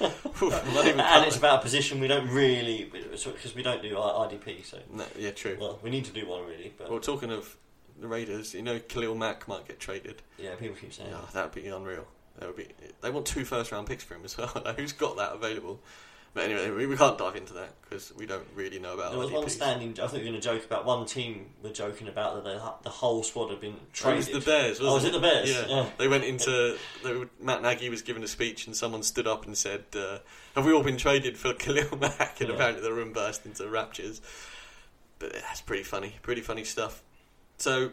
not 0.40 0.86
even 0.86 1.00
and 1.00 1.24
it's 1.26 1.36
about 1.36 1.58
a 1.60 1.62
position 1.62 2.00
we 2.00 2.08
don't 2.08 2.28
really 2.30 2.84
because 2.90 3.54
we 3.54 3.62
don't 3.62 3.82
do 3.82 3.94
IDP. 3.96 4.64
So 4.64 4.78
No, 4.92 5.04
yeah, 5.18 5.30
true. 5.32 5.56
well, 5.60 5.78
we 5.82 5.90
need 5.90 6.04
to 6.06 6.12
do 6.12 6.26
one 6.26 6.46
really. 6.46 6.72
But 6.76 6.90
Well, 6.90 7.00
talking 7.00 7.30
of 7.30 7.54
the 8.00 8.08
Raiders. 8.08 8.54
You 8.54 8.62
know, 8.62 8.78
Khalil 8.78 9.14
Mack 9.14 9.46
might 9.48 9.66
get 9.68 9.78
traded. 9.80 10.22
Yeah, 10.38 10.54
people 10.56 10.76
keep 10.76 10.92
saying. 10.92 11.10
Oh, 11.14 11.28
that'd 11.32 11.52
be 11.52 11.68
unreal. 11.68 12.06
That 12.38 12.46
would 12.48 12.56
be. 12.56 12.68
They 13.02 13.10
want 13.10 13.26
two 13.26 13.44
first 13.44 13.70
round 13.72 13.86
picks 13.86 14.04
for 14.04 14.14
him 14.14 14.22
as 14.24 14.36
well. 14.38 14.50
Like, 14.64 14.78
who's 14.78 14.92
got 14.92 15.16
that 15.16 15.32
available? 15.34 15.80
But 16.32 16.44
anyway, 16.44 16.70
we, 16.70 16.86
we 16.86 16.96
can't 16.96 17.18
dive 17.18 17.34
into 17.34 17.54
that 17.54 17.70
because 17.82 18.12
we 18.16 18.24
don't 18.24 18.46
really 18.54 18.78
know 18.78 18.94
about. 18.94 19.10
There 19.10 19.18
was 19.18 19.32
one 19.32 19.48
standing. 19.48 19.98
I 20.00 20.06
think 20.06 20.22
you 20.22 20.28
were 20.30 20.38
going 20.38 20.40
to 20.40 20.48
joke 20.48 20.64
about 20.64 20.84
one 20.86 21.04
team. 21.04 21.46
Were 21.60 21.70
joking 21.70 22.06
about 22.06 22.36
that 22.36 22.44
the, 22.44 22.72
the 22.84 22.88
whole 22.88 23.24
squad 23.24 23.48
had 23.50 23.60
been 23.60 23.72
Oh, 23.72 23.82
it 23.82 23.92
traded. 23.92 24.16
was 24.18 24.28
the 24.28 24.40
Bears. 24.50 24.78
Oh, 24.80 24.94
was 24.94 25.04
it 25.04 25.12
the 25.12 25.18
Bears? 25.18 25.50
Yeah. 25.50 25.66
Yeah. 25.66 25.86
They 25.98 26.06
went 26.06 26.22
into. 26.22 26.76
They 27.02 27.14
were, 27.16 27.28
Matt 27.42 27.62
Nagy 27.62 27.88
was 27.88 28.02
giving 28.02 28.22
a 28.22 28.28
speech, 28.28 28.68
and 28.68 28.76
someone 28.76 29.02
stood 29.02 29.26
up 29.26 29.44
and 29.44 29.58
said, 29.58 29.86
uh, 29.96 30.18
"Have 30.54 30.64
we 30.64 30.72
all 30.72 30.84
been 30.84 30.96
traded 30.98 31.36
for 31.36 31.52
Khalil 31.58 31.98
Mack?" 31.98 32.40
And 32.40 32.48
Yeah. 32.50 32.54
apparently 32.54 32.82
the 32.84 32.92
room 32.92 33.12
burst 33.12 33.44
into 33.44 33.68
raptures. 33.68 34.20
But 35.18 35.32
that's 35.32 35.60
pretty 35.62 35.82
funny. 35.82 36.14
Pretty 36.22 36.42
funny 36.42 36.62
stuff. 36.62 37.02
So, 37.60 37.92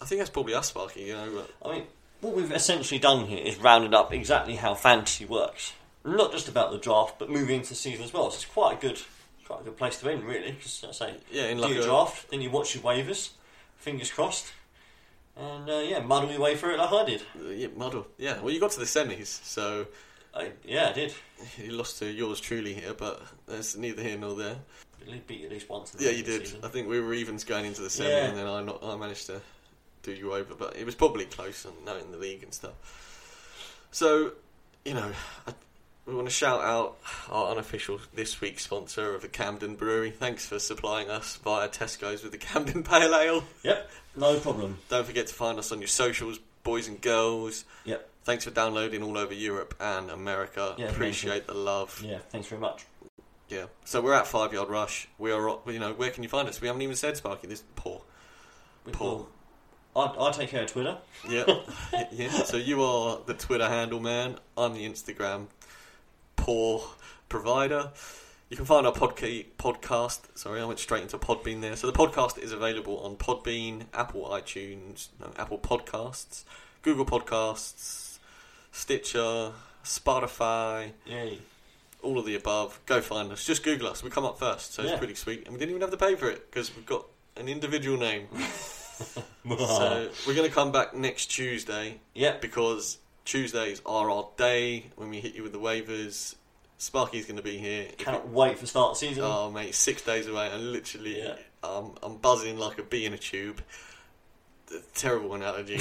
I 0.00 0.04
think 0.04 0.20
that's 0.20 0.30
probably 0.30 0.54
us, 0.54 0.68
sparking, 0.68 1.06
You 1.06 1.14
know, 1.14 1.30
but 1.62 1.68
I 1.68 1.74
mean, 1.74 1.86
what 2.20 2.34
we've 2.34 2.52
essentially 2.52 2.98
done 2.98 3.26
here 3.26 3.44
is 3.44 3.56
rounded 3.58 3.92
up 3.94 4.12
exactly 4.12 4.56
how 4.56 4.74
fantasy 4.74 5.24
works. 5.24 5.72
Not 6.04 6.32
just 6.32 6.48
about 6.48 6.70
the 6.70 6.78
draft, 6.78 7.18
but 7.18 7.28
moving 7.28 7.56
into 7.56 7.70
the 7.70 7.74
season 7.74 8.04
as 8.04 8.12
well. 8.12 8.30
So 8.30 8.36
it's 8.36 8.44
quite 8.46 8.78
a 8.78 8.80
good, 8.80 9.00
quite 9.44 9.60
a 9.60 9.64
good 9.64 9.76
place 9.76 9.98
to 10.00 10.10
end, 10.10 10.24
really. 10.24 10.52
Because 10.52 10.84
I 10.88 10.92
say, 10.92 11.14
Yeah, 11.30 11.44
in 11.48 11.56
do 11.56 11.64
like 11.64 11.74
your 11.74 11.82
draft, 11.84 12.30
then 12.30 12.40
you 12.40 12.50
watch 12.50 12.74
your 12.74 12.84
waivers, 12.84 13.30
fingers 13.78 14.10
crossed, 14.10 14.52
and 15.36 15.68
uh, 15.68 15.78
yeah, 15.78 16.00
muddle 16.00 16.30
your 16.30 16.40
way 16.40 16.56
through 16.56 16.74
it 16.74 16.78
like 16.78 16.92
I 16.92 17.04
did. 17.04 17.22
uh, 17.44 17.48
yeah, 17.50 17.68
muddle. 17.76 18.06
Yeah. 18.16 18.40
Well, 18.40 18.50
you 18.52 18.60
got 18.60 18.70
to 18.72 18.78
the 18.80 18.86
semis, 18.86 19.26
so 19.44 19.86
I, 20.34 20.52
yeah, 20.64 20.88
I 20.90 20.92
did. 20.92 21.14
you 21.58 21.72
lost 21.72 21.98
to 21.98 22.06
yours 22.06 22.40
truly 22.40 22.74
here, 22.74 22.94
but 22.94 23.22
that's 23.46 23.76
neither 23.76 24.02
here 24.02 24.16
nor 24.18 24.34
there. 24.36 24.56
At 25.02 25.08
least 25.08 25.26
beat 25.26 25.44
at 25.44 25.50
least 25.50 25.68
once. 25.68 25.96
Yeah, 25.98 26.10
you 26.10 26.22
did. 26.22 26.46
season. 26.46 26.60
I 26.62 26.68
think 26.68 26.88
we 26.88 27.00
were 27.00 27.12
evens 27.14 27.44
going 27.44 27.64
into 27.64 27.82
the 27.82 27.90
semi, 27.90 28.10
Yeah. 28.10 28.26
and 28.26 28.36
then 28.38 28.46
I 28.46 28.62
not, 28.62 28.82
I 28.82 28.96
managed 28.96 29.26
to 29.26 29.40
do 30.02 30.12
you 30.12 30.32
over, 30.34 30.54
but 30.54 30.76
it 30.76 30.84
was 30.86 30.94
probably 30.94 31.24
close 31.24 31.64
and 31.64 31.74
knowing 31.84 32.10
the 32.12 32.18
league 32.18 32.42
and 32.42 32.52
stuff. 32.54 32.74
So, 33.90 34.32
you 34.84 34.94
know, 34.94 35.10
I, 35.46 35.52
we 36.06 36.14
want 36.14 36.26
to 36.28 36.32
shout 36.32 36.60
out 36.62 36.98
our 37.28 37.50
unofficial 37.50 38.00
this 38.14 38.40
week's 38.40 38.64
sponsor 38.64 39.14
of 39.14 39.22
the 39.22 39.28
Camden 39.28 39.74
Brewery. 39.74 40.10
Thanks 40.10 40.46
for 40.46 40.58
supplying 40.58 41.10
us 41.10 41.36
via 41.36 41.68
Tesco's 41.68 42.22
with 42.22 42.32
the 42.32 42.38
Camden 42.52 42.82
Pale 42.82 43.14
Ale. 43.14 43.44
Yep, 43.62 43.90
no 44.16 44.38
problem. 44.38 44.78
Don't 44.88 45.06
forget 45.06 45.26
to 45.26 45.34
find 45.34 45.58
us 45.58 45.72
on 45.72 45.80
your 45.80 45.88
socials, 45.88 46.38
boys 46.62 46.88
and 46.88 47.00
girls. 47.00 47.64
Yep. 47.84 48.08
Thanks 48.22 48.44
for 48.44 48.50
downloading 48.50 49.02
all 49.02 49.16
over 49.16 49.32
Europe 49.34 49.74
and 49.80 50.10
America. 50.10 50.74
Yeah, 50.78 50.86
Appreciate 50.86 51.46
the 51.46 51.54
love. 51.54 52.02
Yeah, 52.04 52.18
thanks 52.30 52.48
very 52.48 52.60
much. 52.60 52.84
Yeah. 53.48 53.64
So 53.84 54.00
we're 54.00 54.14
at 54.14 54.26
Five 54.26 54.52
Yard 54.52 54.68
Rush. 54.68 55.08
We 55.18 55.32
are, 55.32 55.58
you 55.66 55.78
know, 55.78 55.92
where 55.94 56.10
can 56.10 56.22
you 56.22 56.28
find 56.28 56.48
us? 56.48 56.60
We 56.60 56.66
haven't 56.68 56.82
even 56.82 56.96
said 56.96 57.16
Sparky. 57.16 57.46
This 57.48 57.62
poor. 57.76 58.02
We- 58.84 58.92
Paul. 58.92 59.28
I, 59.96 60.14
I 60.20 60.30
take 60.30 60.50
care 60.50 60.62
of 60.62 60.70
Twitter. 60.70 60.98
Yeah. 61.28 61.44
yeah. 62.12 62.30
So 62.30 62.56
you 62.56 62.80
are 62.82 63.18
the 63.26 63.34
Twitter 63.34 63.68
handle 63.68 63.98
man. 63.98 64.36
I'm 64.56 64.74
the 64.74 64.86
Instagram 64.88 65.46
poor 66.36 66.84
provider. 67.28 67.90
You 68.50 68.56
can 68.56 68.66
find 68.66 68.86
our 68.86 68.92
podca- 68.92 69.46
podcast. 69.58 70.20
Sorry, 70.36 70.60
I 70.60 70.64
went 70.64 70.78
straight 70.78 71.02
into 71.02 71.18
Podbean 71.18 71.60
there. 71.60 71.76
So 71.76 71.88
the 71.90 71.92
podcast 71.96 72.38
is 72.38 72.52
available 72.52 72.98
on 72.98 73.16
Podbean, 73.16 73.84
Apple 73.94 74.28
iTunes, 74.30 75.08
no, 75.20 75.30
Apple 75.36 75.58
Podcasts, 75.58 76.44
Google 76.82 77.06
Podcasts, 77.06 78.09
Stitcher, 78.72 79.52
Spotify, 79.84 80.92
Yay. 81.06 81.38
all 82.02 82.18
of 82.18 82.24
the 82.26 82.34
above. 82.34 82.80
Go 82.86 83.00
find 83.00 83.30
us. 83.32 83.44
Just 83.44 83.62
Google 83.64 83.88
us. 83.88 84.02
We 84.02 84.10
come 84.10 84.24
up 84.24 84.38
first, 84.38 84.74
so 84.74 84.82
Yeah. 84.82 84.90
it's 84.90 84.98
pretty 84.98 85.14
sweet. 85.14 85.44
And 85.44 85.52
we 85.52 85.58
didn't 85.58 85.70
even 85.70 85.80
have 85.82 85.90
to 85.90 85.96
pay 85.96 86.14
for 86.16 86.28
it 86.30 86.50
because 86.50 86.74
we've 86.74 86.86
got 86.86 87.06
an 87.36 87.48
individual 87.48 87.98
name. 87.98 88.28
so 89.48 90.10
we're 90.26 90.34
going 90.34 90.48
to 90.48 90.54
come 90.54 90.72
back 90.72 90.94
next 90.94 91.26
Tuesday. 91.26 92.00
Yeah. 92.14 92.36
Because 92.40 92.98
Tuesdays 93.24 93.80
are 93.86 94.10
our 94.10 94.28
day 94.36 94.86
when 94.96 95.10
we 95.10 95.20
hit 95.20 95.34
you 95.34 95.42
with 95.42 95.52
the 95.52 95.58
waivers. 95.60 96.34
Sparky's 96.78 97.26
going 97.26 97.36
to 97.36 97.42
be 97.42 97.58
here. 97.58 97.88
It- 97.98 98.26
wait 98.28 98.58
for 98.58 98.66
start 98.66 98.96
season. 98.96 99.22
oh 99.26 99.50
mate, 99.50 99.74
six 99.74 100.00
days 100.02 100.26
away, 100.26 100.48
and 100.50 100.72
literally, 100.72 101.18
Yeah. 101.18 101.36
um, 101.62 101.94
I'm 102.02 102.16
buzzing 102.16 102.56
like 102.58 102.78
a 102.78 102.82
bee 102.82 103.04
in 103.04 103.12
a 103.12 103.18
tube. 103.18 103.60
Terrible 104.94 105.34
analogy. 105.34 105.78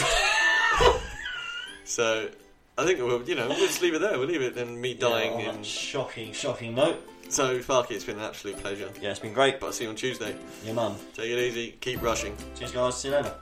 so. 1.86 2.30
I 2.80 2.86
think 2.86 3.00
we'll, 3.00 3.22
you 3.24 3.36
know, 3.36 3.46
we'll 3.50 3.58
just 3.58 3.82
leave 3.82 3.94
it 3.94 4.00
there. 4.00 4.18
We'll 4.18 4.30
leave 4.30 4.42
it 4.42 4.56
in 4.56 4.80
me 4.80 4.94
dying. 4.94 5.38
Yeah, 5.38 5.50
on 5.50 5.56
in... 5.58 5.64
shocking, 5.64 6.32
shocking 6.32 6.76
note. 6.76 7.06
So, 7.28 7.60
Sparky, 7.60 7.96
it's 7.96 8.06
been 8.06 8.18
an 8.18 8.24
absolute 8.24 8.58
pleasure. 8.58 8.90
Yeah, 9.02 9.10
it's 9.10 9.20
been 9.20 9.34
great. 9.34 9.60
But 9.60 9.66
I'll 9.68 9.74
see 9.74 9.84
you 9.84 9.90
on 9.90 9.98
Tuesday. 9.98 10.34
Your 10.64 10.76
mum. 10.76 10.96
Take 11.14 11.30
it 11.30 11.40
easy. 11.40 11.72
Keep 11.82 12.02
rushing. 12.02 12.38
Cheers, 12.56 12.72
guys. 12.72 12.96
See 12.96 13.10
you 13.10 13.16
later. 13.16 13.36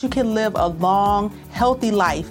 You 0.00 0.08
can 0.08 0.34
live 0.34 0.54
a 0.54 0.68
long, 0.68 1.30
healthy 1.50 1.90
life 1.90 2.30